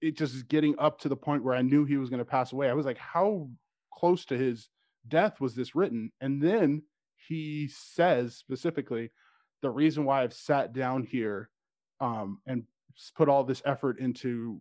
it 0.00 0.16
just 0.16 0.34
is 0.34 0.42
getting 0.42 0.78
up 0.78 0.98
to 1.00 1.08
the 1.08 1.16
point 1.16 1.44
where 1.44 1.54
I 1.54 1.62
knew 1.62 1.84
he 1.84 1.96
was 1.96 2.08
going 2.08 2.18
to 2.18 2.24
pass 2.24 2.52
away. 2.52 2.70
I 2.70 2.74
was 2.74 2.86
like, 2.86 2.98
how 2.98 3.48
close 3.92 4.24
to 4.26 4.38
his 4.38 4.68
death 5.08 5.40
was 5.40 5.54
this 5.54 5.74
written? 5.74 6.12
And 6.20 6.42
then 6.42 6.82
he 7.28 7.68
says 7.68 8.36
specifically, 8.36 9.10
the 9.60 9.70
reason 9.70 10.04
why 10.04 10.22
I've 10.22 10.32
sat 10.34 10.72
down 10.72 11.02
here 11.02 11.50
um, 12.00 12.40
and 12.46 12.62
put 13.16 13.28
all 13.28 13.44
this 13.44 13.62
effort 13.64 13.98
into 13.98 14.60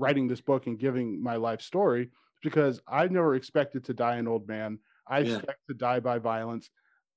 writing 0.00 0.28
this 0.28 0.40
book 0.40 0.66
and 0.66 0.78
giving 0.78 1.22
my 1.22 1.36
life 1.36 1.62
story 1.62 2.10
because 2.42 2.80
I 2.88 3.06
never 3.08 3.34
expected 3.34 3.84
to 3.84 3.94
die 3.94 4.16
an 4.16 4.28
old 4.28 4.48
man. 4.48 4.78
I 5.06 5.20
Yeah. 5.20 5.40
expect 5.40 5.60
to 5.68 5.74
die 5.74 6.00
by 6.00 6.18
violence. 6.18 6.70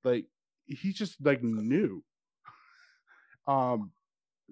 Like 0.04 0.26
he 0.66 0.92
just 0.92 1.24
like 1.24 1.42
knew. 1.42 2.04
Um, 3.46 3.92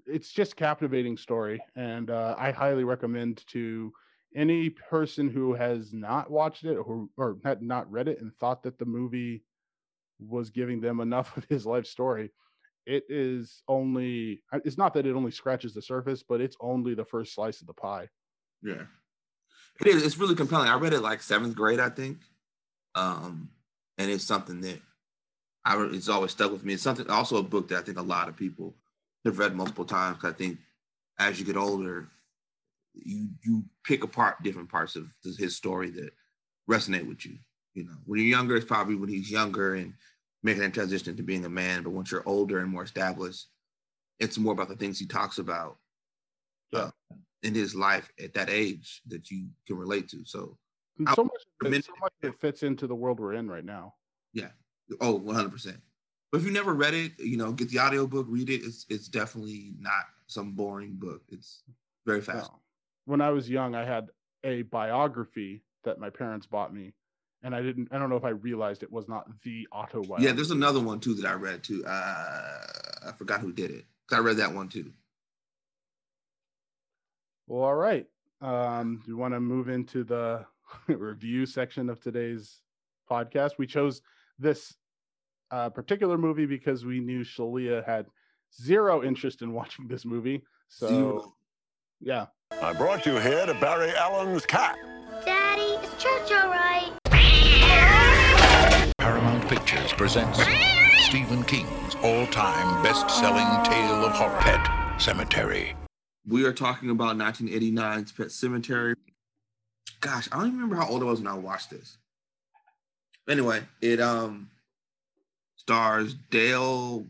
it's 0.07 0.31
just 0.33 0.57
captivating 0.57 1.17
story, 1.17 1.65
and 1.77 2.11
uh, 2.11 2.35
I 2.39 2.51
highly 2.53 2.85
recommend 2.85 3.47
to 3.49 3.93
any 4.35 4.71
person 4.71 5.29
who 5.29 5.55
has 5.55 5.93
not 5.93 6.31
watched 6.31 6.65
it 6.65 6.77
or 6.77 7.09
or 7.17 7.39
had 7.45 7.63
not 7.63 7.91
read 7.91 8.09
it 8.09 8.21
and 8.21 8.35
thought 8.37 8.63
that 8.65 8.79
the 8.79 8.87
movie 8.87 9.45
was 10.19 10.51
giving 10.51 10.81
them 10.81 11.01
enough 11.01 11.37
of 11.37 11.45
his 11.47 11.67
life 11.67 11.87
story. 11.87 12.33
It 12.87 13.05
is 13.09 13.63
only 13.69 14.43
it's 14.65 14.79
not 14.79 14.95
that 14.95 15.07
it 15.07 15.15
only 15.15 15.31
scratches 15.31 15.75
the 15.75 15.83
surface, 15.83 16.23
but 16.23 16.41
it's 16.41 16.57
only 16.61 16.95
the 16.95 17.05
first 17.05 17.35
slice 17.35 17.61
of 17.61 17.67
the 17.67 17.75
pie. 17.75 18.09
Yeah. 18.63 18.83
It 19.81 19.89
is. 19.89 20.05
It's 20.05 20.19
really 20.19 20.35
compelling. 20.35 20.69
I 20.69 20.77
read 20.77 20.93
it 20.93 21.01
like 21.01 21.23
seventh 21.23 21.57
grade, 21.57 21.81
I 21.81 21.89
think. 21.89 22.19
Um, 22.95 23.51
and 23.99 24.11
it's 24.11 24.25
something 24.25 24.61
that 24.61 24.81
I 25.65 25.83
it's 25.93 26.09
always 26.09 26.33
stuck 26.33 26.53
with 26.53 26.65
me. 26.65 26.75
It's 26.75 26.83
something 26.83 27.09
also 27.09 27.37
a 27.39 27.43
book 27.43 27.69
that 27.69 27.79
I 27.79 27.83
think 27.83 27.99
a 27.99 28.03
lot 28.03 28.29
of 28.29 28.37
people 28.37 28.75
have 29.25 29.39
read 29.39 29.55
multiple 29.55 29.85
times. 29.85 30.19
I 30.25 30.33
think 30.33 30.59
as 31.19 31.39
you 31.39 31.47
get 31.47 31.57
older, 31.57 32.09
you 32.95 33.29
you 33.43 33.65
pick 33.85 34.05
apart 34.05 34.43
different 34.43 34.69
parts 34.69 34.97
of 34.97 35.09
his 35.39 35.57
story 35.57 35.91
that 35.91 36.11
resonate 36.71 37.07
with 37.07 37.25
you. 37.25 37.39
You 37.75 37.85
know, 37.85 37.97
when 38.05 38.21
you're 38.21 38.29
younger, 38.29 38.57
it's 38.57 38.67
probably 38.67 38.97
when 38.97 39.09
he's 39.09 39.31
younger 39.31 39.75
and 39.77 39.95
making 40.43 40.63
that 40.63 40.75
transition 40.75 41.17
to 41.17 41.23
being 41.23 41.45
a 41.45 41.49
man. 41.49 41.83
But 41.83 41.91
once 41.91 42.11
you're 42.11 42.29
older 42.29 42.59
and 42.59 42.69
more 42.69 42.83
established, 42.83 43.47
it's 44.19 44.39
more 44.39 44.53
about 44.53 44.69
the 44.69 44.77
things 44.77 44.99
he 44.99 45.07
talks 45.07 45.39
about 45.39 45.79
Yeah. 46.73 46.81
uh, 46.81 46.91
in 47.43 47.55
his 47.55 47.75
life 47.75 48.11
at 48.23 48.35
that 48.35 48.49
age 48.49 49.03
that 49.09 49.31
you 49.31 49.49
can 49.67 49.77
relate 49.77 50.09
to. 50.09 50.25
So, 50.25 50.57
so 51.15 51.25
much, 51.25 51.73
it, 51.73 51.85
so 51.85 51.93
much 52.01 52.13
it 52.23 52.39
fits 52.41 52.63
into 52.63 52.87
the 52.87 52.95
world 52.95 53.19
we're 53.19 53.35
in 53.35 53.49
right 53.49 53.65
now. 53.65 53.95
Yeah. 54.33 54.51
Oh, 55.01 55.19
100%. 55.19 55.77
But 56.31 56.41
if 56.41 56.47
you 56.47 56.53
never 56.53 56.73
read 56.73 56.95
it, 56.95 57.13
you 57.19 57.37
know, 57.37 57.53
get 57.53 57.69
the 57.69 57.79
audiobook, 57.79 58.27
read 58.29 58.49
it. 58.49 58.63
It's 58.65 58.87
it's 58.89 59.07
definitely 59.07 59.75
not 59.79 60.05
some 60.29 60.53
boring 60.53 60.95
book. 60.95 61.21
It's 61.29 61.63
very 62.07 62.23
fast. 62.23 62.51
No. 62.51 62.59
When 63.05 63.21
I 63.21 63.31
was 63.31 63.51
young, 63.51 63.75
I 63.75 63.85
had 63.85 64.09
a 64.43 64.63
biography 64.63 65.63
that 65.85 65.99
my 65.99 66.09
parents 66.09 66.47
bought 66.47 66.73
me, 66.73 66.95
and 67.43 67.55
I 67.55 67.61
didn't. 67.61 67.89
I 67.93 67.99
don't 67.99 68.09
know 68.09 68.17
if 68.17 68.25
I 68.25 68.31
realized 68.31 68.83
it 68.83 68.91
was 68.91 69.09
not 69.09 69.27
the 69.43 69.69
autobiography. 69.73 70.25
Yeah, 70.25 70.33
there's 70.33 70.53
another 70.53 70.81
one 70.81 71.01
too 71.01 71.15
that 71.17 71.27
I 71.27 71.35
read 71.35 71.63
too. 71.63 71.85
Uh, 71.85 72.61
I 73.09 73.13
forgot 73.19 73.41
who 73.41 73.53
did 73.53 73.71
it. 73.71 73.85
I 74.11 74.19
read 74.19 74.39
that 74.39 74.55
one 74.55 74.71
too. 74.71 74.91
Well, 77.53 77.65
all 77.65 77.75
right. 77.75 78.07
Um, 78.41 79.03
do 79.05 79.11
you 79.11 79.19
want 79.19 79.35
to 79.35 79.41
move 79.41 79.69
into 79.69 80.05
the 80.05 80.47
review 80.87 81.45
section 81.45 81.91
of 81.91 82.01
today's 82.01 82.63
podcast? 83.11 83.59
We 83.59 83.67
chose 83.67 84.01
this 84.39 84.75
uh, 85.51 85.69
particular 85.69 86.17
movie 86.17 86.47
because 86.47 86.87
we 86.87 86.99
knew 87.01 87.25
Shalia 87.25 87.85
had 87.85 88.07
zero 88.59 89.03
interest 89.03 89.43
in 89.43 89.53
watching 89.59 89.87
this 89.87 90.07
movie. 90.07 90.43
So, 90.69 90.89
Zero. 90.89 91.35
yeah. 92.01 92.27
I 92.63 92.73
brought 92.73 93.05
you 93.05 93.19
here 93.19 93.45
to 93.45 93.53
bury 93.61 93.93
Ellie's 93.97 94.47
cat. 94.47 94.79
Daddy, 95.27 95.61
is 95.87 96.03
church 96.03 96.33
all 96.33 96.49
right? 96.49 96.91
Paramount 98.97 99.47
Pictures 99.47 99.93
presents 99.93 100.41
Stephen 101.05 101.43
King's 101.43 101.97
all-time 101.97 102.83
best-selling 102.83 103.63
tale 103.71 104.07
of 104.07 104.13
horror, 104.13 104.41
Pet 104.41 104.65
Sematary. 104.99 105.75
We 106.27 106.45
are 106.45 106.53
talking 106.53 106.91
about 106.91 107.17
1989's 107.17 108.13
Pet 108.13 108.29
Sematary. 108.29 108.95
Gosh, 110.01 110.29
I 110.31 110.37
don't 110.37 110.49
even 110.49 110.61
remember 110.61 110.77
how 110.77 110.89
old 110.89 111.03
I 111.03 111.07
was 111.07 111.21
when 111.21 111.29
I 111.29 111.35
watched 111.35 111.71
this. 111.71 111.97
Anyway, 113.29 113.63
it 113.81 114.01
um 114.01 114.51
stars 115.57 116.15
Dale 116.31 117.07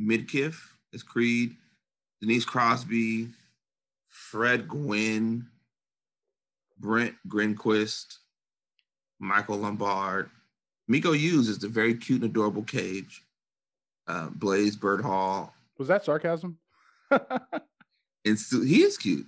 Midkiff 0.00 0.56
as 0.92 1.02
Creed, 1.02 1.56
Denise 2.20 2.44
Crosby, 2.44 3.28
Fred 4.08 4.68
Gwynne, 4.68 5.46
Brad 6.78 7.14
Greenquist, 7.28 8.18
Michael 9.18 9.58
Lombard. 9.58 10.30
Miko 10.86 11.12
Hughes 11.12 11.48
is 11.48 11.58
the 11.58 11.68
very 11.68 11.94
cute 11.94 12.22
and 12.22 12.30
adorable 12.30 12.62
Gage. 12.62 13.24
Uh, 14.06 14.28
Blaze 14.28 14.76
Berdahl. 14.76 15.50
Was 15.78 15.88
that 15.88 16.04
sarcasm? 16.04 16.58
and 18.24 18.38
Su- 18.38 18.62
he 18.62 18.82
is 18.82 18.96
cute, 18.96 19.26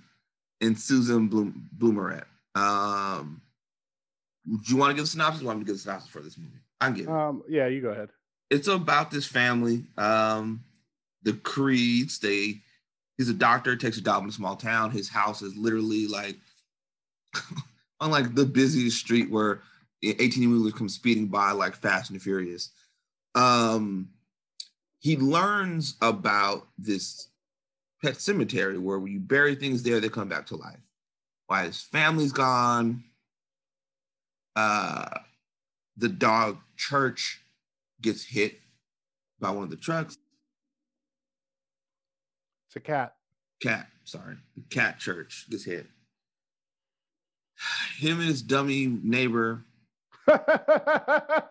and 0.61 0.77
Susan 0.77 1.27
Bloom 1.27 1.69
Blommaert. 1.77 2.25
Um, 2.55 3.41
do 4.45 4.59
you 4.65 4.77
want 4.77 4.91
to 4.91 4.95
give 4.95 5.03
a 5.03 5.07
synopsis? 5.07 5.43
Want 5.43 5.59
me 5.59 5.65
to 5.65 5.67
give 5.67 5.75
a 5.75 5.79
synopsis 5.79 6.09
for 6.09 6.21
this 6.21 6.37
movie? 6.37 6.59
I'm 6.79 6.93
giving. 6.93 7.13
Um, 7.13 7.43
yeah, 7.47 7.67
you 7.67 7.81
go 7.81 7.89
ahead. 7.89 8.09
it's 8.49 8.67
about 8.67 9.11
this 9.11 9.25
family. 9.25 9.83
Um, 9.97 10.63
the 11.23 11.33
Creeds. 11.33 12.19
They 12.19 12.61
he's 13.17 13.29
a 13.29 13.33
doctor, 13.33 13.75
takes 13.75 13.97
a 13.97 14.01
job 14.01 14.23
in 14.23 14.29
a 14.29 14.33
small 14.33 14.55
town. 14.55 14.91
His 14.91 15.09
house 15.09 15.41
is 15.41 15.55
literally 15.55 16.07
like 16.07 16.37
on 17.99 18.11
like 18.11 18.35
the 18.35 18.45
busiest 18.45 18.99
street 18.99 19.29
where 19.29 19.61
18 20.03 20.49
wheelers 20.49 20.73
come 20.73 20.89
speeding 20.89 21.27
by 21.27 21.51
like 21.51 21.75
Fast 21.75 22.11
and 22.11 22.21
Furious. 22.21 22.69
Um, 23.35 24.09
he 24.99 25.17
learns 25.17 25.95
about 26.01 26.67
this 26.77 27.29
pet 28.01 28.21
cemetery 28.21 28.77
where 28.77 28.99
when 28.99 29.11
you 29.11 29.19
bury 29.19 29.55
things 29.55 29.83
there, 29.83 29.99
they 29.99 30.09
come 30.09 30.29
back 30.29 30.45
to 30.47 30.55
life. 30.55 30.79
Why 31.47 31.65
his 31.65 31.81
family's 31.81 32.31
gone. 32.31 33.03
Uh, 34.55 35.19
the 35.97 36.09
dog 36.09 36.57
Church 36.75 37.41
gets 38.01 38.23
hit 38.23 38.59
by 39.39 39.51
one 39.51 39.63
of 39.63 39.69
the 39.69 39.75
trucks. 39.75 40.17
It's 42.67 42.75
a 42.75 42.79
cat. 42.79 43.15
Cat, 43.61 43.87
sorry, 44.03 44.37
Cat 44.69 44.99
Church 44.99 45.47
gets 45.49 45.63
hit. 45.63 45.87
Him 47.97 48.19
and 48.19 48.27
his 48.27 48.41
dummy 48.41 48.87
neighbor 48.87 49.63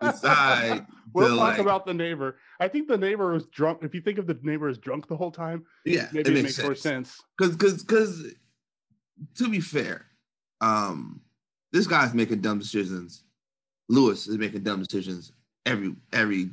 decide 0.01 0.85
we'll 1.13 1.29
talk 1.29 1.37
like- 1.37 1.59
about 1.59 1.85
the 1.85 1.93
neighbor. 1.93 2.37
I 2.59 2.67
think 2.67 2.87
the 2.87 2.97
neighbor 2.97 3.31
was 3.33 3.45
drunk. 3.47 3.79
If 3.83 3.93
you 3.93 4.01
think 4.01 4.17
of 4.19 4.27
the 4.27 4.37
neighbor 4.41 4.67
as 4.67 4.77
drunk 4.77 5.07
the 5.07 5.17
whole 5.17 5.31
time, 5.31 5.65
Yeah, 5.85 6.07
maybe 6.11 6.31
it 6.39 6.43
makes, 6.43 6.61
more 6.61 6.75
sense. 6.75 7.19
Because, 7.37 7.55
because, 7.55 7.83
because, 7.83 8.33
to 9.35 9.49
be 9.49 9.59
fair, 9.59 10.05
um, 10.61 11.21
this 11.71 11.87
guy's 11.87 12.13
making 12.13 12.41
dumb 12.41 12.59
decisions. 12.59 13.23
Louis 13.89 14.27
is 14.27 14.37
making 14.37 14.63
dumb 14.63 14.83
decisions 14.83 15.31
every 15.65 15.95
every 16.13 16.49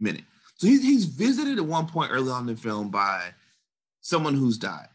minute. 0.00 0.24
So 0.56 0.66
he's 0.66 0.82
he's 0.82 1.04
visited 1.06 1.58
at 1.58 1.64
one 1.64 1.86
point 1.86 2.10
early 2.12 2.30
on 2.30 2.48
in 2.48 2.54
the 2.54 2.60
film 2.60 2.90
by 2.90 3.30
someone 4.00 4.34
who's 4.34 4.58
died 4.58 4.88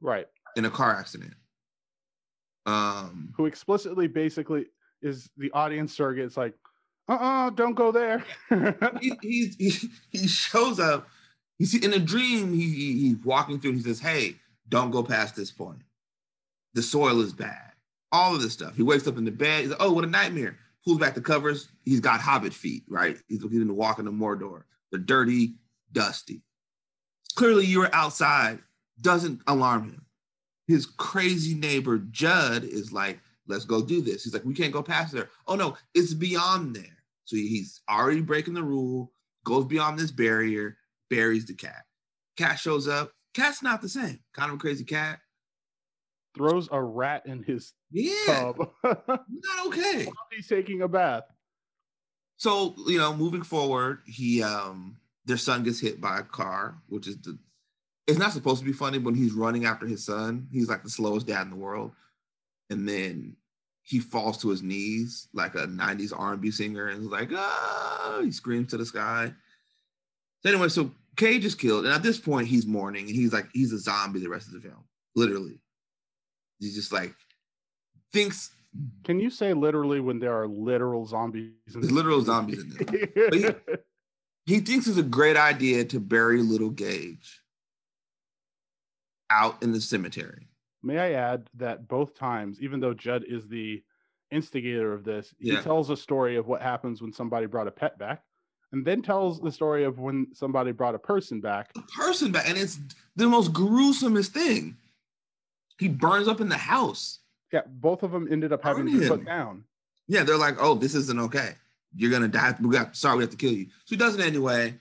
Right. 0.00 0.26
in 0.56 0.64
a 0.64 0.70
car 0.70 0.94
accident. 0.96 1.34
Um, 2.66 3.32
Who 3.36 3.46
explicitly 3.46 4.06
basically 4.08 4.66
is 5.04 5.28
the 5.36 5.50
audience 5.52 5.94
surrogate. 5.94 6.24
It's 6.24 6.36
like, 6.36 6.54
uh-uh, 7.08 7.50
don't 7.50 7.74
go 7.74 7.92
there. 7.92 8.24
he, 9.00 9.12
he 9.58 9.78
he 10.10 10.26
shows 10.26 10.80
up. 10.80 11.06
He's 11.58 11.74
in 11.74 11.92
a 11.92 11.98
dream. 11.98 12.52
He, 12.52 12.68
he 12.70 12.98
he's 12.98 13.16
walking 13.24 13.60
through. 13.60 13.72
and 13.72 13.78
He 13.78 13.84
says, 13.84 14.00
"Hey, 14.00 14.36
don't 14.68 14.90
go 14.90 15.02
past 15.02 15.36
this 15.36 15.50
point. 15.50 15.82
The 16.72 16.82
soil 16.82 17.20
is 17.20 17.32
bad. 17.32 17.72
All 18.10 18.34
of 18.34 18.40
this 18.42 18.54
stuff." 18.54 18.74
He 18.74 18.82
wakes 18.82 19.06
up 19.06 19.18
in 19.18 19.24
the 19.24 19.30
bed. 19.30 19.60
He's 19.62 19.70
like, 19.70 19.82
"Oh, 19.82 19.92
what 19.92 20.04
a 20.04 20.08
nightmare!" 20.08 20.56
Pulls 20.84 20.98
back 20.98 21.14
the 21.14 21.20
covers. 21.20 21.68
He's 21.82 22.00
got 22.00 22.20
hobbit 22.20 22.54
feet. 22.54 22.84
Right. 22.88 23.18
He's 23.28 23.42
he's 23.42 23.60
in 23.60 23.68
the 23.68 23.74
walking 23.74 24.06
to 24.06 24.10
Mordor. 24.10 24.62
They're 24.90 25.00
dirty, 25.00 25.54
dusty. 25.92 26.42
Clearly, 27.36 27.66
you 27.66 27.80
were 27.80 27.94
outside. 27.94 28.60
Doesn't 29.00 29.40
alarm 29.46 29.84
him. 29.84 30.06
His 30.68 30.86
crazy 30.86 31.54
neighbor 31.54 31.98
Jud 31.98 32.64
is 32.64 32.92
like, 32.92 33.18
"Let's 33.46 33.64
go 33.64 33.82
do 33.82 34.00
this." 34.00 34.24
He's 34.24 34.34
like, 34.34 34.44
"We 34.44 34.54
can't 34.54 34.72
go 34.72 34.82
past 34.82 35.12
there." 35.12 35.30
Oh 35.46 35.56
no, 35.56 35.76
it's 35.94 36.14
beyond 36.14 36.74
there. 36.76 37.04
So 37.24 37.36
he's 37.36 37.80
already 37.88 38.20
breaking 38.20 38.54
the 38.54 38.62
rule, 38.62 39.12
goes 39.44 39.64
beyond 39.64 39.98
this 39.98 40.10
barrier, 40.10 40.76
buries 41.10 41.46
the 41.46 41.54
cat. 41.54 41.84
Cat 42.36 42.58
shows 42.58 42.88
up. 42.88 43.12
Cat's 43.34 43.62
not 43.62 43.82
the 43.82 43.88
same. 43.88 44.20
Kind 44.32 44.50
of 44.50 44.56
a 44.56 44.60
crazy 44.60 44.84
cat. 44.84 45.20
Throws 46.36 46.68
a 46.72 46.82
rat 46.82 47.26
in 47.26 47.42
his 47.42 47.72
Yeah, 47.90 48.12
tub. 48.26 48.70
not 48.84 49.66
okay. 49.66 50.06
He's 50.32 50.48
taking 50.48 50.82
a 50.82 50.88
bath. 50.88 51.24
So 52.36 52.74
you 52.88 52.98
know, 52.98 53.14
moving 53.16 53.42
forward, 53.42 54.00
he 54.06 54.42
um 54.42 54.96
their 55.24 55.36
son 55.36 55.62
gets 55.62 55.80
hit 55.80 56.00
by 56.00 56.18
a 56.18 56.22
car, 56.22 56.76
which 56.88 57.06
is 57.06 57.18
the 57.22 57.38
it's 58.06 58.18
not 58.18 58.32
supposed 58.32 58.58
to 58.58 58.66
be 58.66 58.72
funny 58.72 58.98
when 58.98 59.14
he's 59.14 59.32
running 59.32 59.64
after 59.64 59.86
his 59.86 60.04
son. 60.04 60.48
He's 60.52 60.68
like 60.68 60.82
the 60.82 60.90
slowest 60.90 61.26
dad 61.26 61.42
in 61.42 61.50
the 61.50 61.56
world, 61.56 61.92
and 62.70 62.88
then 62.88 63.36
he 63.82 64.00
falls 64.00 64.38
to 64.38 64.48
his 64.48 64.62
knees 64.62 65.28
like 65.34 65.54
a 65.54 65.66
'90s 65.66 66.12
R&B 66.16 66.50
singer, 66.50 66.88
and 66.88 67.02
he's 67.02 67.10
like, 67.10 67.30
ah! 67.34 68.20
He 68.22 68.32
screams 68.32 68.70
to 68.70 68.76
the 68.76 68.86
sky. 68.86 69.32
So 70.42 70.50
anyway, 70.50 70.68
so 70.68 70.90
Gage 71.16 71.44
is 71.44 71.54
killed, 71.54 71.84
and 71.84 71.94
at 71.94 72.02
this 72.02 72.18
point, 72.18 72.48
he's 72.48 72.66
mourning, 72.66 73.06
and 73.06 73.14
he's 73.14 73.32
like, 73.32 73.48
he's 73.52 73.72
a 73.72 73.78
zombie 73.78 74.20
the 74.20 74.28
rest 74.28 74.48
of 74.48 74.54
the 74.54 74.60
film, 74.60 74.84
literally. 75.14 75.60
He's 76.58 76.74
just 76.74 76.92
like 76.92 77.14
thinks 78.12 78.52
Can 79.02 79.18
you 79.20 79.28
say 79.28 79.52
literally 79.52 80.00
when 80.00 80.18
there 80.18 80.32
are 80.40 80.46
literal 80.46 81.04
zombies? 81.04 81.52
in 81.74 81.80
there's 81.80 81.92
literal 81.92 82.22
zombies 82.22 82.62
in 82.62 82.70
there. 82.70 83.56
But 83.66 83.84
he 84.46 84.60
thinks 84.60 84.86
it's 84.86 84.98
a 84.98 85.02
great 85.02 85.36
idea 85.36 85.84
to 85.86 86.00
bury 86.00 86.42
little 86.42 86.70
Gage 86.70 87.40
out 89.30 89.62
in 89.62 89.72
the 89.72 89.80
cemetery. 89.80 90.48
May 90.84 90.98
I 90.98 91.12
add 91.12 91.48
that 91.54 91.88
both 91.88 92.14
times, 92.14 92.60
even 92.60 92.78
though 92.78 92.92
Jud 92.92 93.24
is 93.26 93.48
the 93.48 93.82
instigator 94.30 94.92
of 94.92 95.02
this, 95.02 95.34
he 95.38 95.52
Yeah. 95.52 95.62
tells 95.62 95.88
a 95.88 95.96
story 95.96 96.36
of 96.36 96.46
what 96.46 96.60
happens 96.60 97.00
when 97.00 97.12
somebody 97.12 97.46
brought 97.46 97.66
a 97.66 97.70
pet 97.70 97.98
back, 97.98 98.22
and 98.72 98.84
then 98.84 99.00
tells 99.00 99.40
the 99.40 99.50
story 99.50 99.84
of 99.84 99.98
when 99.98 100.26
somebody 100.34 100.72
brought 100.72 100.94
a 100.94 100.98
person 100.98 101.40
back. 101.40 101.70
A 101.76 101.82
person 101.82 102.32
back, 102.32 102.48
and 102.48 102.58
it's 102.58 102.78
the 103.16 103.28
most 103.28 103.52
gruesomest 103.52 104.28
thing. 104.28 104.76
He 105.78 105.88
burns 105.88 106.28
up 106.28 106.40
in 106.40 106.48
the 106.50 106.58
house. 106.58 107.20
Yeah, 107.50 107.62
both 107.66 108.02
of 108.02 108.10
them 108.12 108.28
ended 108.30 108.52
up 108.52 108.62
having 108.62 108.86
to 108.86 109.00
be 109.00 109.08
put 109.08 109.24
down. 109.24 109.64
Yeah, 110.06 110.22
they're 110.24 110.36
like, 110.36 110.56
"Oh, 110.58 110.74
this 110.74 110.94
isn't 110.94 111.18
okay. 111.18 111.54
You're 111.96 112.10
gonna 112.10 112.28
die. 112.28 112.54
We 112.60 112.70
got 112.70 112.94
sorry, 112.96 113.18
we 113.18 113.22
have 113.22 113.30
to 113.30 113.36
kill 113.36 113.52
you." 113.52 113.66
So 113.66 113.90
he 113.90 113.96
does 113.96 114.16
it 114.16 114.20
anyway. 114.20 114.78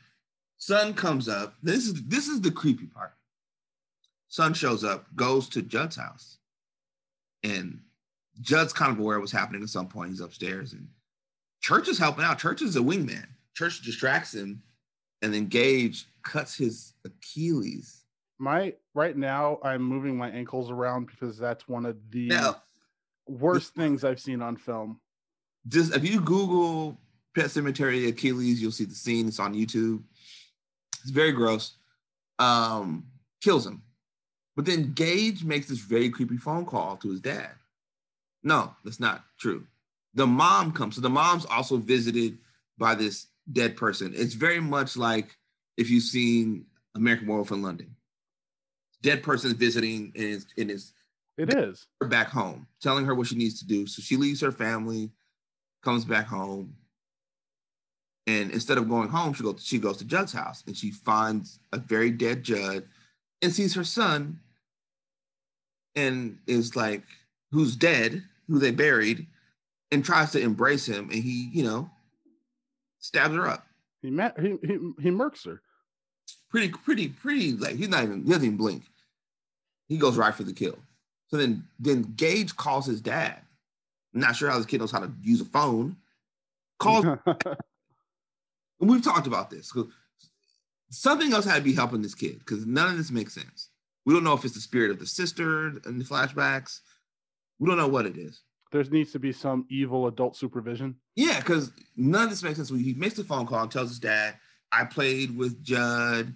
Son 0.57 0.93
comes 0.93 1.29
up. 1.29 1.55
This 1.61 1.85
is 1.87 2.03
this 2.05 2.27
is 2.27 2.41
the 2.41 2.51
creepy 2.51 2.87
part. 2.87 3.15
Son 4.33 4.51
shows 4.55 4.83
up, 4.83 5.05
goes 5.15 5.47
to 5.47 5.61
Jud's 5.61 5.95
house, 5.95 6.39
and 7.43 7.79
Jud's 8.41 8.73
kind 8.73 8.91
of 8.91 8.97
aware 8.97 9.17
of 9.17 9.21
what's 9.21 9.31
happening 9.31 9.61
at 9.61 9.69
some 9.69 9.87
point. 9.87 10.09
He's 10.09 10.21
upstairs, 10.21 10.73
and 10.73 10.87
Church 11.61 11.87
is 11.87 11.99
helping 11.99 12.25
out. 12.25 12.39
Church 12.39 12.63
is 12.63 12.75
a 12.75 12.79
wingman. 12.79 13.27
Church 13.53 13.83
distracts 13.83 14.33
him, 14.33 14.63
and 15.21 15.31
then 15.31 15.45
Gage 15.45 16.07
cuts 16.23 16.57
his 16.57 16.95
Achilles. 17.05 18.05
My 18.39 18.73
right 18.95 19.15
now, 19.15 19.59
I'm 19.61 19.83
moving 19.83 20.17
my 20.17 20.31
ankles 20.31 20.71
around 20.71 21.05
because 21.05 21.37
that's 21.37 21.67
one 21.67 21.85
of 21.85 21.97
the 22.09 22.29
Now, 22.29 22.63
worst 23.27 23.75
things 23.75 24.03
I've 24.03 24.19
seen 24.19 24.41
on 24.41 24.57
film. 24.57 24.99
just 25.67 25.95
if 25.95 26.03
you 26.03 26.19
Google 26.19 26.97
Pet 27.35 27.45
Sematary 27.45 28.09
Achilles, 28.09 28.59
you'll 28.59 28.71
see 28.71 28.85
the 28.85 28.95
scene. 28.95 29.27
It's 29.27 29.39
on 29.39 29.53
YouTube. 29.53 30.01
It's 31.03 31.11
very 31.11 31.33
gross. 31.33 31.73
Um, 32.39 33.05
kills 33.39 33.67
him. 33.67 33.83
But 34.55 34.65
then 34.65 34.93
Gage 34.93 35.43
makes 35.43 35.67
this 35.67 35.79
very 35.79 36.09
creepy 36.09 36.37
phone 36.37 36.65
call 36.65 36.97
to 36.97 37.09
his 37.09 37.21
dad. 37.21 37.51
No, 38.43 38.75
that's 38.83 38.99
not 38.99 39.23
true. 39.39 39.65
The 40.13 40.27
mom 40.27 40.71
comes. 40.73 40.95
So 40.95 41.01
the 41.01 41.09
mom's 41.09 41.45
also 41.45 41.77
visited 41.77 42.37
by 42.77 42.95
this 42.95 43.27
dead 43.51 43.75
person. 43.75 44.13
It's 44.15 44.35
very 44.35 44.59
much 44.59 44.95
like 44.95 45.37
if 45.77 45.89
you've 45.89 46.03
seen 46.03 46.65
American 46.95 47.27
Werewolf 47.27 47.51
in 47.51 47.61
London. 47.61 47.95
Dead 49.01 49.23
person 49.23 49.55
visiting 49.55 50.11
in 50.15 50.21
his, 50.21 50.45
in 50.55 50.69
his 50.69 50.93
It 51.37 51.53
is. 51.53 51.87
back 52.01 52.27
home, 52.29 52.67
telling 52.81 53.05
her 53.05 53.15
what 53.15 53.27
she 53.27 53.35
needs 53.35 53.59
to 53.59 53.67
do. 53.67 53.87
So 53.87 54.01
she 54.01 54.15
leaves 54.17 54.41
her 54.41 54.51
family, 54.51 55.11
comes 55.83 56.05
back 56.05 56.27
home, 56.27 56.75
and 58.27 58.51
instead 58.51 58.77
of 58.77 58.87
going 58.87 59.09
home, 59.09 59.33
she 59.33 59.43
goes 59.43 59.63
she 59.65 59.79
goes 59.79 59.97
to 59.97 60.05
Jud's 60.05 60.31
house 60.31 60.63
and 60.65 60.77
she 60.77 60.91
finds 60.91 61.59
a 61.73 61.77
very 61.77 62.11
dead 62.11 62.43
Jud 62.43 62.85
and 63.43 63.53
sees 63.53 63.75
her 63.75 63.83
son 63.83 64.39
and 65.95 66.39
is 66.47 66.75
like, 66.75 67.03
who's 67.51 67.75
dead, 67.75 68.23
who 68.47 68.57
they 68.57 68.71
buried, 68.71 69.27
and 69.91 70.03
tries 70.03 70.31
to 70.31 70.39
embrace 70.39 70.87
him, 70.87 71.09
and 71.11 71.23
he, 71.23 71.49
you 71.53 71.63
know, 71.63 71.89
stabs 72.99 73.35
her 73.35 73.47
up. 73.47 73.67
He 74.01 74.09
met 74.09 74.39
he 74.39 74.57
he, 74.63 74.73
he 75.01 75.09
murks 75.11 75.45
her. 75.45 75.61
Pretty, 76.49 76.69
pretty, 76.69 77.09
pretty. 77.09 77.53
Like 77.53 77.75
he's 77.75 77.89
not 77.89 78.03
even 78.03 78.23
he 78.23 78.29
doesn't 78.29 78.45
even 78.45 78.57
blink. 78.57 78.83
He 79.87 79.97
goes 79.97 80.17
right 80.17 80.33
for 80.33 80.43
the 80.43 80.53
kill. 80.53 80.77
So 81.27 81.37
then, 81.37 81.63
then 81.79 82.13
Gage 82.15 82.55
calls 82.55 82.85
his 82.85 83.01
dad. 83.01 83.39
I'm 84.13 84.21
not 84.21 84.35
sure 84.35 84.49
how 84.49 84.57
this 84.57 84.65
kid 84.65 84.79
knows 84.79 84.91
how 84.91 84.99
to 84.99 85.11
use 85.21 85.41
a 85.41 85.45
phone. 85.45 85.95
Calls, 86.79 87.05
and 87.25 87.57
we've 88.79 89.03
talked 89.03 89.27
about 89.27 89.49
this. 89.49 89.71
Something 90.93 91.33
else 91.33 91.45
had 91.45 91.55
to 91.55 91.61
be 91.61 91.73
helping 91.73 92.01
this 92.01 92.15
kid 92.15 92.39
because 92.39 92.65
none 92.65 92.89
of 92.89 92.97
this 92.97 93.11
makes 93.11 93.33
sense. 93.33 93.69
We 94.05 94.13
don't 94.13 94.23
know 94.23 94.33
if 94.33 94.45
it's 94.45 94.53
the 94.53 94.61
spirit 94.61 94.91
of 94.91 94.99
the 94.99 95.05
sister 95.05 95.67
and 95.85 95.99
the 95.99 96.05
flashbacks. 96.05 96.79
We 97.59 97.67
don't 97.67 97.77
know 97.77 97.87
what 97.87 98.05
it 98.05 98.17
is. 98.17 98.41
there 98.71 98.83
needs 98.83 99.11
to 99.13 99.19
be 99.19 99.31
some 99.31 99.65
evil 99.69 100.07
adult 100.07 100.35
supervision. 100.35 100.95
Yeah, 101.15 101.39
because 101.39 101.71
none 101.95 102.25
of 102.25 102.29
this 102.29 102.43
makes 102.43 102.57
sense. 102.57 102.69
He 102.69 102.93
makes 102.93 103.15
the 103.15 103.23
phone 103.23 103.45
call 103.45 103.61
and 103.61 103.71
tells 103.71 103.89
his 103.89 103.99
dad, 103.99 104.35
I 104.71 104.85
played 104.85 105.37
with 105.37 105.63
Jud 105.63 106.35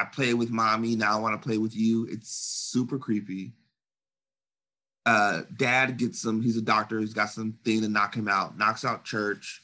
I 0.00 0.04
played 0.04 0.34
with 0.34 0.50
mommy, 0.50 0.96
now 0.96 1.16
I 1.16 1.20
want 1.20 1.40
to 1.40 1.46
play 1.46 1.58
with 1.58 1.76
you. 1.76 2.06
It's 2.10 2.30
super 2.30 2.98
creepy. 2.98 3.52
Uh, 5.04 5.42
dad 5.56 5.98
gets 5.98 6.22
some, 6.22 6.40
he's 6.40 6.56
a 6.56 6.62
doctor, 6.62 7.00
he's 7.00 7.12
got 7.12 7.30
something 7.30 7.82
to 7.82 7.88
knock 7.88 8.14
him 8.14 8.28
out, 8.28 8.56
knocks 8.56 8.84
out 8.84 9.04
church, 9.04 9.62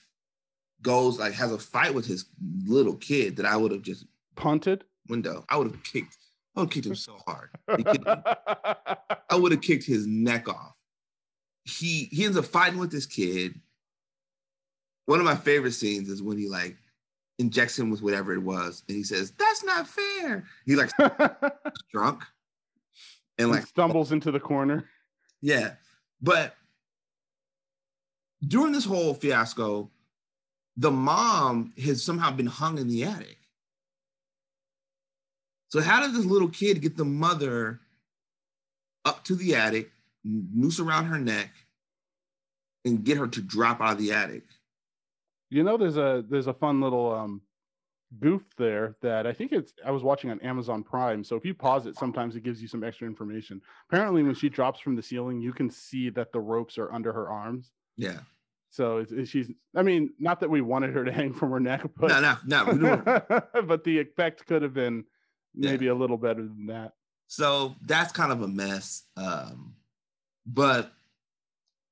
goes 0.83 1.19
like 1.19 1.33
has 1.33 1.53
a 1.53 1.59
fight 1.59 1.95
with 1.95 2.07
his 2.07 2.27
little 2.67 2.97
kid 2.97 3.37
that 3.37 3.47
I 3.47 3.57
would 3.57 3.73
have 3.73 3.83
just 3.83 4.05
Punted. 4.37 4.85
window. 5.09 5.45
I 5.49 5.57
would 5.57 5.69
have 5.71 5.83
kicked, 5.83 6.17
I 6.55 6.61
would 6.61 6.67
have 6.67 6.75
kicked 6.75 6.87
him 6.87 6.95
so 6.95 7.17
hard. 7.27 7.51
Are 7.69 7.79
you 7.79 7.85
kidding 7.85 8.03
me? 8.05 8.15
I 9.31 9.35
would 9.37 9.53
have 9.53 9.61
kicked 9.63 9.85
his 9.85 10.07
neck 10.07 10.49
off. 10.49 10.75
He 11.65 12.05
he 12.13 12.25
ends 12.25 12.37
up 12.37 12.45
fighting 12.45 12.79
with 12.79 12.93
this 12.93 13.07
kid. 13.07 13.61
One 15.07 15.19
of 15.19 15.25
my 15.25 15.35
favorite 15.37 15.73
scenes 15.73 16.09
is 16.09 16.23
when 16.23 16.39
he 16.39 16.49
like 16.49 16.77
injects 17.39 17.79
him 17.79 17.91
with 17.91 18.03
whatever 18.03 18.33
it 18.33 18.43
was, 18.43 18.85
and 18.89 18.97
he 18.97 19.03
says, 19.03 19.33
"That's 19.33 19.65
not 19.65 19.89
fair." 19.89 20.45
He 20.65 20.77
like 20.77 20.91
drunk 21.93 22.23
and 23.39 23.51
like 23.51 23.61
like 23.61 23.67
stumbles 23.69 24.13
into 24.13 24.31
the 24.31 24.41
corner. 24.41 24.89
yeah, 25.41 25.73
but 26.23 26.55
during 28.47 28.73
this 28.73 28.85
whole 28.85 29.15
fiasco, 29.15 29.91
the 30.77 30.91
mom 30.91 31.73
has 31.83 32.03
somehow 32.03 32.31
been 32.31 32.47
hung 32.47 32.79
in 32.79 32.87
the 32.89 33.05
attic. 33.05 33.39
So 35.69 35.81
how 35.81 36.01
did 36.01 36.15
this 36.15 36.25
little 36.25 36.49
kid 36.49 36.81
get 36.81 36.97
the 36.97 37.05
mother 37.05 37.81
up 39.05 39.25
to 39.25 39.35
the 39.35 39.55
attic, 39.55 39.91
noose 40.25 40.81
around 40.81 41.07
her 41.07 41.19
neck, 41.19 41.51
and 42.85 43.05
get 43.05 43.19
her 43.19 43.27
to 43.27 43.43
drop 43.43 43.81
out 43.81 43.93
of 43.93 43.99
the 43.99 44.13
attic? 44.13 44.45
You 45.51 45.65
know, 45.65 45.77
there's 45.77 45.97
a 45.97 46.25
there's 46.29 46.47
a 46.49 46.55
fun 46.55 46.81
little 46.81 47.13
um 47.13 47.41
goof 48.21 48.43
there 48.57 48.97
that 49.03 49.27
I 49.27 49.33
think 49.33 49.53
it's 49.53 49.73
I 49.85 49.91
was 49.91 50.03
watching 50.03 50.31
on 50.31 50.41
Amazon 50.41 50.83
Prime. 50.83 51.23
So 51.25 51.37
if 51.37 51.45
you 51.45 51.55
pause 51.55 51.87
it, 51.87 51.97
sometimes 51.97 52.37
it 52.37 52.43
gives 52.45 52.63
you 52.63 52.69
some 52.69 52.85
extra 52.85 53.07
information. 53.07 53.61
Apparently, 53.91 54.23
when 54.23 54.35
she 54.35 54.49
drops 54.49 54.81
from 54.81 54.97
the 54.97 55.03
ceiling, 55.03 55.41
you 55.41 55.53
can 55.53 55.71
see 55.71 56.11
that 56.11 56.33
the 56.33 56.41
ropes 56.41 56.79
are 56.79 56.93
under 56.93 57.13
her 57.13 57.29
arms. 57.29 57.73
Yeah. 57.97 58.21
So 58.71 58.99
it's, 58.99 59.13
it's- 59.13 59.29
she's. 59.29 59.51
I 59.75 59.83
mean, 59.83 60.11
not 60.19 60.41
that 60.41 60.51
we 60.51 60.61
wanted 60.61 60.93
her 60.95 61.05
to 61.05 61.13
hang 61.13 61.33
from 61.33 61.51
her 61.51 61.61
neck, 61.61 61.83
but 61.97 62.09
No, 62.09 62.37
no, 62.47 62.73
no. 62.73 63.43
but 63.67 63.85
the 63.85 63.99
effect 64.01 64.47
could 64.47 64.63
have 64.63 64.75
been 64.75 65.05
Yeah. 65.57 65.71
maybe 65.71 65.87
a 65.89 65.95
little 65.95 66.17
better 66.19 66.43
than 66.43 66.67
that. 66.67 66.93
So 67.29 67.75
that's 67.83 68.13
kind 68.13 68.31
of 68.31 68.43
a 68.43 68.49
mess. 68.49 69.03
Um, 69.17 69.75
but 70.47 70.93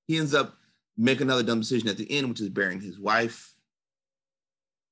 he 0.07 0.17
ends 0.19 0.35
up 0.35 0.55
making 0.97 1.23
another 1.27 1.43
dumb 1.43 1.61
decision 1.61 1.89
at 1.89 1.97
the 1.97 2.11
end, 2.11 2.29
which 2.29 2.41
is 2.41 2.51
burying 2.51 2.81
his 2.81 2.99
wife. 2.99 3.55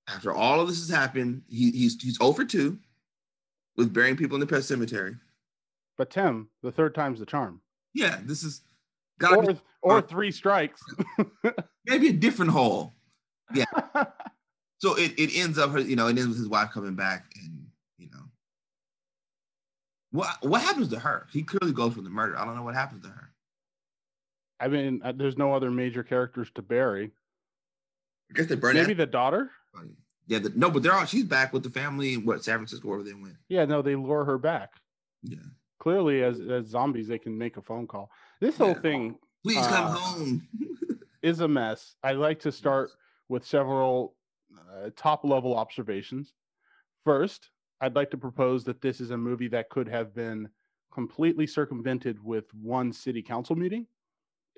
After 0.08 0.32
all 0.32 0.60
of 0.60 0.66
this 0.68 0.80
has 0.80 0.88
happened, 0.88 1.42
he, 1.48 1.70
he's 1.70 2.00
he's 2.02 2.20
over 2.20 2.44
two 2.44 2.78
with 3.76 3.92
burying 3.92 4.16
people 4.16 4.34
in 4.34 4.40
the 4.40 4.46
pet 4.46 4.64
cemetery. 4.64 5.14
But 5.96 6.10
Tim, 6.10 6.48
the 6.62 6.72
third 6.72 6.94
time's 6.94 7.20
the 7.20 7.26
charm. 7.26 7.60
Yeah, 7.94 8.18
this 8.24 8.42
is 8.42 8.62
gotta 9.20 9.36
Or 9.36 9.42
be 9.52 9.60
or 9.82 10.02
three 10.02 10.32
strikes. 10.32 10.82
maybe 11.86 12.08
a 12.08 12.12
different 12.12 12.50
hole. 12.50 12.94
Yeah. 13.54 13.64
so 14.78 14.94
it, 14.94 15.12
it 15.18 15.36
ends 15.36 15.58
up 15.58 15.76
you 15.78 15.94
know, 15.94 16.06
it 16.06 16.16
ends 16.16 16.28
with 16.28 16.38
his 16.38 16.48
wife 16.48 16.70
coming 16.72 16.94
back 16.94 17.26
and. 17.36 17.61
What 20.12 20.28
what 20.42 20.60
happens 20.62 20.88
to 20.88 20.98
her? 20.98 21.26
He 21.32 21.42
clearly 21.42 21.72
goes 21.74 21.94
for 21.94 22.02
the 22.02 22.10
murder. 22.10 22.38
I 22.38 22.44
don't 22.44 22.54
know 22.54 22.62
what 22.62 22.74
happens 22.74 23.02
to 23.02 23.08
her. 23.08 23.30
I 24.60 24.68
mean, 24.68 25.00
uh, 25.02 25.12
there's 25.12 25.36
no 25.36 25.52
other 25.54 25.70
major 25.70 26.02
characters 26.04 26.48
to 26.54 26.62
bury. 26.62 27.10
I 28.30 28.34
guess 28.34 28.46
they 28.46 28.54
burn 28.54 28.74
Maybe 28.76 28.94
the 28.94 29.06
daughter. 29.06 29.50
Yeah, 30.28 30.38
the, 30.38 30.52
no, 30.54 30.70
but 30.70 30.82
they're 30.82 30.92
all 30.94 31.04
she's 31.04 31.24
back 31.24 31.52
with 31.52 31.64
the 31.64 31.70
family 31.70 32.14
in 32.14 32.24
what 32.24 32.44
San 32.44 32.58
Francisco, 32.58 32.86
wherever 32.88 33.02
they 33.02 33.14
went. 33.14 33.34
Yeah, 33.48 33.64
no, 33.64 33.82
they 33.82 33.96
lure 33.96 34.24
her 34.24 34.38
back. 34.38 34.70
Yeah. 35.22 35.38
Clearly, 35.80 36.22
as 36.22 36.38
as 36.40 36.66
zombies, 36.66 37.08
they 37.08 37.18
can 37.18 37.36
make 37.36 37.56
a 37.56 37.62
phone 37.62 37.86
call. 37.86 38.10
This 38.40 38.56
whole 38.56 38.74
thing 38.74 39.16
Please 39.42 39.66
come 39.66 39.86
Uh, 39.86 39.90
home. 39.92 40.48
is 41.22 41.40
a 41.40 41.48
mess. 41.48 41.96
I 42.04 42.12
like 42.12 42.40
to 42.40 42.52
start 42.52 42.90
with 43.28 43.44
several 43.46 44.14
uh, 44.56 44.90
top 44.94 45.24
level 45.24 45.56
observations. 45.56 46.32
First, 47.04 47.50
I'd 47.82 47.96
like 47.96 48.10
to 48.12 48.16
propose 48.16 48.62
that 48.64 48.80
this 48.80 49.00
is 49.00 49.10
a 49.10 49.16
movie 49.16 49.48
that 49.48 49.68
could 49.68 49.88
have 49.88 50.14
been 50.14 50.48
completely 50.92 51.48
circumvented 51.48 52.22
with 52.22 52.44
one 52.54 52.92
city 52.92 53.22
council 53.22 53.56
meeting 53.56 53.86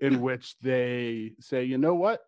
in 0.02 0.20
which 0.20 0.58
they 0.60 1.32
say, 1.40 1.64
you 1.64 1.78
know 1.78 1.94
what? 1.94 2.20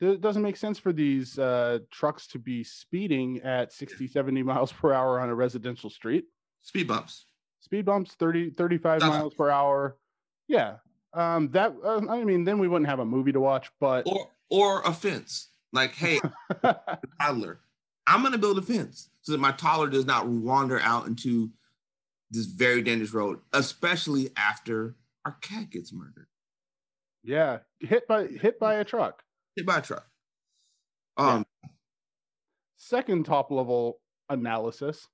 It 0.00 0.22
doesn't 0.22 0.42
make 0.42 0.56
sense 0.56 0.78
for 0.78 0.92
these 0.92 1.38
uh, 1.38 1.80
trucks 1.90 2.26
to 2.28 2.38
be 2.38 2.64
speeding 2.64 3.40
at 3.44 3.72
60, 3.72 4.08
70 4.08 4.42
miles 4.42 4.72
per 4.72 4.92
hour 4.94 5.20
on 5.20 5.28
a 5.28 5.34
residential 5.34 5.90
street. 5.90 6.24
Speed 6.62 6.88
bumps. 6.88 7.26
Speed 7.60 7.84
bumps 7.84 8.14
30, 8.14 8.50
35 8.50 9.00
That's- 9.00 9.18
miles 9.18 9.34
per 9.34 9.50
hour. 9.50 9.98
Yeah. 10.48 10.76
Um, 11.12 11.50
that, 11.50 11.74
uh, 11.84 12.00
I 12.08 12.24
mean, 12.24 12.44
then 12.44 12.58
we 12.58 12.68
wouldn't 12.68 12.88
have 12.88 13.00
a 13.00 13.04
movie 13.04 13.32
to 13.32 13.40
watch, 13.40 13.70
but 13.78 14.04
Or 14.06 14.28
or 14.48 14.80
a 14.82 14.92
fence. 14.94 15.48
Like, 15.72 15.92
hey, 15.94 16.20
toddler, 17.20 17.60
I'm 18.12 18.22
gonna 18.22 18.38
build 18.38 18.58
a 18.58 18.62
fence 18.62 19.08
so 19.22 19.32
that 19.32 19.38
my 19.38 19.52
toddler 19.52 19.88
does 19.88 20.04
not 20.06 20.26
wander 20.26 20.78
out 20.80 21.06
into 21.06 21.50
this 22.30 22.46
very 22.46 22.82
dangerous 22.82 23.12
road, 23.14 23.38
especially 23.52 24.30
after 24.36 24.96
our 25.24 25.32
cat 25.40 25.70
gets 25.70 25.92
murdered. 25.92 26.26
Yeah, 27.22 27.58
hit 27.80 28.06
by 28.08 28.26
hit 28.26 28.58
by 28.58 28.74
a 28.74 28.84
truck. 28.84 29.22
Hit 29.56 29.64
by 29.66 29.78
a 29.78 29.82
truck. 29.82 30.06
Um, 31.16 31.46
Second 32.76 33.26
top 33.26 33.50
level 33.50 34.00
analysis. 34.28 35.08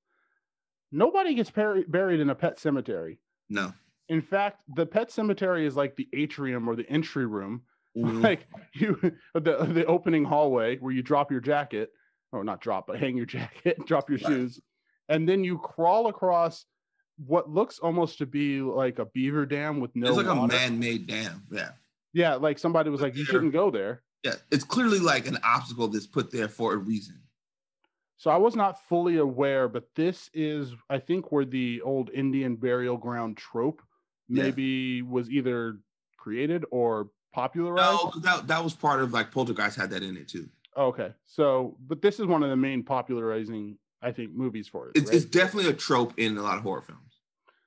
Nobody 0.90 1.34
gets 1.34 1.50
bur- 1.50 1.84
buried 1.86 2.20
in 2.20 2.30
a 2.30 2.34
pet 2.34 2.58
cemetery. 2.58 3.20
no. 3.48 3.72
In 4.10 4.22
fact, 4.22 4.62
the 4.74 4.86
pet 4.86 5.10
cemetery 5.12 5.66
is 5.66 5.76
like 5.76 5.94
the 5.96 6.08
atrium 6.14 6.66
or 6.66 6.74
the 6.74 6.88
entry 6.88 7.26
room, 7.26 7.60
Mhm. 7.94 8.22
like 8.24 8.46
you 8.72 8.98
the 9.34 9.68
the 9.70 9.84
opening 9.84 10.24
hallway 10.24 10.78
where 10.78 10.92
you 10.94 11.02
drop 11.02 11.30
your 11.30 11.42
jacket, 11.42 11.92
or 12.32 12.44
not 12.44 12.60
drop, 12.60 12.86
but 12.86 12.98
hang 12.98 13.16
your 13.16 13.26
jacket, 13.36 13.78
drop 13.86 14.08
your 14.08 14.18
Right. 14.18 14.26
shoes, 14.26 14.60
and 15.08 15.28
then 15.28 15.44
you 15.44 15.58
crawl 15.58 16.08
across 16.08 16.64
what 17.16 17.50
looks 17.50 17.78
almost 17.78 18.18
to 18.18 18.26
be 18.26 18.60
like 18.60 18.98
a 18.98 19.06
beaver 19.06 19.44
dam 19.44 19.80
with 19.80 19.94
no 19.96 20.08
it's 20.08 20.16
like 20.16 20.26
a 20.26 20.46
man-made 20.46 21.06
dam. 21.06 21.42
Yeah. 21.50 21.70
Yeah, 22.12 22.34
like 22.36 22.58
somebody 22.58 22.90
was 22.90 23.00
like, 23.00 23.16
you 23.16 23.24
shouldn't 23.24 23.52
go 23.52 23.70
there. 23.70 24.02
Yeah. 24.24 24.34
It's 24.50 24.64
clearly 24.64 24.98
like 24.98 25.26
an 25.26 25.38
obstacle 25.42 25.88
that's 25.88 26.06
put 26.06 26.30
there 26.30 26.48
for 26.48 26.74
a 26.74 26.76
reason. 26.76 27.20
So 28.16 28.30
I 28.30 28.36
was 28.36 28.56
not 28.56 28.82
fully 28.88 29.18
aware, 29.18 29.68
but 29.68 29.88
this 29.94 30.28
is, 30.32 30.72
I 30.90 30.98
think, 30.98 31.30
where 31.32 31.44
the 31.44 31.80
old 31.82 32.10
Indian 32.10 32.56
burial 32.56 32.96
ground 32.96 33.36
trope 33.36 33.82
Yeah. 34.28 34.44
maybe 34.44 35.02
was 35.02 35.28
either 35.30 35.78
created 36.16 36.64
or 36.70 37.10
popularized. 37.32 38.00
No, 38.14 38.20
that, 38.22 38.46
that 38.48 38.62
was 38.64 38.74
part 38.74 39.00
of 39.02 39.12
like 39.12 39.30
Poltergeist 39.32 39.76
had 39.76 39.90
that 39.90 40.02
in 40.02 40.16
it 40.16 40.28
too. 40.28 40.48
Okay, 40.78 41.10
so 41.26 41.76
but 41.88 42.00
this 42.00 42.20
is 42.20 42.26
one 42.26 42.44
of 42.44 42.50
the 42.50 42.56
main 42.56 42.84
popularizing, 42.84 43.76
I 44.00 44.12
think, 44.12 44.32
movies 44.32 44.68
for 44.68 44.88
it. 44.88 44.92
It's, 44.96 45.08
right? 45.08 45.16
it's 45.16 45.24
definitely 45.24 45.70
a 45.70 45.74
trope 45.74 46.14
in 46.18 46.38
a 46.38 46.42
lot 46.42 46.56
of 46.56 46.62
horror 46.62 46.82
films. 46.82 47.20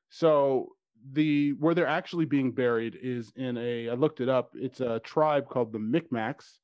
So 0.10 0.70
the 1.12 1.52
where 1.54 1.76
they're 1.76 1.88
actually 1.88 2.26
being 2.26 2.52
buried 2.52 2.98
is 3.02 3.34
in 3.36 3.58
a 3.58 3.90
I 3.90 3.94
looked 3.96 4.22
it 4.22 4.30
up. 4.30 4.52
It's 4.56 4.80
a 4.80 5.00
tribe 5.00 5.50
called 5.50 5.74
the 5.74 5.80
Micmacs, 5.80 6.60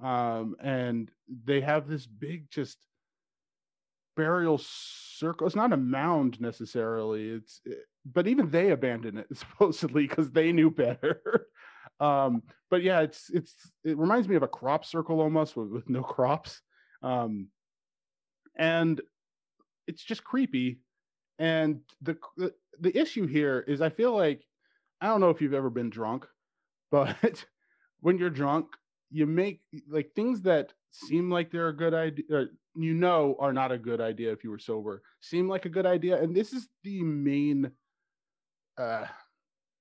um, 0.00 0.54
and 0.62 1.10
they 1.44 1.60
have 1.62 1.88
this 1.88 2.06
big 2.06 2.48
just 2.50 2.78
burial 4.16 4.58
circle. 4.58 5.46
It's 5.48 5.56
not 5.56 5.72
a 5.72 5.76
mound 5.76 6.40
necessarily. 6.40 7.28
It's 7.30 7.60
it- 7.64 7.78
but 8.10 8.26
even 8.26 8.48
they 8.50 8.70
abandoned 8.70 9.18
it 9.18 9.26
supposedly 9.36 10.06
because 10.06 10.30
they 10.30 10.52
knew 10.52 10.70
better. 10.70 11.20
Um, 12.00 12.42
but 12.70 12.82
yeah, 12.82 13.00
it's 13.00 13.30
it's 13.30 13.54
it 13.84 13.96
reminds 13.96 14.28
me 14.28 14.36
of 14.36 14.42
a 14.42 14.48
crop 14.48 14.84
circle 14.84 15.20
almost 15.20 15.56
with, 15.56 15.70
with 15.70 15.88
no 15.88 16.02
crops, 16.02 16.60
um, 17.02 17.48
and 18.56 19.00
it's 19.86 20.04
just 20.04 20.24
creepy. 20.24 20.80
And 21.38 21.80
the, 22.02 22.16
the 22.36 22.52
the 22.80 22.96
issue 22.96 23.26
here 23.26 23.64
is 23.66 23.80
I 23.80 23.90
feel 23.90 24.14
like 24.14 24.44
I 25.00 25.06
don't 25.06 25.20
know 25.20 25.30
if 25.30 25.40
you've 25.40 25.54
ever 25.54 25.70
been 25.70 25.90
drunk, 25.90 26.26
but 26.90 27.44
when 28.00 28.18
you're 28.18 28.30
drunk, 28.30 28.66
you 29.10 29.26
make 29.26 29.60
like 29.88 30.12
things 30.14 30.42
that 30.42 30.72
seem 30.90 31.30
like 31.30 31.50
they're 31.50 31.68
a 31.68 31.76
good 31.76 31.94
idea, 31.94 32.46
you 32.74 32.94
know, 32.94 33.36
are 33.38 33.52
not 33.52 33.72
a 33.72 33.78
good 33.78 34.00
idea 34.00 34.32
if 34.32 34.44
you 34.44 34.50
were 34.50 34.58
sober, 34.58 35.02
seem 35.20 35.48
like 35.48 35.64
a 35.64 35.70
good 35.70 35.86
idea. 35.86 36.20
And 36.20 36.34
this 36.34 36.52
is 36.52 36.68
the 36.84 37.02
main, 37.02 37.70
uh, 38.76 39.06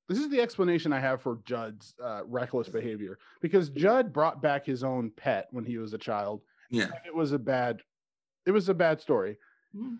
this 0.10 0.18
is 0.20 0.30
the 0.30 0.42
explanation 0.42 0.94
I 0.94 1.00
have 1.00 1.22
for 1.22 1.40
Jud's 1.46 1.94
uh, 2.04 2.22
reckless 2.26 2.70
behavior 2.70 3.18
because 3.42 3.70
Jud 3.70 4.14
brought 4.14 4.42
back 4.42 4.66
his 4.66 4.84
own 4.84 5.12
pet 5.18 5.48
when 5.52 5.66
he 5.66 5.78
was 5.78 5.94
a 5.94 5.98
child. 5.98 6.42
Yeah. 6.70 6.84
and 6.86 6.94
It 7.06 7.16
was 7.16 7.32
a 7.34 7.40
bad, 7.40 7.82
it 8.46 8.52
was 8.52 8.70
a 8.70 8.74
bad 8.74 9.02
story. 9.02 9.38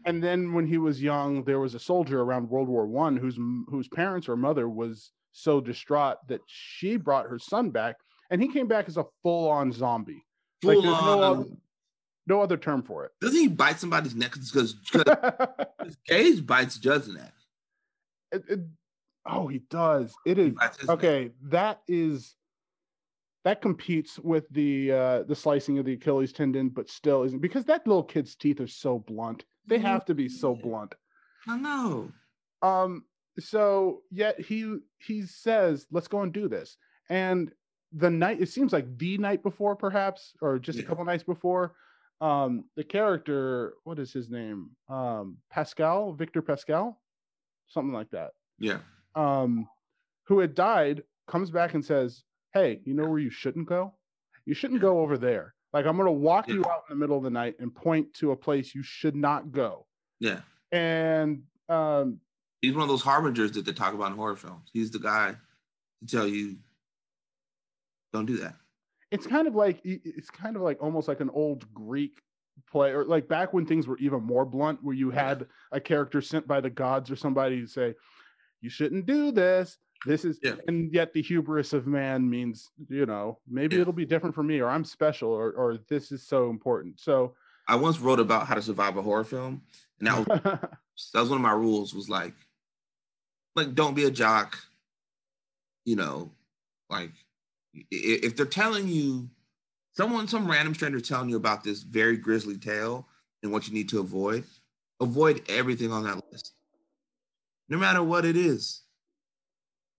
And 0.06 0.24
then 0.24 0.54
when 0.54 0.66
he 0.66 0.78
was 0.80 1.04
young, 1.04 1.44
there 1.44 1.60
was 1.60 1.76
a 1.76 1.80
soldier 1.80 2.22
around 2.22 2.50
World 2.50 2.68
War 2.68 2.88
One 2.88 3.16
whose 3.16 3.36
whose 3.68 3.88
parents 3.90 4.28
or 4.28 4.36
mother 4.36 4.68
was 4.68 5.12
so 5.34 5.62
distraught 5.62 6.18
that 6.30 6.42
she 6.48 6.96
brought 6.98 7.28
her 7.30 7.38
son 7.38 7.70
back, 7.70 7.98
and 8.32 8.42
he 8.42 8.48
came 8.52 8.68
back 8.68 8.88
as 8.88 8.98
a 8.98 9.06
full 9.22 9.48
on 9.50 9.72
zombie. 9.72 10.24
Like, 10.64 10.76
Full 10.76 10.82
there's 10.84 11.02
no 11.04 11.22
other- 11.22 11.46
No 12.26 12.42
other 12.42 12.58
term 12.58 12.82
for 12.82 13.06
it. 13.06 13.12
Doesn't 13.22 13.38
he 13.40 13.48
bite 13.50 13.80
somebody's 13.80 14.16
neck? 14.16 14.32
Because 14.34 14.76
it, 14.96 15.98
Gage 16.08 16.44
bites 16.46 16.78
Jud's 16.80 17.10
neck. 17.10 17.34
it- 18.32 18.62
oh, 19.28 19.48
he 19.48 19.60
does. 19.70 20.16
It 20.26 20.38
is 20.38 20.54
bites 20.54 20.80
his 20.80 20.90
neck. 20.90 20.98
okay. 20.98 21.32
That 21.44 21.82
is 21.88 22.36
that 23.44 23.62
competes 23.62 24.20
with 24.20 24.50
the 24.50 24.92
uh 24.92 25.24
the 25.24 25.36
slicing 25.36 25.80
of 25.80 25.86
the 25.86 25.94
Achilles 25.94 26.34
tendon, 26.34 26.70
but 26.70 26.90
still 26.90 27.24
isn't 27.24 27.40
because 27.42 27.66
that 27.66 27.86
little 27.88 28.04
kid's 28.04 28.36
teeth 28.36 28.60
are 28.60 28.68
so 28.68 29.00
blunt. 29.00 29.46
They 29.68 29.80
have 29.80 30.06
to 30.06 30.16
be 30.16 30.30
so 30.30 30.56
blunt. 30.56 30.96
I 31.48 31.58
know. 31.58 32.12
Um, 32.62 33.04
so 33.40 34.02
yet 34.12 34.40
he 34.40 34.78
he 34.98 35.24
says, 35.24 35.86
let's 35.92 36.08
go 36.08 36.22
and 36.22 36.34
do 36.34 36.48
this. 36.48 36.78
And 37.10 37.52
the 37.94 38.10
night 38.10 38.42
it 38.42 38.50
seems 38.50 38.74
like 38.74 38.98
the 38.98 39.18
night 39.18 39.44
before, 39.44 39.76
perhaps, 39.76 40.34
or 40.42 40.60
just 40.60 40.80
a 40.80 40.84
couple 40.84 41.06
nights 41.06 41.24
before, 41.24 41.76
um, 42.20 42.66
the 42.76 42.84
character, 42.84 43.76
what 43.84 44.00
is 44.00 44.12
his 44.12 44.30
name? 44.30 44.72
Um, 44.90 45.38
Pascal, 45.50 46.14
Victor 46.14 46.42
Pascal, 46.42 47.00
something 47.68 47.94
like 47.94 48.10
that. 48.12 48.32
Yeah. 48.60 48.80
Um, 49.18 49.68
who 50.26 50.40
had 50.40 50.54
died, 50.56 51.04
comes 51.28 51.50
back 51.52 51.74
and 51.74 51.84
says, 51.84 52.24
Hey, 52.54 52.82
you 52.86 52.94
know 52.94 53.06
where 53.10 53.20
you 53.20 53.30
shouldn't 53.30 53.68
go? 53.68 53.94
You 54.46 54.54
shouldn't 54.54 54.82
go 54.82 55.00
over 55.00 55.18
there. 55.18 55.54
Like 55.74 55.86
I'm 55.86 55.98
gonna 55.98 56.12
walk 56.12 56.48
you 56.48 56.64
out 56.66 56.84
in 56.90 56.96
the 56.96 57.00
middle 57.00 57.18
of 57.18 57.24
the 57.24 57.30
night 57.30 57.56
and 57.60 57.74
point 57.74 58.14
to 58.16 58.32
a 58.32 58.36
place 58.36 58.74
you 58.74 58.84
should 58.84 59.16
not 59.16 59.52
go. 59.52 59.86
Yeah. 60.20 60.40
And 60.72 61.44
um 61.70 62.20
He's 62.62 62.74
one 62.74 62.84
of 62.84 62.90
those 62.90 63.04
harbingers 63.04 63.52
that 63.54 63.66
they 63.66 63.74
talk 63.74 63.94
about 63.94 64.12
in 64.12 64.18
horror 64.18 64.36
films. 64.36 64.70
He's 64.74 64.90
the 64.92 65.00
guy 65.00 65.36
to 66.02 66.08
tell 66.08 66.28
you, 66.28 66.58
don't 68.14 68.26
do 68.26 68.38
that. 68.38 68.56
it's 69.12 69.28
kind 69.28 69.48
of 69.48 69.56
like 69.56 69.80
it's 69.84 70.30
kind 70.30 70.56
of 70.56 70.62
like 70.62 70.82
almost 70.82 71.08
like 71.08 71.20
an 71.20 71.30
old 71.32 71.72
Greek 71.74 72.22
play, 72.72 72.92
or 72.92 73.06
like 73.06 73.28
back 73.28 73.54
when 73.54 73.66
things 73.66 73.88
were 73.88 73.98
even 74.00 74.24
more 74.24 74.46
blunt, 74.46 74.84
where 74.84 74.96
you 74.96 75.12
had 75.12 75.46
a 75.72 75.80
character 75.80 76.22
sent 76.22 76.48
by 76.48 76.60
the 76.62 76.70
gods 76.70 77.12
or 77.12 77.16
somebody 77.16 77.62
to 77.62 77.68
say, 77.68 77.94
"You 78.62 78.70
shouldn't 78.70 79.06
do 79.06 79.32
this." 79.32 79.78
This 80.06 80.24
is, 80.26 80.40
Yeah. 80.44 80.56
and 80.68 80.94
yet 80.94 81.12
the 81.12 81.22
hubris 81.24 81.74
of 81.74 81.88
man 81.88 82.30
means, 82.30 82.70
you 82.88 83.06
know, 83.08 83.40
maybe 83.48 83.76
Yeah. 83.76 83.82
it'll 83.82 83.94
be 83.94 84.06
different 84.06 84.36
for 84.36 84.44
me, 84.44 84.60
or 84.60 84.70
I'm 84.70 84.84
special, 84.86 85.30
or 85.30 85.52
or 85.54 85.78
this 85.90 86.12
is 86.12 86.22
so 86.28 86.50
important. 86.52 87.00
So, 87.00 87.36
I 87.68 87.76
once 87.76 88.00
wrote 88.00 88.20
about 88.20 88.46
how 88.48 88.56
to 88.56 88.62
survive 88.62 88.96
a 88.98 89.02
horror 89.02 89.24
film, 89.24 89.64
and 90.00 90.08
that 90.08 90.18
was, 90.20 90.28
that 91.14 91.20
was 91.22 91.30
one 91.30 91.38
of 91.40 91.42
my 91.42 91.52
rules. 91.52 91.94
Was 91.96 92.10
like, 92.10 92.36
like 93.56 93.74
don't 93.74 93.96
be 93.96 94.04
a 94.06 94.12
jock. 94.12 94.58
You 95.84 95.96
know, 95.96 96.32
like 96.90 97.12
if 97.74 98.36
they're 98.36 98.46
telling 98.46 98.88
you, 98.88 99.30
someone, 99.94 100.28
some 100.28 100.50
random 100.50 100.76
stranger 100.76 101.00
telling 101.02 101.30
you 101.30 101.38
about 101.38 101.64
this 101.64 101.82
very 101.84 102.18
grisly 102.18 102.58
tale 102.58 103.08
and 103.42 103.52
what 103.52 103.68
you 103.68 103.74
need 103.74 103.90
to 103.90 104.00
avoid, 104.00 104.44
avoid 105.00 105.44
everything 105.50 105.92
on 105.92 106.04
that 106.04 106.22
list, 106.32 106.54
no 107.70 107.78
matter 107.78 108.02
what 108.04 108.26
it 108.26 108.36
is, 108.38 108.82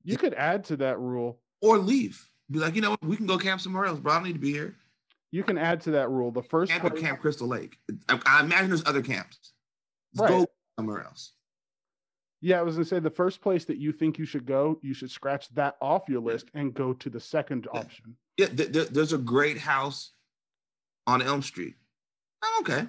you 0.05 0.17
could 0.17 0.35
add 0.35 0.65
to 0.65 0.77
that 0.79 0.99
rule. 0.99 1.41
or 1.61 1.79
leave. 1.79 2.29
Be 2.51 2.59
like, 2.61 2.75
you 2.75 2.81
know, 2.81 2.91
what, 2.91 3.05
we 3.05 3.17
can 3.17 3.27
go 3.27 3.37
camp 3.37 3.61
somewhere 3.61 3.85
else, 3.85 3.99
bro. 3.99 4.13
I 4.13 4.17
don't 4.17 4.25
need 4.29 4.33
to 4.35 4.39
be 4.39 4.53
here. 4.53 4.75
You 5.33 5.43
can 5.45 5.59
add 5.59 5.83
to 5.83 5.91
that 5.91 6.09
rule. 6.09 6.31
The 6.31 6.43
first 6.43 6.73
Camp 6.73 6.85
place- 6.89 7.03
Camp 7.03 7.21
Crystal 7.21 7.47
Lake. 7.47 7.77
I, 8.09 8.19
I 8.25 8.41
imagine 8.41 8.69
there's 8.71 8.87
other 8.87 9.03
camps. 9.03 9.53
Let's 10.15 10.31
Right. 10.33 10.39
go 10.41 10.47
somewhere 10.79 11.03
else. 11.05 11.33
Yeah, 12.41 12.61
I 12.61 12.63
was 12.63 12.77
gonna 12.77 12.85
say 12.87 13.01
the 13.01 13.11
first 13.11 13.43
place 13.43 13.65
that 13.67 13.77
you 13.79 13.93
think 13.93 14.17
you 14.19 14.25
should 14.25 14.47
go, 14.47 14.79
you 14.81 14.95
should 14.95 15.11
scratch 15.11 15.49
that 15.55 15.77
off 15.83 16.09
your 16.09 16.21
list 16.23 16.47
and 16.55 16.73
go 16.73 16.93
to 16.95 17.11
the 17.11 17.21
second 17.21 17.67
option. 17.73 18.17
Yeah, 18.39 18.47
th- 18.47 18.73
th- 18.73 18.89
there's 18.91 19.13
a 19.13 19.19
great 19.19 19.59
house 19.59 20.13
on 21.07 21.21
Elm 21.21 21.43
Street. 21.43 21.75
I'm 22.41 22.61
okay. 22.63 22.87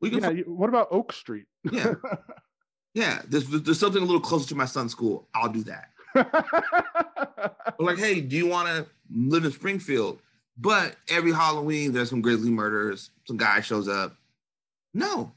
We 0.00 0.10
can, 0.10 0.36
Yeah, 0.36 0.42
what 0.44 0.68
about 0.68 0.88
Oak 0.92 1.12
Street? 1.12 1.46
yeah, 1.70 1.94
yeah. 2.94 3.22
There's, 3.26 3.48
there's 3.48 3.80
something 3.80 4.02
a 4.02 4.04
little 4.04 4.20
closer 4.20 4.48
to 4.48 4.54
my 4.54 4.66
son's 4.66 4.92
school. 4.92 5.28
I'll 5.34 5.48
do 5.48 5.64
that. 5.64 5.90
Like, 7.78 7.98
hey, 7.98 8.20
do 8.20 8.36
you 8.36 8.48
want 8.48 8.66
to 8.68 8.86
live 9.14 9.44
in 9.44 9.52
Springfield? 9.52 10.20
But 10.56 10.96
every 11.08 11.32
Halloween, 11.32 11.92
there's 11.92 12.10
some 12.10 12.20
grisly 12.20 12.50
murders. 12.50 13.10
Some 13.24 13.36
guy 13.36 13.60
shows 13.60 13.88
up. 13.88 14.16
No, 14.92 15.30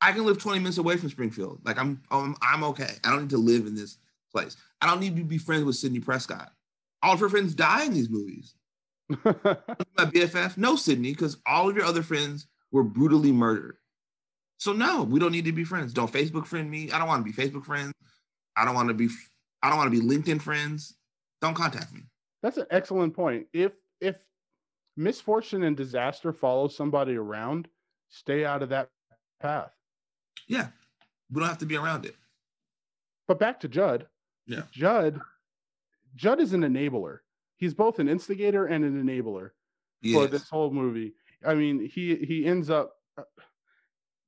I 0.00 0.12
can 0.12 0.24
live 0.24 0.38
20 0.38 0.60
minutes 0.60 0.78
away 0.78 0.96
from 0.96 1.10
Springfield. 1.10 1.60
Like 1.64 1.78
I'm, 1.78 2.00
I'm, 2.10 2.36
I'm 2.40 2.64
okay. 2.64 2.94
I 3.04 3.10
don't 3.10 3.22
need 3.22 3.30
to 3.30 3.38
live 3.38 3.66
in 3.66 3.74
this 3.74 3.98
place. 4.32 4.56
I 4.80 4.86
don't 4.86 5.00
need 5.00 5.16
to 5.16 5.24
be 5.24 5.38
friends 5.38 5.64
with 5.64 5.76
Sidney 5.76 6.00
Prescott. 6.00 6.52
All 7.02 7.14
of 7.14 7.20
her 7.20 7.28
friends 7.28 7.54
die 7.54 7.84
in 7.84 7.94
these 7.94 8.08
movies. 8.08 8.54
My 9.08 10.04
BFF, 10.04 10.56
no, 10.56 10.76
Sidney, 10.76 11.10
because 11.10 11.38
all 11.46 11.68
of 11.68 11.76
your 11.76 11.84
other 11.84 12.02
friends 12.02 12.46
were 12.70 12.84
brutally 12.84 13.32
murdered. 13.32 13.76
So 14.60 14.74
no, 14.74 15.04
we 15.04 15.18
don't 15.18 15.32
need 15.32 15.46
to 15.46 15.52
be 15.52 15.64
friends. 15.64 15.94
Don't 15.94 16.12
Facebook 16.12 16.46
friend 16.46 16.70
me. 16.70 16.90
I 16.92 16.98
don't 16.98 17.08
want 17.08 17.24
to 17.24 17.32
be 17.32 17.36
Facebook 17.36 17.64
friends. 17.64 17.94
I 18.56 18.66
don't 18.66 18.74
want 18.74 18.88
to 18.88 18.94
be. 18.94 19.08
I 19.62 19.70
don't 19.70 19.78
want 19.78 19.90
to 19.90 19.98
be 20.00 20.06
LinkedIn 20.06 20.42
friends. 20.42 20.96
Don't 21.40 21.54
contact 21.54 21.94
me. 21.94 22.02
That's 22.42 22.58
an 22.58 22.66
excellent 22.70 23.16
point. 23.16 23.46
If 23.54 23.72
if 24.02 24.16
misfortune 24.98 25.62
and 25.62 25.74
disaster 25.74 26.30
follow 26.30 26.68
somebody 26.68 27.16
around, 27.16 27.68
stay 28.10 28.44
out 28.44 28.62
of 28.62 28.68
that 28.68 28.90
path. 29.40 29.72
Yeah, 30.46 30.68
we 31.32 31.40
don't 31.40 31.48
have 31.48 31.58
to 31.58 31.66
be 31.66 31.78
around 31.78 32.04
it. 32.04 32.16
But 33.28 33.38
back 33.38 33.60
to 33.60 33.68
Jud. 33.68 34.08
Yeah. 34.46 34.64
Jud 34.72 35.22
Jud 36.16 36.38
is 36.38 36.52
an 36.52 36.64
enabler. 36.64 37.20
He's 37.56 37.72
both 37.72 37.98
an 37.98 38.10
instigator 38.10 38.66
and 38.66 38.84
an 38.84 39.02
enabler 39.02 39.52
for 40.12 40.26
this 40.26 40.50
whole 40.50 40.70
movie. 40.70 41.14
I 41.46 41.54
mean, 41.54 41.88
he 41.88 42.16
he 42.16 42.44
ends 42.44 42.68
up 42.68 42.92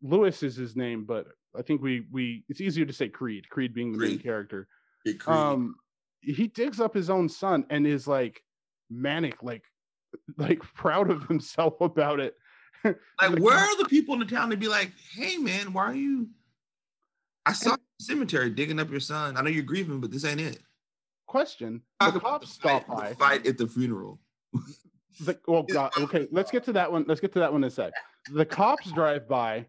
Louis 0.03 0.43
is 0.43 0.57
his 0.57 0.77
name, 0.77 1.05
but 1.05 1.27
I 1.57 1.63
think 1.63 1.81
we 1.83 2.07
we 2.11 2.45
it's 2.49 2.61
easier 2.61 2.85
to 2.85 2.93
say 2.93 3.09
Creed. 3.09 3.49
Creed 3.49 3.73
being 3.75 3.93
the 3.93 3.99
main 3.99 4.19
character. 4.19 4.69
Creepy. 5.05 5.21
um 5.27 5.77
he 6.21 6.47
digs 6.47 6.81
up 6.81 6.95
his 6.95 7.11
own 7.11 7.29
son 7.29 7.67
and 7.71 7.87
is 7.87 8.07
like 8.07 8.43
manic 8.91 9.43
like 9.43 9.65
like 10.37 10.61
proud 10.75 11.11
of 11.11 11.27
himself 11.27 11.81
about 11.81 12.21
it 12.21 12.37
like, 12.85 12.97
like, 13.21 13.39
where 13.39 13.57
are 13.57 13.77
the 13.79 13.89
people 13.89 14.15
in 14.15 14.21
the 14.21 14.27
town 14.27 14.51
to 14.51 14.57
be 14.57 14.69
like, 14.69 14.93
hey 15.13 15.37
man, 15.37 15.73
why 15.73 15.85
are 15.85 15.95
you? 15.95 16.29
I 17.47 17.53
saw 17.53 17.77
the 17.77 18.05
cemetery 18.05 18.51
digging 18.51 18.81
up 18.81 18.91
your 18.91 19.01
son. 19.01 19.37
I 19.37 19.43
know 19.43 19.51
you're 19.51 19.63
grieving, 19.63 20.01
but 20.01 20.11
this 20.11 20.25
ain't 20.25 20.41
it. 20.41 20.59
question 21.27 21.81
Talk 22.01 22.15
the 22.15 22.21
cops 22.21 22.57
fight, 22.57 22.83
stop 22.83 22.97
by 22.97 23.09
the 23.11 23.15
fight 23.17 23.47
at 23.47 23.59
the 23.59 23.67
funeral. 23.67 24.19
the, 25.21 25.39
oh 25.49 25.63
god 25.73 25.93
okay 25.99 26.27
let's 26.33 26.51
get 26.51 26.65
to 26.65 26.73
that 26.73 26.91
one 26.91 27.05
let's 27.07 27.21
get 27.21 27.33
to 27.33 27.39
that 27.39 27.53
one 27.53 27.63
in 27.63 27.69
a 27.69 27.71
sec 27.71 27.93
the 28.33 28.45
cops 28.45 28.91
drive 28.93 29.29
by 29.29 29.65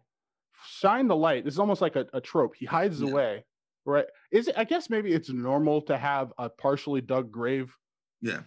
shine 0.66 1.06
the 1.08 1.16
light 1.16 1.44
this 1.44 1.54
is 1.54 1.60
almost 1.60 1.80
like 1.80 1.96
a, 1.96 2.06
a 2.12 2.20
trope 2.20 2.54
he 2.56 2.66
hides 2.66 3.00
Yeah. 3.00 3.10
away 3.10 3.44
right 3.84 4.06
is 4.32 4.48
it 4.48 4.54
i 4.58 4.64
guess 4.64 4.88
maybe 4.90 5.12
it's 5.12 5.30
normal 5.30 5.82
to 5.82 5.96
have 5.96 6.32
a 6.38 6.48
partially 6.48 7.00
dug 7.00 7.30
grave 7.30 7.74
Yeah, 8.22 8.40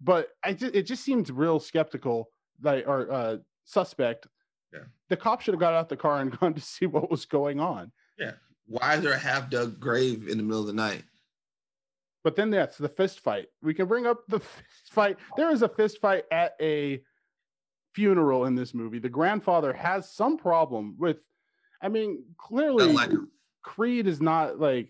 but 0.00 0.28
I 0.42 0.54
just, 0.54 0.74
it 0.74 0.82
just 0.86 1.04
seems 1.04 1.30
real 1.30 1.60
skeptical, 1.60 2.30
like 2.62 2.88
or 2.88 3.10
uh, 3.12 3.36
suspect. 3.64 4.26
Yeah. 4.72 4.84
The 5.08 5.16
cop 5.16 5.40
should 5.42 5.54
have 5.54 5.60
got 5.60 5.74
out 5.74 5.88
the 5.88 5.96
car 5.96 6.20
and 6.20 6.30
gone 6.40 6.54
to 6.54 6.60
see 6.60 6.86
what 6.86 7.10
was 7.10 7.26
going 7.26 7.60
on. 7.60 7.92
Yeah. 8.18 8.32
Why 8.66 8.94
is 8.96 9.02
there 9.02 9.12
a 9.12 9.18
half 9.18 9.50
dug 9.50 9.78
grave 9.78 10.26
in 10.28 10.36
the 10.38 10.42
middle 10.42 10.60
of 10.62 10.66
the 10.66 10.72
night? 10.72 11.04
But 12.24 12.34
then 12.34 12.50
that's 12.50 12.78
the 12.78 12.88
fist 12.88 13.20
fight. 13.20 13.46
We 13.62 13.74
can 13.74 13.86
bring 13.86 14.06
up 14.06 14.18
the 14.28 14.40
fist 14.54 14.90
fight. 14.90 15.16
There 15.36 15.50
is 15.52 15.62
a 15.62 15.68
fist 15.68 16.00
fight 16.00 16.24
at 16.32 16.54
a 16.60 17.02
funeral 17.94 18.46
in 18.46 18.54
this 18.54 18.74
movie. 18.74 18.98
The 18.98 19.08
grandfather 19.08 19.72
has 19.72 20.10
some 20.12 20.38
problem 20.38 20.96
with. 20.98 21.18
I 21.82 21.88
mean, 21.88 22.24
clearly, 22.36 22.92
like. 22.92 23.10
Creed 23.62 24.06
is 24.06 24.20
not 24.20 24.58
like. 24.58 24.88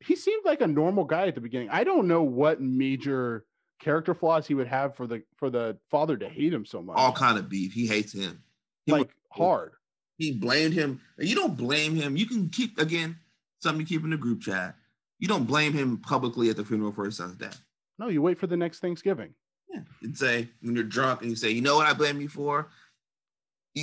He 0.00 0.14
seemed 0.14 0.44
like 0.44 0.60
a 0.60 0.66
normal 0.66 1.04
guy 1.04 1.26
at 1.26 1.34
the 1.34 1.40
beginning. 1.40 1.70
I 1.70 1.84
don't 1.84 2.06
know 2.06 2.22
what 2.22 2.60
major 2.60 3.44
character 3.80 4.14
flaws 4.14 4.46
he 4.46 4.54
would 4.54 4.66
have 4.68 4.94
for 4.94 5.06
the 5.06 5.22
for 5.36 5.50
the 5.50 5.76
father 5.90 6.16
to 6.16 6.28
hate 6.28 6.52
him 6.52 6.64
so 6.66 6.82
much. 6.82 6.96
All 6.96 7.12
kind 7.12 7.38
of 7.38 7.48
beef. 7.48 7.72
He 7.72 7.86
hates 7.86 8.12
him. 8.12 8.42
He 8.86 8.92
like 8.92 9.08
was- 9.08 9.08
hard. 9.30 9.72
he 10.16 10.32
blamed 10.32 10.74
him. 10.74 11.00
You 11.18 11.34
don't 11.34 11.56
blame 11.56 11.94
him. 11.96 12.16
You 12.16 12.26
can 12.26 12.48
keep 12.50 12.78
again 12.78 13.16
something 13.60 13.80
you 13.80 13.86
keep 13.86 14.04
in 14.04 14.10
the 14.10 14.16
group 14.16 14.40
chat. 14.42 14.76
You 15.18 15.26
don't 15.28 15.44
blame 15.44 15.72
him 15.72 15.98
publicly 15.98 16.48
at 16.50 16.56
the 16.56 16.64
funeral 16.64 16.92
for 16.92 17.04
his 17.04 17.16
son's 17.16 17.36
death. 17.36 17.60
No, 17.98 18.08
you 18.08 18.22
wait 18.22 18.38
for 18.38 18.46
the 18.46 18.56
next 18.56 18.78
Thanksgiving. 18.78 19.34
Yeah. 19.72 19.80
And 20.02 20.16
say 20.16 20.48
when 20.62 20.74
you're 20.76 20.84
drunk 20.84 21.22
and 21.22 21.30
you 21.30 21.36
say, 21.36 21.50
you 21.50 21.60
know 21.60 21.76
what 21.76 21.86
I 21.86 21.92
blame 21.92 22.20
you 22.20 22.28
for? 22.28 22.68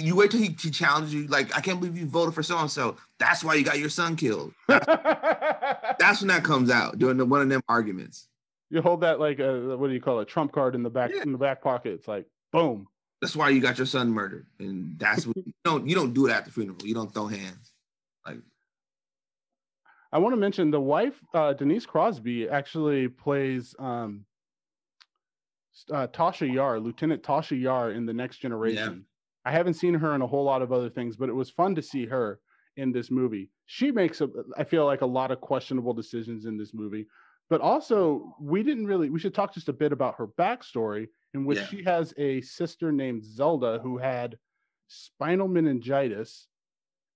You, 0.03 0.15
wait 0.15 0.31
till 0.31 0.39
he, 0.41 0.55
he 0.59 0.69
challenges 0.71 1.13
you, 1.13 1.27
like, 1.27 1.55
I 1.55 1.61
can't 1.61 1.79
believe 1.79 1.97
you 1.97 2.05
voted 2.05 2.33
for 2.33 2.43
so 2.43 2.57
and 2.57 2.69
so. 2.71 2.97
That's 3.19 3.43
why 3.43 3.53
you 3.55 3.63
got 3.63 3.79
your 3.79 3.89
son 3.89 4.15
killed. 4.15 4.53
That's 4.67 6.21
when 6.21 6.27
that 6.29 6.43
comes 6.43 6.69
out 6.69 6.97
during 6.97 7.17
the, 7.17 7.25
one 7.25 7.41
of 7.41 7.49
them 7.49 7.61
arguments. 7.69 8.27
you 8.69 8.81
hold 8.81 9.01
that 9.01 9.19
like 9.19 9.39
a 9.39 9.77
what 9.77 9.87
do 9.87 9.93
you 9.93 10.01
call 10.01 10.19
it? 10.19 10.27
Trump 10.27 10.51
card 10.51 10.75
in 10.75 10.83
the 10.83 10.89
back 10.89 11.11
Yeah. 11.13 11.21
in 11.23 11.31
the 11.31 11.37
back 11.37 11.61
pocket. 11.61 11.93
It's 11.93 12.07
like 12.07 12.25
boom. 12.51 12.87
That's 13.21 13.35
why 13.35 13.49
you 13.49 13.61
got 13.61 13.77
your 13.77 13.87
son 13.87 14.11
murdered. 14.11 14.47
And 14.59 14.97
that's 14.99 15.25
what 15.25 15.37
you 15.37 15.53
don't 15.63 15.87
you 15.87 15.95
don't 15.95 16.13
do 16.13 16.27
it 16.27 16.31
at 16.31 16.45
the 16.45 16.51
funeral. 16.51 16.77
You 16.83 16.93
don't 16.93 17.13
throw 17.13 17.27
hands. 17.27 17.71
Like 18.25 18.39
I 20.11 20.17
want 20.17 20.33
to 20.33 20.37
mention 20.37 20.71
the 20.71 20.79
wife, 20.81 21.15
uh, 21.33 21.53
Denise 21.53 21.85
Crosby, 21.85 22.49
actually 22.49 23.07
plays 23.07 23.75
um, 23.79 24.25
uh, 25.91 26.07
Tasha 26.07 26.51
Yar, 26.51 26.79
Lieutenant 26.79 27.21
Tasha 27.23 27.59
Yar 27.59 27.91
in 27.91 28.05
the 28.05 28.13
Next 28.13 28.37
Generation. 28.37 29.05
I 29.45 29.51
haven't 29.51 29.75
seen 29.75 29.93
her 29.93 30.15
in 30.15 30.21
a 30.21 30.27
whole 30.27 30.43
lot 30.43 30.61
of 30.61 30.71
other 30.71 30.89
things, 30.89 31.15
but 31.15 31.29
it 31.29 31.33
was 31.33 31.49
fun 31.49 31.75
to 31.75 31.81
see 31.81 32.05
her 32.07 32.39
in 32.77 32.91
this 32.91 33.11
movie. 33.11 33.51
She 33.67 33.91
makes 33.91 34.21
a, 34.21 34.29
I 34.57 34.63
feel 34.63 34.85
like 34.85 35.01
a 35.01 35.05
lot 35.05 35.31
of 35.31 35.39
questionable 35.39 35.93
decisions 35.93 36.45
in 36.45 36.57
this 36.57 36.73
movie, 36.73 37.05
but 37.49 37.61
also 37.61 38.35
we 38.39 38.63
didn't 38.63 38.87
really. 38.87 39.09
We 39.09 39.19
should 39.19 39.35
talk 39.35 39.53
just 39.53 39.69
a 39.69 39.73
bit 39.73 39.91
about 39.91 40.15
her 40.17 40.27
backstory, 40.27 41.07
in 41.33 41.45
which 41.45 41.59
Yeah. 41.59 41.65
she 41.67 41.83
has 41.83 42.13
a 42.17 42.41
sister 42.41 42.91
named 42.91 43.23
Zelda 43.23 43.79
who 43.81 43.97
had 43.97 44.37
spinal 44.87 45.47
meningitis 45.47 46.47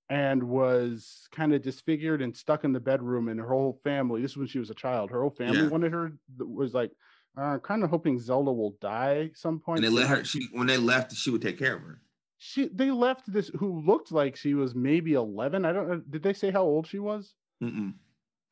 and 0.09 0.41
was 0.41 1.27
kind 1.31 1.53
of 1.53 1.61
disfigured 1.61 2.21
and 2.21 2.35
stuck 2.35 2.63
in 2.63 2.73
the 2.73 2.79
bedroom 2.79 3.27
and 3.29 3.39
her 3.39 3.47
whole 3.47 3.79
family 3.83 4.21
this 4.23 4.31
was 4.31 4.37
when 4.37 4.47
she 4.47 4.57
was 4.57 4.71
a 4.71 4.73
child 4.73 5.11
her 5.11 5.21
whole 5.21 5.29
family 5.29 5.61
Yeah. 5.63 5.69
wanted 5.69 5.91
her 5.91 6.13
was 6.39 6.73
like 6.73 6.91
uh, 7.37 7.59
kind 7.59 7.83
of 7.83 7.91
hoping 7.91 8.17
zelda 8.19 8.51
will 8.51 8.75
die 8.81 9.29
some 9.35 9.59
point 9.59 9.77
And 9.77 9.85
they 9.85 9.89
let 10.01 10.07
her. 10.09 10.23
She 10.23 10.47
when 10.51 10.65
they 10.65 10.77
left, 10.77 11.13
she 11.13 11.29
would 11.29 11.43
take 11.43 11.59
care 11.59 11.75
of 11.75 11.81
her. 11.83 12.01
She 12.39 12.67
they 12.73 12.89
left 12.89 13.31
this 13.31 13.49
who 13.57 13.81
looked 13.81 14.11
like 14.11 14.35
she 14.35 14.53
was 14.55 14.73
maybe 14.73 15.13
11 15.13 15.65
i 15.65 15.71
don't 15.71 15.87
know 15.87 16.01
did 16.09 16.23
they 16.23 16.33
say 16.33 16.49
how 16.49 16.63
old 16.63 16.87
she 16.87 16.99
was 16.99 17.35
Mm-mm. 17.61 17.93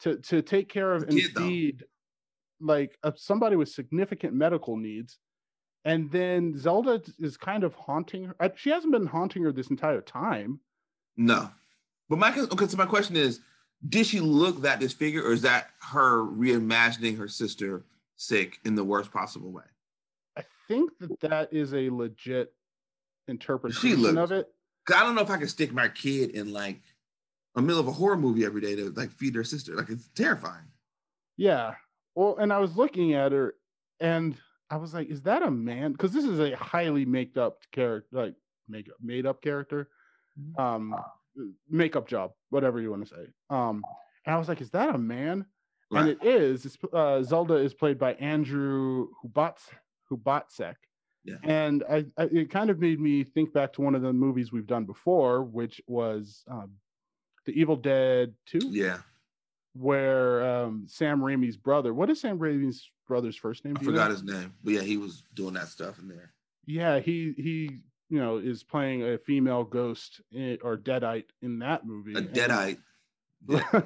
to 0.02 0.18
to 0.18 0.42
take 0.42 0.70
care 0.70 0.94
of 0.94 1.04
A 1.04 1.08
and 1.08 1.22
feed 1.22 1.84
like 2.60 2.98
uh, 3.04 3.12
somebody 3.16 3.56
with 3.56 3.70
significant 3.70 4.34
medical 4.34 4.78
needs 4.78 5.18
and 5.86 6.12
then 6.12 6.58
zelda 6.58 7.02
is 7.20 7.38
kind 7.38 7.64
of 7.64 7.74
haunting 7.76 8.26
her 8.26 8.52
she 8.56 8.70
hasn't 8.70 8.92
been 8.92 9.08
haunting 9.08 9.44
her 9.44 9.52
this 9.52 9.70
entire 9.70 10.02
time 10.02 10.60
No, 11.18 11.50
but 12.10 12.20
my 12.20 12.32
okay. 12.32 12.68
So 12.68 12.78
my 12.78 12.86
question 12.86 13.16
is, 13.16 13.42
did 13.90 14.06
she 14.06 14.20
look 14.20 14.62
that 14.62 14.80
disfigured, 14.80 15.26
or 15.26 15.34
is 15.34 15.42
that 15.42 15.72
her 15.82 16.24
reimagining 16.24 17.18
her 17.18 17.28
sister 17.28 17.86
sick 18.16 18.60
in 18.64 18.76
the 18.76 18.84
worst 18.84 19.12
possible 19.12 19.52
way? 19.52 19.64
I 20.38 20.44
think 20.68 20.92
that 21.00 21.20
that 21.22 21.52
is 21.52 21.74
a 21.74 21.90
legit 21.90 22.54
interpretation 23.28 24.02
looked- 24.02 24.18
of 24.18 24.32
it. 24.32 24.54
I 24.90 25.02
don't 25.04 25.16
know 25.16 25.22
if 25.22 25.30
I 25.30 25.38
could 25.38 25.50
stick 25.50 25.74
my 25.74 25.90
kid 25.90 26.32
in 26.32 26.54
like 26.54 26.82
a 27.56 27.62
middle 27.62 27.80
of 27.82 27.88
a 27.88 27.92
horror 27.92 28.16
movie 28.18 28.46
every 28.46 28.62
day 28.62 28.76
to 28.76 28.90
like 28.92 29.12
feed 29.12 29.36
her 29.36 29.44
sister. 29.44 29.76
Like 29.76 29.90
it's 29.90 30.08
terrifying. 30.16 30.66
Yeah. 31.36 31.76
Well, 32.16 32.38
and 32.38 32.54
I 32.54 32.60
was 32.60 32.78
looking 32.78 33.14
at 33.14 33.32
her 33.34 33.56
and 34.00 34.36
I 34.70 34.78
was 34.78 34.94
like, 34.94 35.10
is 35.10 35.22
that 35.24 35.44
a 35.44 35.52
man? 35.52 35.92
Because 35.92 36.12
this 36.14 36.24
is 36.26 36.40
a 36.40 36.56
highly 36.56 37.04
made 37.06 37.38
up 37.38 37.60
character, 37.72 38.08
like 38.12 38.36
make 38.70 38.88
up 38.90 38.96
made 39.02 39.26
up 39.26 39.42
character. 39.42 39.90
Mhm. 40.40 40.60
Um 40.60 40.96
makeup 41.70 42.08
job, 42.08 42.32
whatever 42.50 42.80
you 42.80 42.90
want 42.90 43.08
to 43.08 43.14
say. 43.14 43.28
Um 43.50 43.84
and 44.26 44.34
I 44.36 44.38
was 44.40 44.48
like, 44.48 44.62
is 44.62 44.72
that 44.72 44.96
a 44.96 44.98
man? 44.98 45.46
And 45.92 46.08
Right. 46.08 46.08
it 46.10 46.24
is. 46.24 46.66
It's, 46.66 46.78
uh, 46.94 47.24
Zelda 47.24 47.54
is 47.56 47.74
played 47.74 47.98
by 47.98 48.14
Andrew 48.16 49.08
Hubatz, 49.24 49.70
Hubatsek. 50.12 50.76
Yeah. 51.28 51.36
And 51.44 51.84
I, 51.90 52.06
I, 52.18 52.24
it 52.32 52.50
kind 52.50 52.70
of 52.70 52.80
made 52.80 53.00
me 53.02 53.24
think 53.26 53.52
back 53.54 53.74
to 53.74 53.82
one 53.82 53.96
of 53.96 54.02
the 54.02 54.14
movies 54.14 54.52
we've 54.52 54.66
done 54.66 54.86
before, 54.86 55.44
which 55.44 55.82
was 55.86 56.44
um, 56.50 56.72
The 57.46 57.52
Evil 57.52 57.76
Dead 57.76 58.34
2, 58.46 58.60
Yeah, 58.70 59.00
where 59.74 60.64
um, 60.64 60.86
Sam 60.88 61.20
Raimi's 61.20 61.58
brother, 61.58 61.94
what 61.94 62.10
is 62.10 62.22
Sam 62.22 62.40
Raimi's 62.40 62.90
brother's 63.08 63.36
first 63.36 63.66
name? 63.66 63.76
I 63.78 63.82
you 63.82 63.88
know? 63.88 63.94
forgot 63.94 64.12
his 64.12 64.24
name, 64.24 64.54
but 64.64 64.74
yeah, 64.74 64.82
he 64.82 64.96
was 64.96 65.24
doing 65.36 65.54
that 65.56 65.68
stuff 65.68 66.00
in 66.00 66.08
there. 66.08 66.34
Yeah, 66.66 67.00
he, 67.00 67.34
he, 67.38 67.80
you 68.10 68.20
know, 68.20 68.38
is 68.38 68.64
playing 68.64 69.04
a 69.04 69.18
female 69.18 69.66
ghost 69.66 70.22
in, 70.32 70.58
or 70.64 70.78
deadite 70.78 71.26
in 71.42 71.60
that 71.60 71.86
movie. 71.86 72.14
A 72.14 72.20
and- 72.20 72.30
deadite. 72.30 72.78
Yeah. 73.48 73.62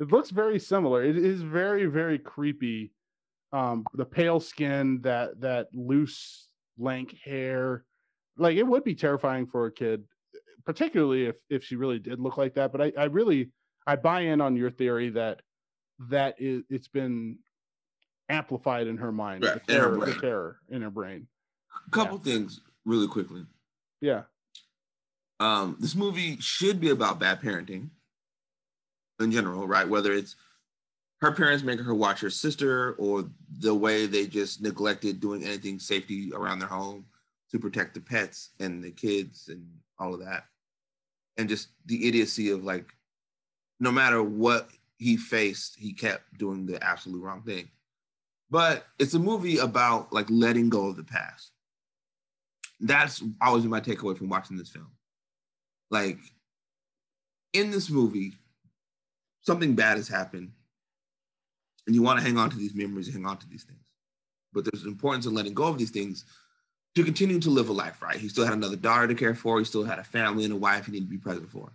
it 0.00 0.10
looks 0.10 0.30
very 0.30 0.58
similar. 0.58 1.04
It 1.04 1.16
is 1.16 1.42
very, 1.42 1.86
very 1.86 2.18
creepy. 2.18 2.92
Um, 3.52 3.84
the 3.94 4.04
pale 4.04 4.40
skin, 4.40 5.00
that 5.02 5.40
that 5.40 5.68
loose, 5.72 6.48
lank 6.78 7.16
hair, 7.24 7.84
like 8.36 8.56
it 8.56 8.64
would 8.66 8.84
be 8.84 8.94
terrifying 8.94 9.46
for 9.46 9.66
a 9.66 9.72
kid, 9.72 10.04
particularly 10.64 11.26
if 11.26 11.36
if 11.48 11.64
she 11.64 11.76
really 11.76 11.98
did 11.98 12.20
look 12.20 12.36
like 12.36 12.54
that. 12.54 12.72
But 12.72 12.82
I, 12.82 12.92
I 12.98 13.04
really, 13.04 13.50
I 13.86 13.96
buy 13.96 14.22
in 14.22 14.40
on 14.40 14.56
your 14.56 14.70
theory 14.70 15.10
that 15.10 15.40
that 16.10 16.34
is 16.38 16.64
it's 16.68 16.88
been 16.88 17.38
amplified 18.28 18.88
in 18.88 18.98
her 18.98 19.12
mind, 19.12 19.44
Right, 19.44 19.64
the 19.66 19.74
in 19.74 19.80
her 19.80 19.90
terror, 19.90 20.06
the 20.06 20.20
terror 20.20 20.60
in 20.68 20.82
her 20.82 20.90
brain. 20.90 21.28
A 21.86 21.90
couple 21.90 22.18
things 22.18 22.60
really 22.84 23.08
quickly. 23.08 23.46
Yeah, 24.00 24.22
um, 25.40 25.76
this 25.78 25.94
movie 25.94 26.38
should 26.40 26.80
be 26.80 26.90
about 26.90 27.18
bad 27.18 27.40
parenting 27.40 27.90
in 29.20 29.30
general, 29.30 29.66
right? 29.66 29.88
Whether 29.88 30.12
it's 30.12 30.36
her 31.20 31.32
parents 31.32 31.64
making 31.64 31.84
her 31.84 31.94
watch 31.94 32.20
her 32.20 32.30
sister 32.30 32.92
or 32.94 33.24
the 33.58 33.74
way 33.74 34.06
they 34.06 34.26
just 34.26 34.60
neglected 34.62 35.20
doing 35.20 35.42
anything 35.44 35.78
safety 35.78 36.30
around 36.34 36.58
their 36.58 36.68
home 36.68 37.04
to 37.50 37.58
protect 37.58 37.94
the 37.94 38.00
pets 38.00 38.50
and 38.60 38.82
the 38.82 38.90
kids 38.90 39.48
and 39.48 39.66
all 39.98 40.12
of 40.12 40.20
that. 40.20 40.44
And 41.38 41.48
just 41.48 41.68
the 41.86 42.06
idiocy 42.06 42.50
of 42.50 42.64
like, 42.64 42.92
no 43.80 43.90
matter 43.90 44.22
what 44.22 44.68
he 44.98 45.16
faced, 45.16 45.76
he 45.78 45.92
kept 45.92 46.38
doing 46.38 46.66
the 46.66 46.82
absolute 46.82 47.22
wrong 47.22 47.42
thing. 47.42 47.68
But 48.50 48.86
it's 48.98 49.14
a 49.14 49.18
movie 49.18 49.58
about 49.58 50.12
like 50.12 50.26
letting 50.30 50.68
go 50.68 50.86
of 50.86 50.96
the 50.96 51.04
past. 51.04 51.52
That's 52.80 53.22
always 53.40 53.64
my 53.64 53.80
takeaway 53.80 54.16
from 54.16 54.28
watching 54.28 54.56
this 54.56 54.70
film 54.70 54.90
like 55.90 56.18
in 57.52 57.70
this 57.70 57.90
movie 57.90 58.32
something 59.42 59.74
bad 59.74 59.96
has 59.96 60.08
happened 60.08 60.50
and 61.86 61.94
you 61.94 62.02
want 62.02 62.18
to 62.18 62.24
hang 62.24 62.36
on 62.38 62.50
to 62.50 62.56
these 62.56 62.74
memories 62.74 63.12
hang 63.12 63.26
on 63.26 63.38
to 63.38 63.48
these 63.48 63.64
things. 63.64 63.84
But 64.52 64.64
there's 64.64 64.82
an 64.82 64.88
importance 64.88 65.26
in 65.26 65.34
letting 65.34 65.54
go 65.54 65.64
of 65.64 65.78
these 65.78 65.90
things 65.90 66.24
to 66.94 67.04
continue 67.04 67.38
to 67.40 67.50
live 67.50 67.68
a 67.68 67.72
life 67.72 68.00
right? 68.02 68.16
He 68.16 68.28
still 68.28 68.44
had 68.44 68.54
another 68.54 68.76
daughter 68.76 69.06
to 69.08 69.14
care 69.14 69.34
for. 69.34 69.58
He 69.58 69.64
still 69.64 69.84
had 69.84 69.98
a 69.98 70.04
family 70.04 70.44
and 70.44 70.52
a 70.52 70.56
wife 70.56 70.86
he 70.86 70.92
needed 70.92 71.06
to 71.06 71.10
be 71.10 71.18
present 71.18 71.50
for. 71.50 71.70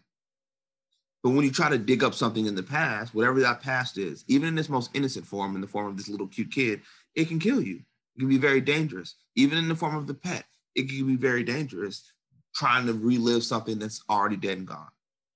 But 1.23 1.31
when 1.31 1.45
you 1.45 1.51
try 1.51 1.69
to 1.69 1.77
dig 1.77 2.03
up 2.03 2.15
something 2.15 2.47
in 2.47 2.55
the 2.55 2.63
past 2.63 3.13
whatever 3.13 3.39
that 3.41 3.61
past 3.61 3.97
is 3.97 4.25
even 4.27 4.49
in 4.49 4.57
its 4.57 4.69
most 4.69 4.89
innocent 4.93 5.25
form 5.25 5.55
in 5.55 5.61
the 5.61 5.67
form 5.67 5.87
of 5.87 5.97
this 5.97 6.09
little 6.09 6.27
cute 6.27 6.51
kid 6.51 6.81
it 7.15 7.27
can 7.27 7.39
kill 7.39 7.61
you. 7.61 7.81
It 8.15 8.19
can 8.19 8.29
be 8.29 8.37
very 8.37 8.61
dangerous. 8.61 9.15
Even 9.35 9.57
in 9.57 9.67
the 9.67 9.75
form 9.75 9.95
of 9.95 10.07
the 10.07 10.13
pet 10.13 10.45
it 10.75 10.89
can 10.89 11.07
be 11.07 11.15
very 11.15 11.43
dangerous 11.43 12.11
trying 12.53 12.85
to 12.85 12.93
relive 12.93 13.43
something 13.43 13.79
that's 13.79 14.03
already 14.09 14.35
dead 14.35 14.57
and 14.57 14.67
gone 14.67 14.89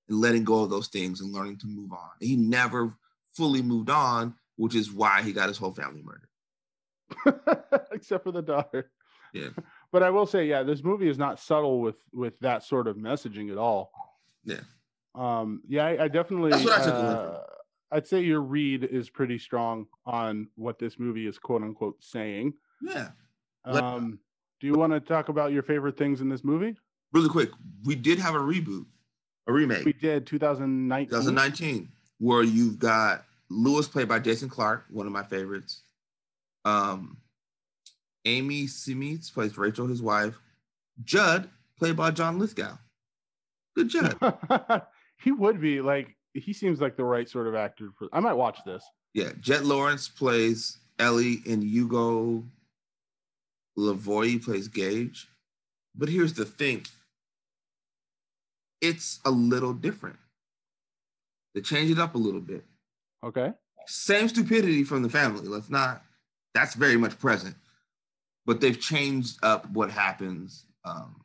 and 0.08 0.20
letting 0.20 0.44
go 0.44 0.62
of 0.62 0.70
those 0.70 0.88
things 0.88 1.20
and 1.20 1.32
learning 1.32 1.58
to 1.58 1.66
move 1.66 1.92
on. 1.92 2.10
He 2.20 2.36
never 2.36 2.94
fully 3.34 3.62
moved 3.62 3.90
on, 3.90 4.34
which 4.56 4.74
is 4.74 4.90
why 4.90 5.22
he 5.22 5.32
got 5.32 5.48
his 5.48 5.58
whole 5.58 5.72
family 5.72 6.02
murdered. 6.02 6.28
except 7.92 8.24
for 8.24 8.32
the 8.32 8.42
daughter. 8.42 8.90
Yeah. 9.32 9.48
But 9.92 10.02
I 10.02 10.10
will 10.10 10.26
say, 10.26 10.46
yeah, 10.46 10.64
this 10.64 10.82
movie 10.82 11.08
is 11.08 11.16
not 11.16 11.38
subtle 11.38 11.80
with 11.80 11.96
with 12.12 12.38
that 12.40 12.64
sort 12.64 12.86
of 12.88 12.96
messaging 12.96 13.50
at 13.52 13.56
all. 13.56 13.92
Yeah. 14.44 14.60
Um. 15.14 15.62
Yeah, 15.66 15.86
I, 15.86 16.04
I 16.04 16.08
definitely. 16.08 16.50
That's 16.50 16.64
what 16.64 16.80
I 16.80 16.84
took 16.84 16.94
uh, 16.94 17.38
I'd 17.92 18.06
say 18.06 18.20
your 18.20 18.40
read 18.40 18.82
is 18.84 19.08
pretty 19.08 19.38
strong 19.38 19.86
on 20.04 20.48
what 20.56 20.78
this 20.78 20.98
movie 20.98 21.26
is 21.26 21.38
quote 21.38 21.62
unquote 21.62 22.02
saying. 22.02 22.54
Yeah. 22.82 23.10
Um. 23.64 24.18
Do 24.60 24.66
you 24.66 24.74
want 24.74 24.92
to 24.92 25.00
talk 25.00 25.28
about 25.28 25.52
your 25.52 25.62
favorite 25.62 25.96
things 25.96 26.20
in 26.20 26.28
this 26.28 26.42
movie? 26.42 26.76
Really 27.12 27.28
quick, 27.28 27.50
we 27.84 27.94
did 27.94 28.18
have 28.18 28.34
a 28.34 28.38
reboot, 28.38 28.86
a 29.46 29.52
remake, 29.52 29.84
We 29.84 29.92
did 29.92 30.26
2019. 30.26 31.08
2019, 31.08 31.88
where 32.18 32.42
you've 32.42 32.78
got 32.78 33.24
Louis 33.48 33.86
played 33.86 34.08
by 34.08 34.18
Jason 34.18 34.48
Clarke, 34.48 34.84
one 34.90 35.06
of 35.06 35.12
my 35.12 35.22
favorites. 35.22 35.82
Um, 36.64 37.18
Amy 38.24 38.64
Seimetz 38.64 39.32
plays 39.32 39.56
Rachel, 39.56 39.86
his 39.86 40.02
wife. 40.02 40.36
Jud 41.04 41.48
played 41.78 41.96
by 41.96 42.10
John 42.10 42.38
Lithgow. 42.38 42.76
Good 43.76 43.88
Jud. 43.90 44.16
he 45.22 45.30
would 45.30 45.60
be 45.60 45.80
like 45.80 46.16
he 46.32 46.52
seems 46.52 46.80
like 46.80 46.96
the 46.96 47.04
right 47.04 47.28
sort 47.28 47.46
of 47.46 47.54
actor 47.54 47.90
for. 47.98 48.08
I 48.12 48.20
might 48.20 48.34
watch 48.34 48.58
this. 48.64 48.84
Yeah, 49.14 49.30
Jeté 49.30 49.64
Laurence 49.64 50.08
plays 50.08 50.78
Ellie, 50.98 51.42
and 51.46 51.62
Hugo 51.62 52.44
Lavoie 53.78 54.42
plays 54.42 54.68
Gage. 54.68 55.28
But 55.94 56.08
here's 56.08 56.34
the 56.34 56.44
thing: 56.44 56.84
it's 58.80 59.20
a 59.24 59.30
little 59.30 59.72
different. 59.72 60.16
They 61.54 61.60
change 61.60 61.90
it 61.90 61.98
up 61.98 62.14
a 62.14 62.18
little 62.18 62.40
bit. 62.40 62.64
Okay. 63.26 63.52
Same 63.86 64.28
stupidity 64.28 64.84
from 64.84 65.02
the 65.02 65.08
family. 65.10 65.46
Let's 65.46 65.70
not. 65.70 66.02
That's 66.54 66.74
very 66.74 66.96
much 66.96 67.18
present, 67.18 67.54
but 68.46 68.60
they've 68.60 68.80
changed 68.80 69.38
up 69.42 69.68
what 69.70 69.90
happens. 69.90 70.64
Um, 70.84 71.20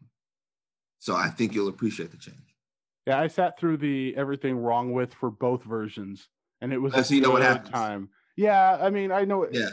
so 0.99 1.15
I 1.15 1.29
think 1.29 1.53
you'll 1.53 1.69
appreciate 1.69 2.11
the 2.11 2.17
change. 2.17 2.37
Yeah, 3.07 3.19
I 3.19 3.27
sat 3.27 3.57
through 3.59 3.77
the 3.77 4.15
everything 4.17 4.57
wrong 4.57 4.91
with 4.93 5.13
for 5.13 5.31
both 5.31 5.63
versions, 5.63 6.27
and 6.59 6.73
it 6.73 6.77
was 6.77 6.93
a 6.93 7.15
you 7.15 7.21
know 7.21 7.31
what 7.31 7.41
happens. 7.41 7.69
time. 7.69 8.09
Yeah, 8.35 8.77
I 8.79 8.89
mean, 8.89 9.11
I 9.11 9.25
know. 9.25 9.47
Yeah, 9.51 9.69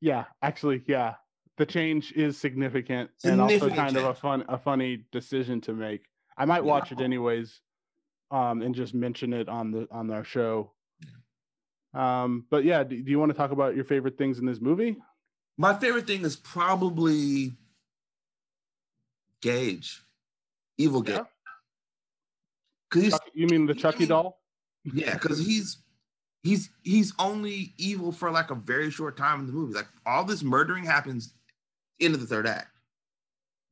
yeah, 0.00 0.24
actually, 0.42 0.82
yeah, 0.86 1.14
the 1.56 1.66
change 1.66 2.12
is 2.12 2.36
significant, 2.36 3.10
and 3.24 3.40
also 3.40 3.70
kind 3.70 3.96
of 3.96 4.04
a 4.04 4.14
fun, 4.14 4.44
a 4.48 4.58
funny 4.58 5.04
decision 5.12 5.60
to 5.62 5.72
make. 5.72 6.06
I 6.36 6.44
might 6.44 6.64
Yeah. 6.64 6.70
watch 6.70 6.92
it 6.92 7.00
anyways, 7.00 7.60
um, 8.32 8.62
and 8.62 8.74
just 8.74 8.94
mention 8.94 9.32
it 9.32 9.48
on 9.48 9.70
the 9.70 9.86
on 9.92 10.10
our 10.10 10.24
show. 10.24 10.72
Um, 11.94 12.46
but 12.50 12.64
yeah, 12.64 12.82
do, 12.82 13.00
do 13.00 13.10
you 13.10 13.18
want 13.18 13.30
to 13.30 13.36
talk 13.36 13.52
about 13.52 13.76
your 13.76 13.84
favorite 13.84 14.16
things 14.16 14.38
in 14.38 14.46
this 14.46 14.60
movie? 14.60 14.96
My 15.58 15.74
favorite 15.74 16.06
thing 16.06 16.24
is 16.24 16.36
probably 16.36 17.52
Gage, 19.42 20.02
Evil 20.78 21.02
Gage. 21.02 21.16
Yeah. 21.16 21.24
You 23.34 23.46
mean 23.46 23.66
the 23.66 23.74
Chucky 23.74 24.06
doll? 24.06 24.40
yeah, 24.84 25.12
because 25.14 25.38
he's 25.38 25.78
he's 26.42 26.70
he's 26.82 27.12
only 27.18 27.74
evil 27.76 28.12
for 28.12 28.30
like 28.30 28.50
a 28.50 28.54
very 28.54 28.90
short 28.90 29.16
time 29.18 29.40
in 29.40 29.46
the 29.46 29.52
movie. 29.52 29.74
Like 29.74 29.88
all 30.06 30.24
this 30.24 30.42
murdering 30.42 30.84
happens 30.84 31.34
into 32.00 32.16
the 32.16 32.26
third 32.26 32.46
act, 32.46 32.74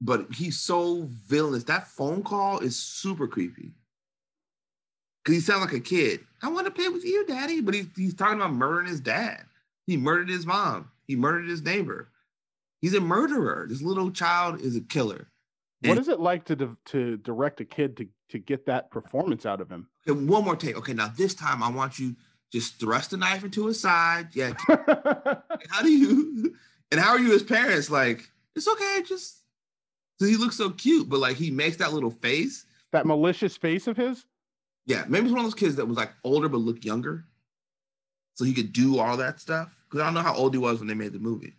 but 0.03 0.27
he's 0.35 0.59
so 0.59 1.09
villainous. 1.27 1.65
That 1.65 1.89
phone 1.89 2.23
call 2.23 2.59
is 2.59 2.77
super 2.77 3.27
creepy. 3.27 3.73
Cause 5.25 5.35
he 5.35 5.41
sounds 5.41 5.61
like 5.61 5.75
a 5.75 5.81
kid. 5.81 6.21
I 6.43 6.49
want 6.49 6.67
to 6.67 6.71
play 6.71 6.89
with 6.89 7.05
you, 7.05 7.27
daddy. 7.27 7.61
But 7.61 7.75
he's 7.75 7.87
he's 7.97 8.15
talking 8.15 8.37
about 8.39 8.53
murdering 8.55 8.87
his 8.87 9.01
dad. 9.01 9.45
He 9.87 9.97
murdered 9.97 10.31
his 10.31 10.47
mom. 10.47 10.91
He 11.07 11.17
murdered 11.17 11.49
his 11.49 11.63
neighbor. 11.63 12.09
He's 12.81 12.95
a 12.95 13.01
murderer. 13.01 13.67
This 13.69 13.83
little 13.83 14.11
child 14.11 14.61
is 14.61 14.77
a 14.77 14.81
killer. 14.81 15.29
What 15.83 15.91
And- 15.93 16.01
is 16.01 16.09
it 16.09 16.21
like 16.21 16.45
to 16.47 16.57
di- 16.57 16.77
to 16.87 17.17
direct 17.19 17.61
a 17.61 17.65
kid 17.67 17.97
to 17.99 18.09
to 18.31 18.39
get 18.39 18.65
that 18.67 18.91
performance 18.91 19.45
out 19.45 19.61
of 19.61 19.69
him? 19.71 19.89
Okay, 20.09 20.19
one 20.19 20.45
more 20.45 20.57
take. 20.57 20.77
Okay, 20.79 20.95
now 20.95 21.09
this 21.09 21.35
time 21.35 21.63
I 21.63 21.71
want 21.71 21.99
you 21.99 22.17
just 22.53 22.81
thrust 22.81 23.11
the 23.11 23.17
knife 23.19 23.45
into 23.45 23.67
his 23.67 23.79
side. 23.81 24.29
Yeah, 24.35 24.55
how 24.69 25.83
do 25.83 25.91
you 25.91 26.55
and 26.91 27.01
how 27.01 27.11
are 27.11 27.19
you 27.21 27.35
as 27.35 27.43
parents 27.43 27.91
like 27.91 28.29
it's 28.57 28.67
okay 28.69 29.03
just 29.07 29.37
so 30.19 30.27
he 30.27 30.37
looks 30.37 30.57
so 30.57 30.71
cute 30.71 31.09
but 31.09 31.21
like 31.21 31.37
he 31.37 31.51
makes 31.51 31.77
that 31.77 31.93
little 31.93 32.11
face 32.11 32.65
that 32.93 33.07
malicious 33.07 33.57
face 33.57 33.87
of 33.87 33.97
his. 33.97 34.25
Yeah 34.87 35.05
maybe 35.09 35.27
it's 35.27 35.33
one 35.33 35.41
of 35.41 35.47
those 35.47 35.55
kids 35.55 35.77
that 35.77 35.87
was 35.87 35.97
like 35.97 36.13
older 36.25 36.49
but 36.49 36.59
looked 36.59 36.85
younger 36.85 37.25
so 38.35 38.45
he 38.45 38.55
could 38.55 38.73
do 38.73 38.99
all 38.99 39.17
that 39.17 39.39
stuff 39.41 39.69
because 39.85 40.01
i 40.01 40.05
don't 40.05 40.15
know 40.15 40.23
how 40.23 40.35
old 40.35 40.55
he 40.55 40.59
was 40.59 40.79
when 40.79 40.89
they 40.89 40.95
made 40.95 41.13
the 41.13 41.19
movie. 41.19 41.55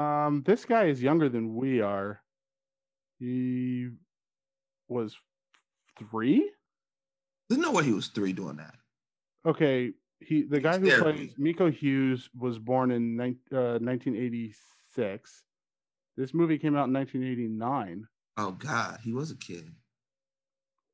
Um, 0.00 0.42
this 0.46 0.64
guy 0.64 0.84
is 0.84 1.02
younger 1.02 1.28
than 1.28 1.54
we 1.54 1.82
are. 1.82 2.22
He 3.18 3.90
was 4.88 5.14
three. 5.98 6.50
there's 7.48 7.60
no 7.60 7.72
way 7.72 7.84
he 7.84 7.92
was 7.92 8.08
three 8.08 8.32
doing 8.32 8.56
that 8.56 8.74
Okay, 9.44 9.92
he 10.20 10.42
the 10.42 10.60
guy 10.60 10.78
who 10.78 10.90
plays 11.02 11.34
Miko 11.38 11.70
Hughes 11.70 12.28
was 12.38 12.58
born 12.58 12.90
in 12.90 13.20
uh, 13.52 13.78
1986. 13.78 15.42
This 16.16 16.32
movie 16.34 16.58
came 16.58 16.74
out 16.76 16.88
in 16.88 16.94
1989. 16.94 18.06
oh 18.38 18.52
god 18.52 18.98
he 19.02 19.12
was 19.12 19.30
a 19.30 19.36
kid 19.36 19.70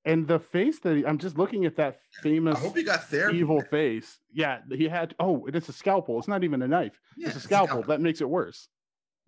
And 0.05 0.27
the 0.27 0.41
face 0.41 0.81
that 0.81 0.97
he, 0.97 1.07
I'm 1.07 1.19
just 1.19 1.39
looking 1.39 1.65
at 1.65 1.77
that 1.77 2.01
famous 2.23 2.57
i 2.57 2.59
hope 2.59 2.77
he 2.77 2.83
got 2.83 3.09
therapy 3.09 3.39
evil 3.39 3.61
face. 3.61 4.19
Yeah, 4.33 4.59
he 4.69 4.89
had. 4.89 5.15
Oh, 5.21 5.47
it's 5.47 5.69
a 5.69 5.73
scalpel. 5.73 6.19
It's 6.19 6.29
not 6.29 6.43
even 6.43 6.61
a 6.63 6.69
knife. 6.69 6.99
yeah, 7.17 7.29
it's 7.29 7.37
a 7.37 7.41
scalpel. 7.41 7.83
That 7.85 8.01
makes 8.01 8.21
it 8.21 8.29
worse. 8.29 8.69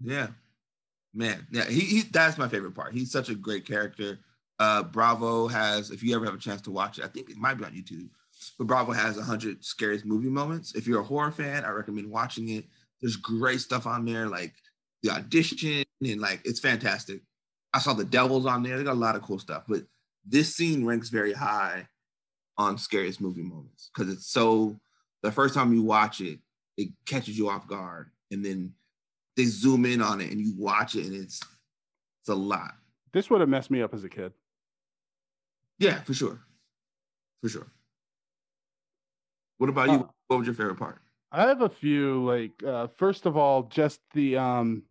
Yeah. 0.03 0.29
Man, 1.15 1.47
yeah, 1.53 1.65
he, 1.67 1.81
he 1.81 2.03
that's 2.03 2.39
my 2.39 2.49
favorite 2.49 2.75
part. 2.75 2.93
He's 2.93 3.13
such 3.13 3.29
a 3.29 3.37
great 3.37 3.65
character. 3.65 4.19
Uh 4.59 4.83
Bravo 4.83 5.47
has, 5.47 5.91
if 5.91 6.03
you 6.03 6.15
ever 6.17 6.25
have 6.25 6.35
a 6.35 6.39
chance 6.39 6.61
to 6.63 6.73
watch 6.73 6.99
it, 6.99 7.05
I 7.05 7.09
think 7.09 7.31
it 7.31 7.37
might 7.37 7.55
be 7.55 7.65
on 7.65 7.73
YouTube, 7.73 8.09
but 8.59 8.67
Bravo 8.67 8.91
has 8.91 9.17
100 9.17 9.65
scariest 9.65 10.05
movie 10.05 10.29
moments. 10.29 10.75
If 10.75 10.89
you're 10.89 11.01
a 11.01 11.05
horror 11.05 11.31
fan, 11.31 11.65
I 11.65 11.71
recommend 11.71 12.11
watching 12.11 12.49
it. 12.49 12.65
There's 13.01 13.15
great 13.15 13.61
stuff 13.61 13.87
on 13.87 14.05
there, 14.05 14.27
like 14.27 14.55
the 15.05 15.11
audition, 15.11 15.85
and 16.03 16.21
like 16.21 16.41
it's 16.45 16.59
fantastic. 16.59 17.21
I 17.73 17.79
saw 17.79 17.93
the 17.93 18.05
devils 18.05 18.47
on 18.47 18.65
there. 18.65 18.77
They 18.77 18.85
got 18.85 18.95
a 18.95 18.99
lot 18.99 19.15
of 19.15 19.23
cool 19.23 19.39
stuff, 19.39 19.65
but 19.69 19.83
this 20.27 20.55
scene 20.55 20.85
ranks 20.85 21.09
very 21.11 21.33
high 21.33 21.87
on 22.57 22.79
scariest 22.79 23.21
movie 23.21 23.43
moments 23.43 23.91
because 23.95 24.13
it's 24.13 24.27
so 24.27 24.79
the 25.23 25.33
first 25.33 25.55
time 25.55 25.73
you 25.73 25.83
watch 25.83 26.21
it, 26.21 26.39
it 26.77 26.89
catches 27.07 27.37
you 27.39 27.49
off 27.49 27.67
guard, 27.67 28.11
and 28.31 28.45
then 28.45 28.75
they 29.37 29.45
zoom 29.45 29.85
in 29.85 30.01
on 30.01 30.21
it 30.21 30.31
and 30.31 30.41
you 30.41 30.55
watch 30.57 30.95
it 30.95 31.07
and 31.07 31.15
it's 31.15 31.41
it's 32.21 32.29
a 32.29 32.35
lot. 32.35 32.75
This 33.13 33.29
would 33.31 33.41
have 33.41 33.49
messed 33.49 33.71
me 33.71 33.83
up 33.83 33.93
as 33.95 34.05
a 34.05 34.09
kid. 34.09 34.33
Yeah, 35.79 36.01
for 36.03 36.15
sure. 36.15 36.41
For 37.43 37.49
sure. 37.49 37.67
What 39.59 39.69
about 39.71 39.89
you? 39.91 39.95
Uh, 40.01 40.09
What 40.29 40.39
was 40.39 40.47
your 40.47 40.55
favorite 40.55 40.79
part? 40.79 41.01
I 41.33 41.43
have 41.49 41.63
a 41.63 41.69
few. 41.69 42.25
Like, 42.25 42.63
uh, 42.65 42.87
first 42.97 43.27
of 43.27 43.37
all, 43.37 43.65
just 43.65 44.01
the 44.15 44.37
um, 44.37 44.85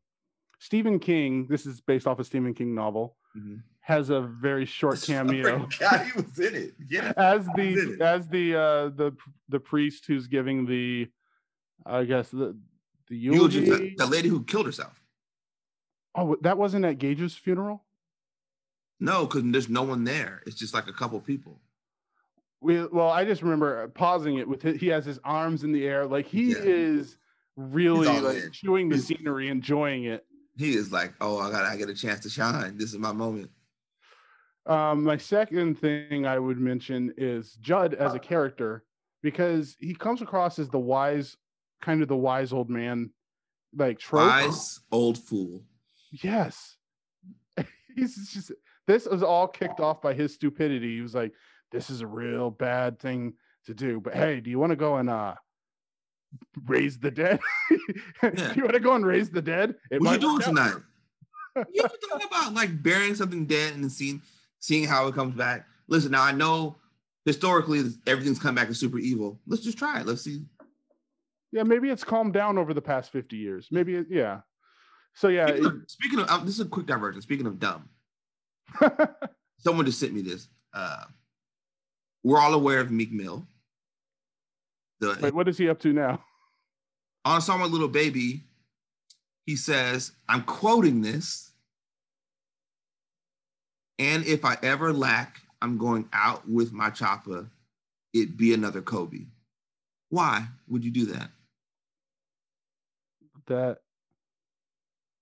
Stephen 0.60 1.00
King. 1.00 1.48
This 1.48 1.66
is 1.66 1.82
based 1.82 2.06
off 2.08 2.20
a 2.20 2.24
Stephen 2.24 2.54
King 2.54 2.76
novel. 2.76 3.18
Mhm. 3.38 3.64
Has 3.86 4.10
a 4.10 4.22
very 4.22 4.66
short 4.66 5.02
cameo 5.06 5.68
God, 5.80 6.06
he 6.06 6.22
was 6.22 6.40
in 6.40 6.56
it. 6.56 6.74
Yeah. 6.90 7.12
as 7.18 7.46
the 7.56 7.98
as 8.00 8.28
the 8.30 8.56
uh, 8.56 8.90
the 8.90 9.16
the 9.50 9.60
priest 9.60 10.06
who's 10.08 10.28
giving 10.28 10.66
the, 10.66 11.10
I 11.86 12.06
guess 12.06 12.30
the 12.30 12.56
the 13.10 13.18
Eulogy, 13.18 13.60
eulogy. 13.60 13.90
the, 13.98 14.06
the 14.06 14.10
lady 14.10 14.30
who 14.30 14.44
killed 14.46 14.66
herself. 14.68 15.00
Oh, 16.16 16.38
that 16.42 16.58
wasn't 16.58 16.86
at 16.86 16.98
Gage's 16.98 17.36
funeral. 17.36 17.84
No, 19.02 19.26
because 19.26 19.44
there's 19.52 19.68
no 19.68 19.84
one 19.84 20.06
there. 20.06 20.42
It's 20.46 20.56
just 20.56 20.74
like 20.74 20.88
a 20.88 20.94
couple 20.94 21.20
people. 21.20 21.60
We, 22.62 22.86
well, 22.86 23.10
I 23.10 23.26
just 23.26 23.42
remember 23.42 23.90
pausing 23.90 24.38
it 24.38 24.48
with 24.48 24.62
his, 24.62 24.80
he 24.80 24.88
has 24.88 25.04
his 25.04 25.20
arms 25.26 25.66
in 25.66 25.74
the 25.74 25.86
air, 25.86 26.06
like 26.06 26.26
he 26.26 26.52
Yeah. 26.52 26.60
is 26.60 27.18
really 27.58 28.08
like 28.08 28.38
in. 28.38 28.52
chewing 28.52 28.88
the 28.88 28.96
He's- 28.96 29.08
scenery, 29.08 29.50
enjoying 29.50 30.06
it. 30.06 30.26
He 30.56 30.76
is 30.76 30.92
like, 30.94 31.14
oh, 31.20 31.40
I 31.40 31.52
got, 31.52 31.66
I 31.66 31.76
get 31.76 31.90
a 31.90 31.94
chance 31.96 32.22
to 32.22 32.30
shine. 32.30 32.78
This 32.78 32.94
is 32.94 33.00
my 33.00 33.12
moment. 33.12 33.50
Um, 34.66 35.04
my 35.04 35.18
second 35.18 35.80
thing 35.80 36.26
I 36.26 36.40
would 36.40 36.58
mention 36.58 37.14
is 37.18 37.54
Jud 37.56 37.94
as 37.94 38.14
a 38.14 38.20
character 38.20 38.84
because 39.22 39.76
he 39.80 39.94
comes 39.94 40.22
across 40.22 40.58
as 40.60 40.70
the 40.70 40.80
wise, 40.80 41.36
kind 41.82 42.02
of 42.02 42.08
the 42.08 42.16
wise 42.16 42.54
old 42.54 42.70
man, 42.70 43.12
like 43.76 44.00
trope. 44.00 44.28
Wise 44.28 44.80
old 44.92 45.18
fool. 45.18 45.64
Yes, 46.12 46.78
he's 47.96 48.30
just. 48.32 48.52
This 48.86 49.06
was 49.06 49.24
all 49.24 49.48
kicked 49.48 49.80
off 49.80 50.02
by 50.02 50.14
his 50.14 50.34
stupidity. 50.34 50.96
He 50.96 51.02
was 51.02 51.16
like, 51.16 51.34
"This 51.72 51.90
is 51.90 52.02
a 52.02 52.08
real 52.08 52.50
bad 52.50 53.00
thing 53.00 53.34
to 53.66 53.74
do, 53.74 54.00
but 54.00 54.14
hey, 54.14 54.40
do 54.40 54.50
you 54.50 54.60
want 54.60 54.72
to 54.72 54.76
go 54.76 54.98
and 54.98 55.10
uh 55.10 55.36
raise 56.66 57.00
the 57.00 57.12
dead? 57.12 57.40
Yeah. 58.24 58.54
you 58.56 58.64
want 58.64 58.74
to 58.76 58.80
go 58.80 58.94
and 58.94 59.06
raise 59.06 59.30
the 59.30 59.42
dead? 59.42 59.76
It 59.92 60.02
What 60.02 60.14
you 60.14 60.20
doing 60.20 60.40
tonight? 60.42 60.76
you 61.74 61.84
ever 61.84 61.94
thought 62.10 62.24
about 62.24 62.54
like 62.54 62.82
burying 62.82 63.16
something 63.16 63.46
dead 63.46 63.74
in 63.74 63.82
the 63.82 63.90
seeing 63.90 64.22
seeing 64.64 64.86
how 64.86 65.08
it 65.08 65.16
comes 65.16 65.36
back? 65.36 65.68
Listen, 65.90 66.12
now 66.12 66.24
I 66.24 66.32
know 66.32 66.78
historically 67.26 67.84
everything's 68.08 68.40
come 68.40 68.56
back 68.56 68.70
as 68.70 68.80
super 68.80 68.98
evil. 68.98 69.42
Let's 69.46 69.62
just 69.62 69.78
try 69.78 70.00
it. 70.00 70.08
Let's 70.08 70.22
see. 70.22 70.46
Yeah, 71.52 71.64
maybe 71.64 71.90
it's 71.90 72.06
calmed 72.06 72.34
down 72.34 72.58
over 72.58 72.74
the 72.74 72.82
past 72.82 73.12
fifty 73.12 73.36
years. 73.36 73.68
Maybe, 73.70 73.96
it, 73.96 74.08
yeah. 74.10 74.40
So 75.16 75.28
yeah, 75.28 75.48
Speaking 75.48 75.66
of, 75.66 75.74
speaking 75.88 76.20
of 76.20 76.30
um, 76.30 76.46
this 76.46 76.56
is 76.56 76.62
a 76.62 76.66
quick 76.66 76.86
diversion. 76.86 77.22
Speaking 77.22 77.46
of 77.46 77.60
dumb, 77.60 77.90
someone 79.60 79.86
just 79.86 80.00
sent 80.00 80.14
me 80.14 80.22
this. 80.22 80.48
Uh, 80.74 81.04
we're 82.24 82.40
all 82.40 82.54
aware 82.54 82.80
of 82.80 82.90
Meek 82.90 83.12
Mill. 83.12 83.46
The 85.02 85.18
wait, 85.22 85.36
what 85.36 85.50
is 85.50 85.58
he 85.58 85.70
up 85.70 85.80
to 85.82 85.92
now? 85.92 86.24
on 87.26 87.38
a 87.38 87.42
song 87.42 87.62
with 87.62 87.72
Lil 87.72 87.88
Baby, 87.88 88.44
he 89.46 89.56
says, 89.56 90.12
I'm 90.28 90.44
quoting 90.44 91.02
this. 91.02 91.52
And 94.00 94.26
if 94.26 94.44
I 94.44 94.58
ever 94.64 94.92
lack, 94.92 95.42
I'm 95.62 95.78
going 95.78 96.10
out 96.14 96.48
with 96.50 96.74
my 96.74 96.90
chopper. 96.90 97.48
It 98.14 98.38
be 98.38 98.54
another 98.54 98.82
Kobe. 98.82 99.26
Why 100.10 100.48
would 100.68 100.84
you 100.84 100.92
do 100.92 101.06
that? 101.08 101.30
That 103.48 103.80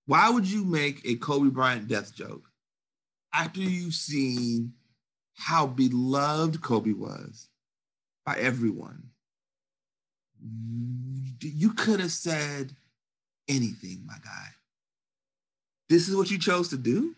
Why 0.06 0.30
would 0.30 0.46
you 0.50 0.64
make 0.64 1.00
a 1.04 1.16
Kobe 1.16 1.50
Bryant 1.50 1.88
death 1.88 2.14
joke 2.14 2.50
after 3.32 3.60
you've 3.60 3.94
seen 3.94 4.74
how 5.34 5.66
beloved 5.66 6.60
Kobe 6.62 6.92
was 6.92 7.48
by 8.24 8.36
everyone? 8.36 9.10
You 11.40 11.72
could 11.72 12.00
have 12.00 12.12
said 12.12 12.74
anything, 13.48 14.04
my 14.06 14.18
guy. 14.22 14.48
This 15.88 16.08
is 16.08 16.16
what 16.16 16.30
you 16.30 16.38
chose 16.38 16.68
to 16.68 16.76
do? 16.76 17.14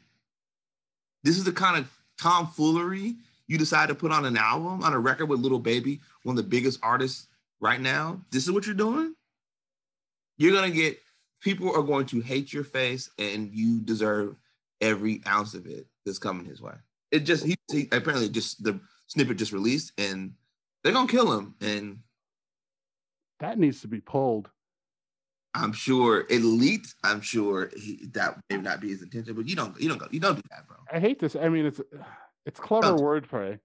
This 1.25 1.37
is 1.37 1.45
the 1.45 1.53
kind 1.53 1.77
of 1.77 1.91
tomfoolery 2.19 3.17
you 3.49 3.59
decide 3.59 3.89
to 3.89 3.95
put 3.95 4.13
on 4.13 4.25
an 4.25 4.37
album, 4.37 4.83
on 4.85 4.93
a 4.93 4.99
record 4.99 5.27
with 5.27 5.41
Lil 5.41 5.59
Baby, 5.59 6.01
one 6.23 6.39
of 6.39 6.45
the 6.45 6.49
biggest 6.49 6.79
artists 6.83 7.27
right 7.61 7.81
now? 7.81 8.21
This 8.31 8.45
is 8.45 8.53
what 8.53 8.67
you're 8.67 8.75
doing? 8.75 9.15
You're 10.39 10.53
going 10.53 10.71
to 10.71 10.77
get 10.77 10.99
people 11.41 11.75
are 11.75 11.83
going 11.83 12.07
to 12.07 12.21
hate 12.21 12.53
your 12.53 12.65
face 12.65 13.11
and 13.19 13.51
you 13.53 13.81
deserve 13.81 14.37
every 14.81 15.23
ounce 15.27 15.55
of 15.55 15.67
it 15.67 15.87
that's 16.05 16.19
coming 16.19 16.47
his 16.47 16.61
way. 16.61 16.75
It 17.11 17.21
just 17.21 17.45
he, 17.45 17.55
he 17.71 17.89
apparently 17.93 18.29
just 18.29 18.65
the 18.65 18.81
snippet 19.07 19.37
just 19.37 19.53
released 19.53 19.93
and 19.99 20.33
they're 20.83 20.93
gonna 20.93 21.07
kill 21.07 21.39
him. 21.39 21.55
And 21.61 22.01
that 23.41 23.59
needs 23.59 23.81
to 23.83 23.89
be 23.89 24.01
pulled. 24.01 24.51
I'm 25.55 25.73
sure 25.73 26.27
elite. 26.31 26.93
I'm 27.05 27.21
sure 27.21 27.71
he, 27.77 28.07
that 28.13 28.41
may 28.51 28.57
not 28.57 28.81
be 28.81 28.89
his 28.89 29.03
intention, 29.03 29.35
but 29.35 29.49
you 29.49 29.55
don't 29.55 29.81
you 29.81 29.89
don't 29.89 29.99
go 29.99 30.07
you 30.11 30.21
don't 30.21 30.35
do 30.37 30.43
that, 30.51 30.67
bro. 30.67 30.77
I 30.93 30.99
hate 30.99 31.21
this. 31.21 31.37
I 31.37 31.49
mean, 31.49 31.67
it's 31.67 31.81
it's 32.45 32.59
clever 32.61 32.95
wordplay. 32.97 33.59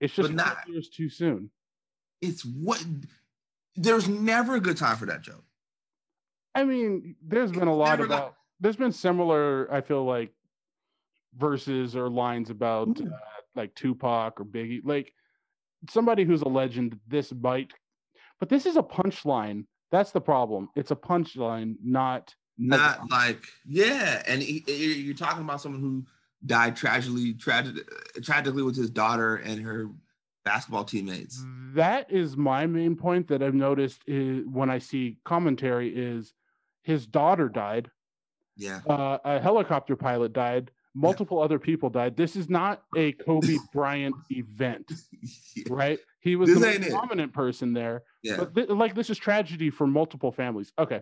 It's 0.00 0.14
just 0.14 0.32
not- 0.32 0.58
years 0.68 0.88
too 0.88 1.08
soon. 1.08 1.50
It's 2.20 2.44
what 2.44 2.84
there's 3.76 4.08
never 4.08 4.56
a 4.56 4.60
good 4.60 4.76
time 4.76 4.96
for 4.96 5.06
that 5.06 5.22
joke. 5.22 5.44
I 6.54 6.64
mean, 6.64 7.14
there's 7.22 7.52
been 7.52 7.68
a 7.68 7.74
lot 7.74 7.90
never 7.98 8.06
got- 8.08 8.18
about. 8.18 8.34
There's 8.60 8.76
been 8.76 8.90
similar. 8.92 9.72
I 9.72 9.80
feel 9.80 10.04
like 10.04 10.32
verses 11.36 11.94
or 11.94 12.08
lines 12.10 12.50
about 12.50 12.88
Mm. 12.88 13.12
uh, 13.12 13.16
like 13.54 13.74
Tupac 13.76 14.40
or 14.40 14.44
Biggie, 14.44 14.80
like 14.84 15.12
somebody 15.88 16.24
who's 16.24 16.42
a 16.42 16.48
legend. 16.48 16.98
This 17.06 17.30
bite, 17.32 17.72
but 18.40 18.48
this 18.48 18.66
is 18.66 18.76
a 18.76 18.82
punchline. 18.82 19.64
That's 19.90 20.10
the 20.10 20.20
problem. 20.20 20.68
It's 20.76 20.90
a 20.90 20.96
punchline, 20.96 21.76
not 21.82 22.34
Not 22.58 23.10
like 23.10 23.44
yeah, 23.66 24.22
and 24.26 24.42
he, 24.42 24.62
you're 24.72 25.14
talking 25.14 25.42
about 25.42 25.60
someone 25.60 25.80
who 25.80 26.04
died 26.44 26.76
tragically, 26.76 27.34
tragic, 27.34 27.74
tragically 28.22 28.62
with 28.62 28.76
his 28.76 28.90
daughter 28.90 29.36
and 29.36 29.60
her 29.60 29.90
basketball 30.44 30.84
teammates. 30.84 31.42
That 31.74 32.10
is 32.12 32.36
my 32.36 32.66
main 32.66 32.96
point 32.96 33.28
that 33.28 33.42
I've 33.42 33.54
noticed 33.54 34.02
is 34.06 34.44
when 34.46 34.70
I 34.70 34.78
see 34.78 35.18
commentary 35.24 35.94
is 35.94 36.32
his 36.82 37.06
daughter 37.06 37.48
died, 37.48 37.90
Yeah, 38.56 38.80
uh, 38.88 39.18
a 39.24 39.40
helicopter 39.40 39.96
pilot 39.96 40.32
died, 40.32 40.70
multiple 40.94 41.40
other 41.40 41.58
people 41.58 41.90
died. 41.90 42.16
This 42.16 42.36
is 42.36 42.48
not 42.48 42.82
a 42.96 43.12
Kobe 43.12 43.56
Bryant 43.72 44.14
event, 44.30 44.90
right? 45.68 45.98
He 46.20 46.36
was 46.36 46.48
This 46.50 46.58
the 46.60 46.66
ain't 46.66 46.78
most 46.80 46.88
it. 46.88 46.92
prominent 46.94 47.32
person 47.32 47.72
there, 47.72 48.02
yeah, 48.22 48.36
but 48.36 48.54
thi- 48.54 48.66
like 48.72 48.94
this 48.94 49.10
is 49.10 49.18
tragedy 49.18 49.70
for 49.70 49.86
multiple 49.86 50.32
families. 50.32 50.72
Okay, 50.78 51.00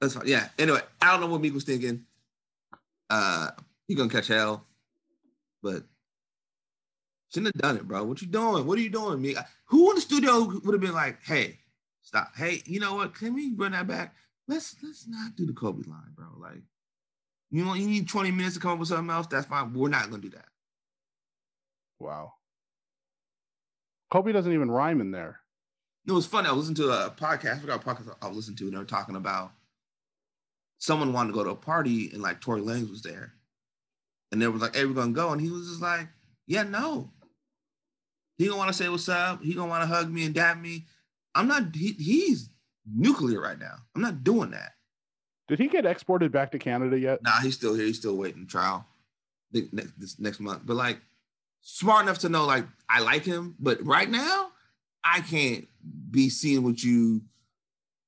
that's 0.00 0.14
fine. 0.14 0.26
Yeah. 0.26 0.48
Anyway, 0.58 0.80
I 1.00 1.12
don't 1.12 1.20
know 1.20 1.26
what 1.28 1.40
Meek 1.40 1.54
was 1.54 1.64
thinking. 1.64 2.04
Uh, 3.08 3.50
he 3.88 3.94
gonna 3.94 4.10
catch 4.10 4.28
hell, 4.28 4.66
but 5.62 5.84
shouldn't 7.32 7.54
have 7.54 7.62
done 7.62 7.76
it, 7.76 7.86
bro. 7.88 8.04
What 8.04 8.20
you 8.20 8.28
doing? 8.28 8.66
What 8.66 8.78
are 8.78 8.82
you 8.82 8.90
doing, 8.90 9.22
Meek? 9.22 9.38
Who 9.66 9.90
in 9.90 9.94
the 9.96 10.00
studio 10.00 10.44
would 10.64 10.74
have 10.74 10.80
been 10.80 10.92
like, 10.92 11.22
"Hey, 11.24 11.58
stop. 12.02 12.36
Hey, 12.36 12.62
you 12.66 12.80
know 12.80 12.94
what? 12.96 13.14
Can 13.14 13.34
we 13.34 13.52
run 13.54 13.72
that 13.72 13.86
back? 13.86 14.14
Let's 14.48 14.76
let's 14.82 15.06
not 15.08 15.34
do 15.36 15.46
the 15.46 15.52
Kobe 15.52 15.88
line, 15.88 16.12
bro. 16.14 16.26
Like, 16.38 16.62
you 17.50 17.64
know, 17.64 17.74
you 17.74 17.86
need 17.86 18.08
20 18.08 18.30
minutes 18.30 18.54
to 18.54 18.60
come 18.60 18.72
up 18.72 18.78
with 18.78 18.88
something 18.88 19.10
else. 19.10 19.26
That's 19.26 19.46
fine. 19.46 19.72
We're 19.72 19.88
not 19.88 20.10
gonna 20.10 20.22
do 20.22 20.30
that. 20.30 20.46
wow. 21.98 22.32
Kobe 24.10 24.32
doesn't 24.32 24.52
even 24.52 24.70
rhyme 24.70 25.00
in 25.00 25.10
there. 25.10 25.40
It 26.06 26.12
was 26.12 26.26
funny. 26.26 26.48
I 26.48 26.52
was 26.52 26.68
listening 26.68 26.88
to 26.88 27.06
a 27.06 27.10
podcast. 27.10 27.56
I 27.56 27.58
forgot 27.58 27.84
what 27.84 27.96
podcast 27.96 28.16
I 28.22 28.28
was 28.28 28.36
listening 28.36 28.56
to, 28.58 28.64
and 28.64 28.74
they 28.74 28.78
were 28.78 28.84
talking 28.84 29.16
about 29.16 29.52
someone 30.78 31.12
wanted 31.12 31.32
to 31.32 31.34
go 31.34 31.44
to 31.44 31.50
a 31.50 31.56
party, 31.56 32.10
and 32.12 32.22
like 32.22 32.40
Tory 32.40 32.60
Lanez 32.60 32.88
was 32.88 33.02
there, 33.02 33.32
and 34.30 34.40
they 34.40 34.46
were 34.46 34.58
like, 34.58 34.76
"Hey, 34.76 34.84
we're 34.84 34.94
gonna 34.94 35.12
go," 35.12 35.30
and 35.32 35.40
he 35.40 35.50
was 35.50 35.68
just 35.68 35.82
like, 35.82 36.08
"Yeah, 36.46 36.62
no." 36.62 37.10
He 38.38 38.46
gonna 38.46 38.58
want 38.58 38.68
to 38.68 38.74
say 38.74 38.88
what's 38.88 39.08
up. 39.08 39.42
He 39.42 39.54
gonna 39.54 39.68
want 39.68 39.82
to 39.82 39.94
hug 39.94 40.10
me 40.10 40.24
and 40.26 40.34
dap 40.34 40.58
me. 40.58 40.86
I'm 41.34 41.48
not. 41.48 41.74
He, 41.74 41.92
he's 41.92 42.50
nuclear 42.84 43.40
right 43.40 43.58
now. 43.58 43.76
I'm 43.94 44.02
not 44.02 44.22
doing 44.22 44.50
that. 44.52 44.74
Did 45.48 45.58
he 45.58 45.68
get 45.68 45.86
exported 45.86 46.30
back 46.32 46.52
to 46.52 46.58
Canada 46.58 46.98
yet? 46.98 47.22
Nah, 47.22 47.40
he's 47.40 47.54
still 47.54 47.74
here. 47.74 47.86
He's 47.86 47.98
still 47.98 48.16
waiting 48.16 48.46
trial 48.46 48.86
next 49.52 49.98
this 49.98 50.18
next 50.20 50.38
month. 50.40 50.62
But 50.64 50.76
like, 50.76 51.00
smart 51.62 52.04
enough 52.04 52.18
to 52.20 52.28
know 52.28 52.44
like 52.44 52.66
I 52.88 53.00
like 53.00 53.24
him, 53.24 53.56
but 53.58 53.84
right 53.84 54.08
now 54.08 54.50
I 55.14 55.20
can't 55.20 55.66
be 56.10 56.28
seen 56.28 56.62
with 56.62 56.84
you 56.84 57.22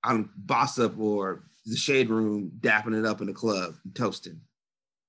on 0.05 0.31
Bossip 0.47 0.99
or 0.99 1.45
the 1.67 1.77
Shade 1.77 2.09
Room 2.09 2.51
dapping 2.61 2.99
it 2.99 3.05
up 3.05 3.21
in 3.21 3.27
the 3.27 3.33
club, 3.33 3.75
and 3.85 3.95
toasting. 3.95 4.41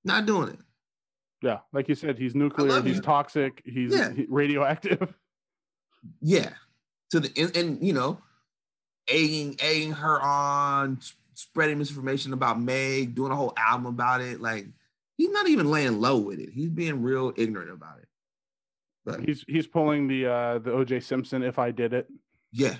Not 0.04 0.26
doing 0.26 0.50
it. 0.50 0.58
Yeah, 1.42 1.58
like 1.72 1.88
you 1.88 1.94
said, 1.94 2.18
he's 2.18 2.34
nuclear. 2.34 2.82
He's 2.82 2.96
you. 2.96 3.02
toxic. 3.02 3.62
He's 3.64 3.92
Yeah. 3.94 4.12
radioactive. 4.28 5.14
Yeah. 6.22 6.50
To 7.10 7.20
the 7.20 7.30
and, 7.36 7.54
and 7.54 7.86
you 7.86 7.92
know, 7.92 8.22
egging 9.06 9.56
egging 9.60 9.92
her 9.92 10.18
on, 10.22 10.98
spreading 11.34 11.76
misinformation 11.76 12.32
about 12.32 12.58
Meg, 12.58 13.14
doing 13.14 13.32
a 13.32 13.36
whole 13.36 13.52
album 13.56 13.84
about 13.86 14.22
it. 14.22 14.40
Like 14.40 14.66
he's 15.18 15.28
not 15.30 15.46
even 15.48 15.70
laying 15.70 16.00
low 16.00 16.16
with 16.18 16.38
it. 16.38 16.48
He's 16.54 16.70
being 16.70 17.02
real 17.02 17.34
ignorant 17.36 17.70
about 17.70 17.98
it. 17.98 18.08
He's 19.18 19.44
he's 19.48 19.66
pulling 19.66 20.08
the 20.08 20.26
uh 20.26 20.58
the 20.58 20.70
OJ 20.70 21.02
Simpson. 21.02 21.42
If 21.42 21.58
I 21.58 21.70
did 21.70 21.92
it, 21.92 22.08
yeah. 22.52 22.76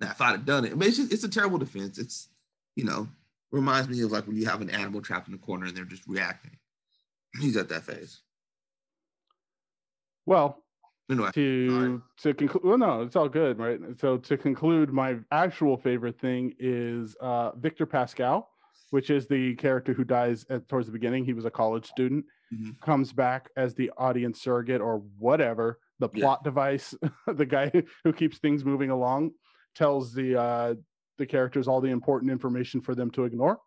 Now 0.00 0.10
if 0.10 0.20
I'd 0.20 0.32
have 0.32 0.44
done 0.44 0.64
it, 0.64 0.78
but 0.78 0.88
it's 0.88 0.96
just, 0.96 1.12
it's 1.12 1.24
a 1.24 1.28
terrible 1.28 1.58
defense. 1.58 1.98
It's 1.98 2.28
you 2.76 2.84
know, 2.84 3.08
reminds 3.50 3.88
me 3.88 4.00
of 4.02 4.10
like 4.10 4.26
when 4.26 4.36
you 4.36 4.46
have 4.46 4.60
an 4.60 4.70
animal 4.70 5.00
trapped 5.00 5.28
in 5.28 5.32
the 5.32 5.38
corner 5.38 5.66
and 5.66 5.76
they're 5.76 5.84
just 5.84 6.06
reacting. 6.06 6.56
He's 7.40 7.56
at 7.56 7.68
that 7.70 7.84
phase. 7.84 8.20
well, 10.26 10.62
Anyway, 11.10 11.30
to 11.34 12.02
to 12.18 12.32
conclude 12.32 12.64
well 12.64 12.78
no 12.78 13.02
it's 13.02 13.16
all 13.16 13.28
good 13.28 13.58
right 13.58 13.80
so 13.98 14.16
to 14.16 14.36
conclude 14.36 14.92
my 14.92 15.16
actual 15.30 15.76
favorite 15.76 16.18
thing 16.18 16.54
is 16.58 17.16
uh 17.20 17.50
Victor 17.56 17.86
Pascow 17.86 18.46
which 18.90 19.10
is 19.10 19.26
the 19.26 19.54
character 19.56 19.92
who 19.92 20.04
dies 20.04 20.46
at 20.48 20.68
towards 20.68 20.86
the 20.86 20.92
beginning 20.92 21.24
he 21.24 21.34
was 21.34 21.44
a 21.44 21.50
college 21.50 21.86
student 21.86 22.24
Mhm. 22.52 22.80
comes 22.80 23.12
back 23.12 23.50
as 23.56 23.74
the 23.74 23.90
audience 23.96 24.40
surrogate 24.42 24.80
or 24.80 24.98
whatever 25.18 25.78
the 25.98 26.08
Yeah. 26.12 26.20
plot 26.20 26.44
device 26.44 26.94
the 27.26 27.46
guy 27.46 27.70
who 28.04 28.12
keeps 28.12 28.38
things 28.38 28.64
moving 28.64 28.90
along 28.90 29.32
tells 29.74 30.12
the 30.12 30.36
uh 30.40 30.74
the 31.18 31.26
characters 31.26 31.68
all 31.68 31.80
the 31.80 31.90
important 31.90 32.30
information 32.30 32.80
for 32.80 32.94
them 32.94 33.10
to 33.12 33.24
ignore 33.24 33.58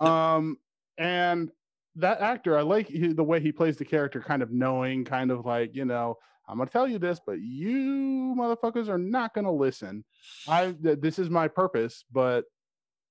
um 0.00 0.56
and 0.98 1.50
that 1.94 2.20
actor 2.20 2.56
i 2.58 2.62
like 2.62 2.88
he, 2.88 3.12
the 3.12 3.24
way 3.24 3.40
he 3.40 3.52
plays 3.52 3.76
the 3.76 3.84
character 3.84 4.20
kind 4.20 4.42
of 4.42 4.50
knowing 4.50 5.04
kind 5.04 5.30
of 5.30 5.44
like 5.46 5.74
you 5.74 5.84
know 5.84 6.16
I'm 6.48 6.58
gonna 6.58 6.70
tell 6.70 6.86
you 6.86 7.00
this, 7.00 7.18
but 7.26 7.40
you 7.40 8.32
motherfuckers 8.38 8.88
are 8.88 8.98
not 8.98 9.34
gonna 9.34 9.50
listen. 9.50 10.04
I 10.46 10.70
th- 10.80 11.00
this 11.00 11.18
is 11.18 11.28
my 11.28 11.48
purpose, 11.48 12.04
but 12.12 12.44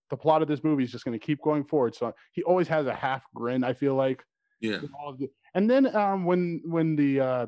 the 0.10 0.18
plot 0.18 0.42
of 0.42 0.48
this 0.48 0.64
movie 0.64 0.86
is 0.86 0.92
just 0.92 1.04
gonna 1.04 1.20
keep 1.20 1.42
going 1.42 1.66
forward. 1.66 1.96
So 1.96 2.14
he 2.32 2.44
always 2.44 2.70
has 2.70 2.88
a 2.88 2.94
half 2.96 3.26
grin. 3.36 3.66
I 3.66 3.74
feel 3.74 3.96
like, 3.96 4.24
yeah. 4.62 4.80
of 5.06 5.18
the- 5.20 5.30
and 5.54 5.70
then 5.70 5.96
um, 5.96 6.26
when 6.26 6.62
when 6.66 6.96
the 6.96 7.20
uh, 7.20 7.46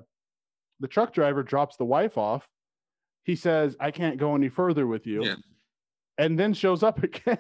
the 0.80 0.88
truck 0.88 1.14
driver 1.14 1.44
drops 1.44 1.78
the 1.78 1.86
wife 1.86 2.18
off, 2.18 2.48
he 3.24 3.36
says, 3.36 3.76
"I 3.80 3.92
can't 3.92 4.18
go 4.18 4.36
any 4.36 4.50
further 4.50 4.88
with 4.88 5.06
you," 5.08 5.24
Yeah. 5.26 5.36
and 6.18 6.38
then 6.40 6.54
shows 6.54 6.84
up 6.84 7.04
again. 7.04 7.38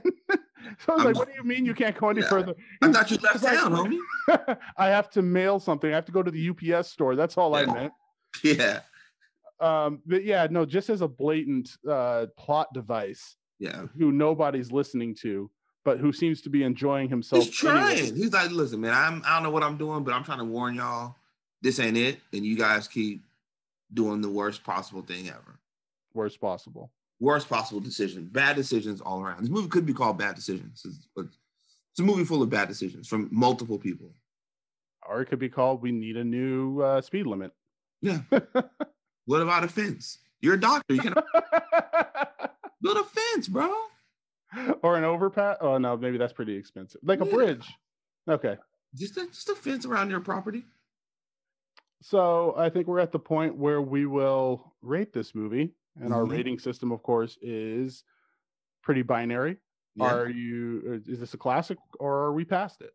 so 0.79 0.93
I 0.93 0.95
was 0.95 0.99
I'm- 0.99 1.05
like, 1.05 1.15
"What 1.15 1.27
do 1.29 1.33
you 1.35 1.43
mean 1.43 1.65
you 1.65 1.73
can't 1.73 1.95
go 1.97 2.09
any 2.09 2.21
Yeah. 2.21 2.29
further?" 2.29 2.53
I 2.81 2.91
thought 2.91 3.09
you 3.11 3.17
left 3.17 3.43
town, 3.43 3.71
homie. 3.73 4.57
I 4.77 4.87
have 4.87 5.09
to 5.11 5.21
mail 5.21 5.59
something. 5.59 5.91
I 5.91 5.95
have 5.95 6.05
to 6.05 6.11
go 6.11 6.23
to 6.23 6.31
the 6.31 6.49
UPS 6.49 6.89
store. 6.89 7.15
That's 7.15 7.37
all 7.37 7.55
I 7.55 7.65
meant 7.65 7.93
Yeah. 8.43 8.81
um 9.59 10.01
but 10.05 10.23
yeah 10.23 10.45
no 10.51 10.65
just 10.65 10.89
as 10.89 11.01
a 11.01 11.07
blatant 11.07 11.69
uh 11.89 12.27
plot 12.37 12.67
device 12.73 13.35
Yeah. 13.59 13.87
who 13.97 14.11
nobody's 14.11 14.71
listening 14.71 15.15
to 15.21 15.49
but 15.87 15.99
who 15.99 16.11
seems 16.11 16.41
to 16.41 16.49
be 16.49 16.63
enjoying 16.63 17.07
himself 17.07 17.45
He's 17.45 17.63
anyway. 17.63 17.79
trying. 17.95 18.15
He's 18.17 18.33
like, 18.33 18.51
listen, 18.51 18.81
man, 18.81 18.93
I'm 18.93 19.21
I 19.25 19.35
don't 19.35 19.43
know 19.43 19.51
what 19.51 19.63
I'm 19.63 19.77
doing, 19.77 20.03
but 20.03 20.13
I'm 20.13 20.25
trying 20.25 20.39
to 20.39 20.43
warn 20.43 20.75
y'all, 20.75 21.15
this 21.61 21.79
ain't 21.79 21.95
it. 21.95 22.19
And 22.33 22.45
you 22.45 22.57
guys 22.57 22.89
keep 22.89 23.23
doing 23.93 24.19
the 24.19 24.27
worst 24.29 24.65
possible 24.65 25.01
thing 25.01 25.29
ever. 25.29 25.59
worst 26.13 26.41
possible 26.41 26.91
Worst 27.21 27.47
possible 27.47 27.79
decision. 27.79 28.25
Bad 28.31 28.57
decisions 28.57 28.99
all 28.99 29.21
around. 29.23 29.41
This 29.41 29.49
movie 29.49 29.69
could 29.69 29.85
be 29.85 29.93
called 29.93 30.17
Bad 30.17 30.35
Decisions, 30.35 30.81
it's- 30.85 31.07
but 31.15 31.25
it's 31.91 31.99
a 31.99 32.03
movie 32.03 32.25
full 32.25 32.43
of 32.43 32.49
bad 32.49 32.67
decisions 32.67 33.07
from 33.07 33.29
multiple 33.31 33.79
people. 33.79 34.11
or 35.09 35.21
it 35.21 35.27
could 35.27 35.39
be 35.39 35.47
called 35.49 35.81
we 35.81 35.93
need 35.93 36.17
a 36.17 36.23
new 36.23 36.81
uh, 36.81 36.99
speed 37.01 37.25
limit 37.27 37.53
Yeah. 38.01 38.19
what 39.25 39.41
about 39.41 39.63
a 39.63 39.67
fence? 39.69 40.17
You're 40.41 40.55
a 40.55 40.59
doctor. 40.59 40.93
You 40.93 41.01
can 41.01 41.13
build 42.81 42.97
a 42.97 43.03
fence, 43.05 43.47
bro. 43.47 43.73
or 44.83 44.97
an 44.97 45.03
overpass 45.03 45.57
oh 45.61 45.77
no 45.77 45.95
maybe 45.97 46.17
that's 46.17 46.33
pretty 46.33 46.55
expensive 46.55 47.01
like 47.03 47.21
a 47.21 47.25
Yeah. 47.25 47.33
bridge 47.33 47.67
okay 48.29 48.57
Just 48.95 49.17
a, 49.17 49.27
just 49.27 49.49
a 49.49 49.55
fence 49.55 49.85
around 49.85 50.09
your 50.09 50.19
property. 50.21 50.65
so 52.01 52.53
i 52.57 52.69
think 52.69 52.87
we're 52.87 52.99
at 52.99 53.11
the 53.11 53.19
point 53.19 53.55
where 53.55 53.81
we 53.81 54.05
will 54.05 54.73
rate 54.81 55.13
this 55.13 55.33
movie 55.33 55.73
and 55.99 56.13
our 56.13 56.23
Mhm. 56.23 56.31
rating 56.31 56.59
system 56.59 56.91
of 56.91 57.01
course 57.03 57.37
is 57.41 58.03
pretty 58.83 59.01
binary 59.01 59.57
Yeah. 59.95 60.13
are 60.13 60.29
you 60.29 60.83
uh, 61.05 61.11
is 61.11 61.19
this 61.19 61.33
a 61.33 61.37
classic 61.37 61.77
or 61.99 62.13
are 62.25 62.33
we 62.33 62.45
past 62.45 62.81
it 62.81 62.93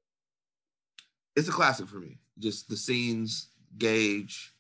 it's 1.35 1.49
a 1.49 1.53
classic 1.53 1.89
for 1.89 1.97
me. 1.97 2.19
Just 2.39 2.69
the 2.69 2.77
scenes, 2.77 3.49
Gage, 3.79 4.53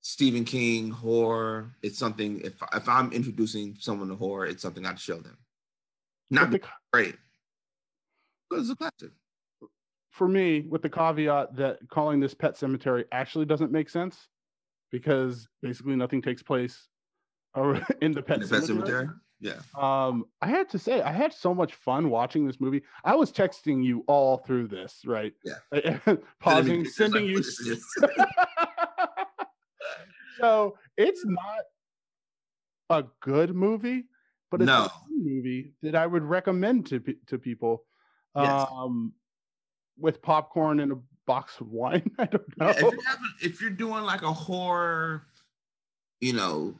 Stephen 0.00 0.46
King, 0.46 0.90
horror. 0.90 1.76
It's 1.82 1.98
something. 1.98 2.40
If 2.40 2.54
if 2.72 2.88
I'm 2.88 3.12
introducing 3.12 3.76
someone 3.78 4.08
to 4.08 4.16
horror, 4.16 4.46
it's 4.46 4.62
something 4.62 4.86
I'd 4.86 4.98
show 4.98 5.18
them. 5.18 5.36
Not 6.30 6.50
the 6.50 6.60
great, 6.92 7.16
it's 8.52 8.70
a 8.70 8.76
classic. 8.76 9.10
for 10.10 10.28
me, 10.28 10.60
with 10.68 10.82
the 10.82 10.88
caveat 10.90 11.56
that 11.56 11.78
calling 11.90 12.20
this 12.20 12.34
Pet 12.34 12.54
Sematary 12.54 13.04
actually 13.12 13.44
doesn't 13.46 13.70
make 13.72 13.88
sense 13.90 14.28
because 14.90 15.48
basically 15.62 15.96
nothing 15.96 16.22
takes 16.22 16.42
place 16.42 16.88
in 18.00 18.12
the 18.12 18.22
Pet, 18.22 18.36
In 18.42 18.42
the 18.42 18.48
Pet 18.48 18.64
cemetery. 18.64 18.64
Cemetery. 18.66 19.08
Yeah. 19.40 19.58
Um, 19.76 20.26
I 20.40 20.46
had 20.46 20.68
to 20.70 20.78
say, 20.78 21.02
I 21.02 21.10
had 21.12 21.32
so 21.32 21.52
much 21.52 21.74
fun 21.74 22.10
watching 22.10 22.46
this 22.46 22.60
movie. 22.60 22.82
I 23.04 23.16
was 23.16 23.32
texting 23.32 23.82
you 23.84 24.04
all 24.06 24.36
through 24.38 24.68
this, 24.68 25.00
right? 25.04 25.32
Yeah. 25.44 25.98
Pausing, 26.40 26.84
Sending 26.84 27.26
me 27.26 27.32
sending 27.32 27.34
pictures 27.34 27.58
you. 27.66 28.02
like, 28.02 28.16
"What 28.16 28.28
is 28.28 28.36
this?" 29.38 29.48
so 30.38 30.78
it's 30.96 31.24
not 31.26 31.64
a 32.90 33.04
good 33.20 33.54
movie, 33.54 34.04
but 34.50 34.60
it's 34.62 34.66
No. 34.68 34.88
Movie 35.22 35.72
that 35.82 35.94
I 35.94 36.06
would 36.06 36.22
recommend 36.22 36.86
to 36.86 37.02
to 37.26 37.38
people. 37.38 37.84
Yes. 38.34 38.66
Um, 38.72 39.12
with 39.98 40.22
popcorn 40.22 40.80
and 40.80 40.92
a 40.92 40.98
box 41.26 41.60
of 41.60 41.68
wine. 41.68 42.10
I 42.18 42.26
don't 42.26 42.58
know. 42.58 42.66
Yeah, 42.66 42.70
if, 42.70 42.80
you're 42.80 43.04
having, 43.06 43.32
if 43.40 43.60
you're 43.60 43.70
doing 43.70 44.04
like 44.04 44.22
a 44.22 44.32
horror, 44.32 45.26
you 46.20 46.32
know, 46.32 46.74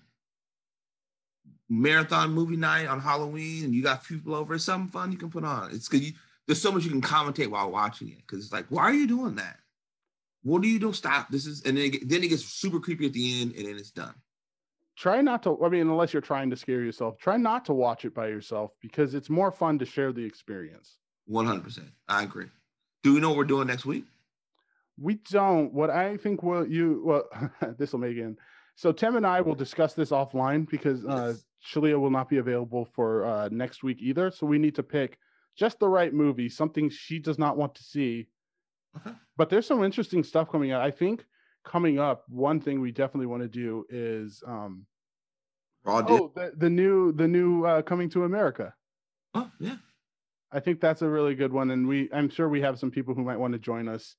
marathon 1.68 2.32
movie 2.32 2.56
night 2.56 2.86
on 2.86 3.00
Halloween, 3.00 3.64
and 3.64 3.74
you 3.74 3.82
got 3.82 4.04
people 4.04 4.34
over, 4.34 4.54
it's 4.54 4.64
something 4.64 4.90
fun 4.90 5.12
you 5.12 5.18
can 5.18 5.30
put 5.30 5.44
on. 5.44 5.70
It's 5.72 5.88
because 5.88 6.12
there's 6.46 6.60
so 6.60 6.72
much 6.72 6.84
you 6.84 6.90
can 6.90 7.02
commentate 7.02 7.48
while 7.48 7.70
watching 7.70 8.08
it. 8.08 8.18
Because 8.26 8.44
it's 8.44 8.52
like, 8.52 8.66
why 8.68 8.82
are 8.84 8.94
you 8.94 9.06
doing 9.06 9.36
that? 9.36 9.58
What 10.42 10.62
do 10.62 10.68
you 10.68 10.80
do? 10.80 10.92
Stop. 10.92 11.30
This 11.30 11.46
is, 11.46 11.62
and 11.62 11.76
then 11.76 11.94
it, 11.94 12.08
then 12.08 12.24
it 12.24 12.28
gets 12.28 12.44
super 12.44 12.80
creepy 12.80 13.06
at 13.06 13.12
the 13.12 13.42
end, 13.42 13.54
and 13.56 13.66
then 13.66 13.76
it's 13.76 13.90
done. 13.90 14.14
Try 14.96 15.20
not 15.22 15.42
to. 15.44 15.64
I 15.64 15.68
mean, 15.68 15.82
unless 15.82 16.12
you're 16.12 16.22
trying 16.22 16.50
to 16.50 16.56
scare 16.56 16.80
yourself, 16.82 17.18
try 17.18 17.36
not 17.36 17.64
to 17.66 17.72
watch 17.72 18.04
it 18.04 18.14
by 18.14 18.28
yourself 18.28 18.72
because 18.80 19.14
it's 19.14 19.30
more 19.30 19.50
fun 19.50 19.78
to 19.78 19.86
share 19.86 20.12
the 20.12 20.24
experience. 20.24 20.98
One 21.26 21.46
hundred 21.46 21.64
percent. 21.64 21.88
I 22.08 22.22
agree. 22.22 22.46
Do 23.02 23.14
we 23.14 23.20
know 23.20 23.30
what 23.30 23.38
we're 23.38 23.44
doing 23.44 23.66
next 23.66 23.84
week? 23.86 24.04
We 25.00 25.14
don't. 25.14 25.72
What 25.72 25.90
I 25.90 26.16
think 26.16 26.42
will 26.42 26.66
you 26.66 27.02
well 27.04 27.24
this 27.78 27.92
will 27.92 28.00
make 28.00 28.16
it. 28.16 28.36
So 28.74 28.92
Tim 28.92 29.16
and 29.16 29.26
I 29.26 29.40
will 29.40 29.54
discuss 29.54 29.94
this 29.94 30.10
offline 30.10 30.68
because 30.68 31.04
uh 31.04 31.34
Yes. 31.34 31.44
Shalia 31.64 31.98
will 32.00 32.10
not 32.10 32.28
be 32.28 32.38
available 32.38 32.84
for 32.84 33.24
uh 33.24 33.48
next 33.50 33.82
week 33.82 33.98
either. 34.00 34.30
So 34.30 34.46
we 34.46 34.58
need 34.58 34.74
to 34.76 34.82
pick 34.82 35.18
just 35.56 35.78
the 35.78 35.88
right 35.88 36.12
movie, 36.12 36.48
something 36.48 36.88
she 36.90 37.18
does 37.18 37.38
not 37.38 37.56
want 37.56 37.74
to 37.76 37.82
see. 37.82 38.28
Okay. 38.96 39.16
But 39.36 39.48
there's 39.48 39.66
some 39.66 39.84
interesting 39.84 40.24
stuff 40.24 40.50
coming 40.50 40.72
out. 40.72 40.82
I 40.82 40.90
think 40.90 41.24
coming 41.64 41.98
up, 41.98 42.24
one 42.28 42.60
thing 42.60 42.80
we 42.80 42.92
definitely 42.92 43.26
want 43.26 43.42
to 43.42 43.48
do 43.48 43.84
is 43.88 44.42
um 44.46 44.86
Raw 45.84 46.04
oh 46.08 46.32
the, 46.34 46.52
the 46.56 46.70
new 46.70 47.12
the 47.12 47.26
new 47.26 47.64
uh 47.64 47.82
coming 47.82 48.08
to 48.10 48.24
America. 48.24 48.74
Oh, 49.34 49.50
yeah. 49.58 49.76
I 50.52 50.60
think 50.60 50.80
that's 50.80 51.02
a 51.02 51.08
really 51.08 51.34
good 51.34 51.52
one. 51.52 51.70
And 51.70 51.88
we 51.88 52.08
I'm 52.12 52.28
sure 52.28 52.48
we 52.48 52.60
have 52.60 52.78
some 52.78 52.90
people 52.90 53.14
who 53.14 53.24
might 53.24 53.38
want 53.38 53.52
to 53.54 53.58
join 53.58 53.88
us 53.88 54.16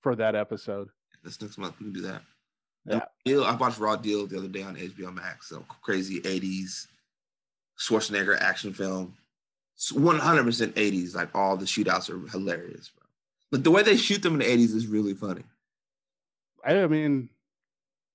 for 0.00 0.14
that 0.16 0.34
episode. 0.34 0.88
That's 1.22 1.40
next 1.40 1.58
month. 1.58 1.78
We 1.78 1.86
can 1.86 1.92
do 1.92 2.02
that. 2.02 2.22
Yeah. 2.84 3.04
Deal. 3.24 3.44
I 3.44 3.54
watched 3.54 3.78
Raw 3.78 3.96
Deal 3.96 4.26
the 4.26 4.38
other 4.38 4.48
day 4.48 4.62
on 4.62 4.76
HBO 4.76 5.14
Max. 5.14 5.48
So 5.48 5.64
crazy 5.82 6.20
80s 6.20 6.86
Schwarzenegger 7.78 8.40
action 8.40 8.72
film. 8.72 9.14
100% 9.78 10.72
80s. 10.72 11.14
Like 11.14 11.34
all 11.34 11.56
the 11.56 11.64
shootouts 11.64 12.10
are 12.10 12.28
hilarious, 12.28 12.90
bro. 12.90 13.06
But 13.50 13.64
the 13.64 13.70
way 13.70 13.82
they 13.82 13.96
shoot 13.96 14.22
them 14.22 14.34
in 14.34 14.38
the 14.40 14.44
80s 14.46 14.74
is 14.74 14.86
really 14.86 15.14
funny. 15.14 15.42
I 16.64 16.86
mean, 16.86 17.28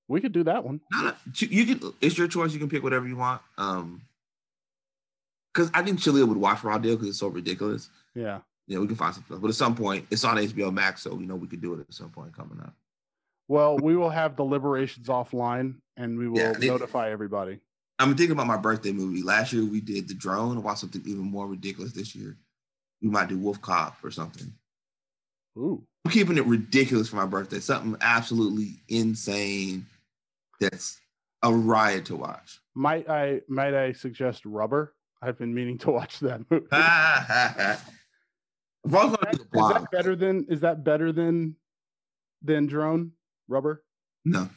we 0.08 0.22
could 0.22 0.32
do 0.32 0.44
that 0.44 0.64
one. 0.64 0.82
No, 0.92 1.14
you 1.36 1.48
you 1.50 1.76
can. 1.76 1.94
It's 2.02 2.18
your 2.18 2.28
choice. 2.28 2.54
You 2.54 2.60
can 2.60 2.70
pick 2.70 2.84
whatever 2.84 3.08
you 3.08 3.18
want. 3.18 3.42
Um, 3.58 4.02
because 5.54 5.72
I 5.74 5.82
think 5.82 6.00
Chile 6.00 6.24
would 6.24 6.38
watch 6.38 6.64
Raw 6.64 6.78
Deal 6.78 6.96
because 6.96 7.10
it's 7.10 7.20
so 7.20 7.28
ridiculous. 7.30 7.90
Yeah. 8.14 8.40
Yeah, 8.68 8.80
we 8.80 8.88
can 8.88 8.96
find 8.96 9.14
something. 9.16 9.40
But 9.40 9.48
at 9.48 9.56
some 9.56 9.76
point, 9.76 10.06
it's 10.12 10.24
on 10.24 10.38
HBO 10.38 10.72
Max, 10.72 11.02
so 11.02 11.18
you 11.20 11.26
know 11.26 11.36
we 11.36 11.48
could 11.48 11.62
do 11.62 11.74
it 11.74 11.80
at 11.80 11.94
some 11.94 12.10
point 12.10 12.36
coming 12.36 12.60
up. 12.60 12.74
Well, 13.48 13.78
we 13.78 13.96
will 13.96 14.10
have 14.10 14.36
the 14.36 14.44
liberations 14.44 15.08
offline 15.08 15.76
and 15.96 16.18
we 16.18 16.28
will 16.28 16.38
Yeah, 16.38 16.52
they- 16.52 16.68
notify 16.68 17.10
everybody. 17.10 17.60
I'm 18.00 18.10
thinking 18.16 18.34
about 18.34 18.46
my 18.46 18.58
birthday 18.58 18.92
movie. 18.92 19.24
Last 19.24 19.52
year 19.54 19.66
we 19.66 19.82
did 19.82 20.08
the 20.08 20.14
drone. 20.14 20.58
I 20.58 20.60
watched 20.60 20.82
something 20.82 21.02
even 21.06 21.24
more 21.24 21.48
ridiculous 21.48 21.94
this 21.94 22.14
year. 22.14 22.38
We 23.02 23.10
might 23.10 23.28
do 23.30 23.40
WolfCop 23.40 23.94
or 24.04 24.12
something. 24.12 24.54
Ooh. 25.58 25.84
I'm 26.06 26.12
keeping 26.12 26.38
it 26.38 26.46
ridiculous 26.46 27.10
for 27.10 27.16
my 27.18 27.26
birthday. 27.26 27.60
Something 27.60 27.98
absolutely 28.02 28.76
insane. 28.88 29.86
That's 30.60 31.00
a 31.44 31.54
riot 31.54 32.06
to 32.06 32.16
watch. 32.16 32.60
Might 32.76 33.10
I 33.10 33.42
might 33.48 33.74
I 33.74 33.92
suggest 33.92 34.46
Rubber? 34.46 34.94
I've 35.22 35.38
been 35.38 35.54
meaning 35.54 35.78
to 35.80 35.92
watch 35.92 36.20
that 36.20 36.42
movie. 36.52 36.66
if 36.66 36.74
I 36.74 37.78
was 38.86 39.18
gonna 39.18 39.32
do 39.32 39.38
the 39.52 39.60
is 39.60 39.70
that 39.74 39.92
better 39.92 40.16
than 40.16 40.46
is 40.50 40.62
that 40.62 40.84
better 40.84 41.12
than 41.12 41.56
than 42.42 42.68
Drone? 42.68 43.12
Rubber? 43.48 43.84
no, 44.26 44.50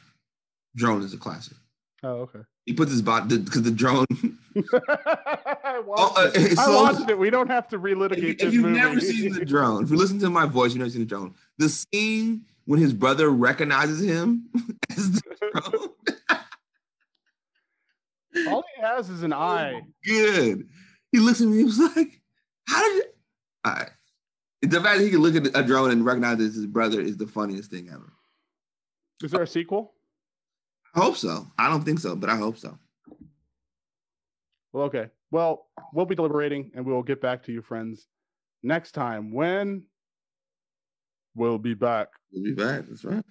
drone 0.75 1.01
is 1.01 1.13
a 1.13 1.17
classic. 1.17 1.57
Oh, 2.03 2.21
okay. 2.21 2.39
He 2.65 2.73
puts 2.73 2.91
his 2.91 3.01
body 3.01 3.37
because 3.37 3.63
the 3.63 3.71
drone. 3.71 4.05
I 4.55 5.79
watched, 5.85 6.17
uh, 6.17 6.31
it. 6.35 6.57
I 6.59 6.65
so- 6.65 6.75
watched 6.83 7.09
it. 7.09 7.17
We 7.17 7.29
don't 7.29 7.47
have 7.49 7.67
to 7.69 7.79
relitigate 7.79 8.31
if 8.33 8.37
this 8.39 8.53
you've 8.53 8.63
movie. 8.63 8.79
never 8.79 8.99
seen 8.99 9.33
the 9.33 9.45
drone, 9.53 9.83
if 9.83 9.89
you 9.91 9.97
listen 9.97 10.19
to 10.19 10.29
my 10.29 10.45
voice, 10.45 10.71
you've 10.71 10.79
never 10.79 10.89
seen 10.89 11.01
the 11.01 11.07
drone. 11.07 11.33
The 11.57 11.69
scene 11.69 12.45
when 12.65 12.79
his 12.79 12.93
brother 12.93 13.29
recognizes 13.29 14.01
him 14.01 14.49
as 14.89 15.11
the 15.11 15.21
drone. 15.53 15.89
All 18.47 18.63
he 18.75 18.81
has 18.81 19.09
is 19.09 19.23
an 19.23 19.33
eye. 19.33 19.81
Good. 20.05 20.67
He 21.11 21.19
looks 21.19 21.41
at 21.41 21.47
me. 21.47 21.57
He 21.57 21.63
was 21.65 21.77
like, 21.79 22.21
"How 22.67 22.81
did 22.81 22.95
you?" 22.95 23.03
All 23.65 23.73
right. 23.73 23.89
The 24.61 24.79
fact 24.81 24.99
that 24.99 25.03
he 25.03 25.09
can 25.09 25.19
look 25.19 25.35
at 25.35 25.47
a 25.57 25.63
drone 25.65 25.91
and 25.91 26.05
recognize 26.05 26.39
it's 26.39 26.55
his 26.55 26.65
brother 26.67 27.01
is 27.01 27.17
the 27.17 27.27
funniest 27.27 27.69
thing 27.71 27.89
ever. 27.89 28.13
Is 29.23 29.31
there 29.31 29.41
a 29.41 29.47
sequel? 29.47 29.93
I 30.95 30.99
hope 31.01 31.17
so. 31.17 31.47
I 31.57 31.69
don't 31.69 31.83
think 31.83 31.99
so, 31.99 32.15
but 32.15 32.29
I 32.29 32.35
hope 32.37 32.57
so. 32.57 32.77
Well, 34.73 34.85
okay. 34.85 35.09
Well, 35.31 35.67
we'll 35.93 36.05
be 36.05 36.15
deliberating 36.15 36.71
and 36.75 36.85
we'll 36.85 37.03
get 37.03 37.21
back 37.21 37.43
to 37.43 37.51
you, 37.51 37.61
friends, 37.61 38.07
next 38.63 38.91
time 38.91 39.33
when 39.33 39.83
we'll 41.35 41.57
be 41.57 41.73
back. 41.73 42.09
We'll 42.31 42.43
be 42.43 42.53
back. 42.53 42.85
That's 42.87 43.03
right. 43.05 43.23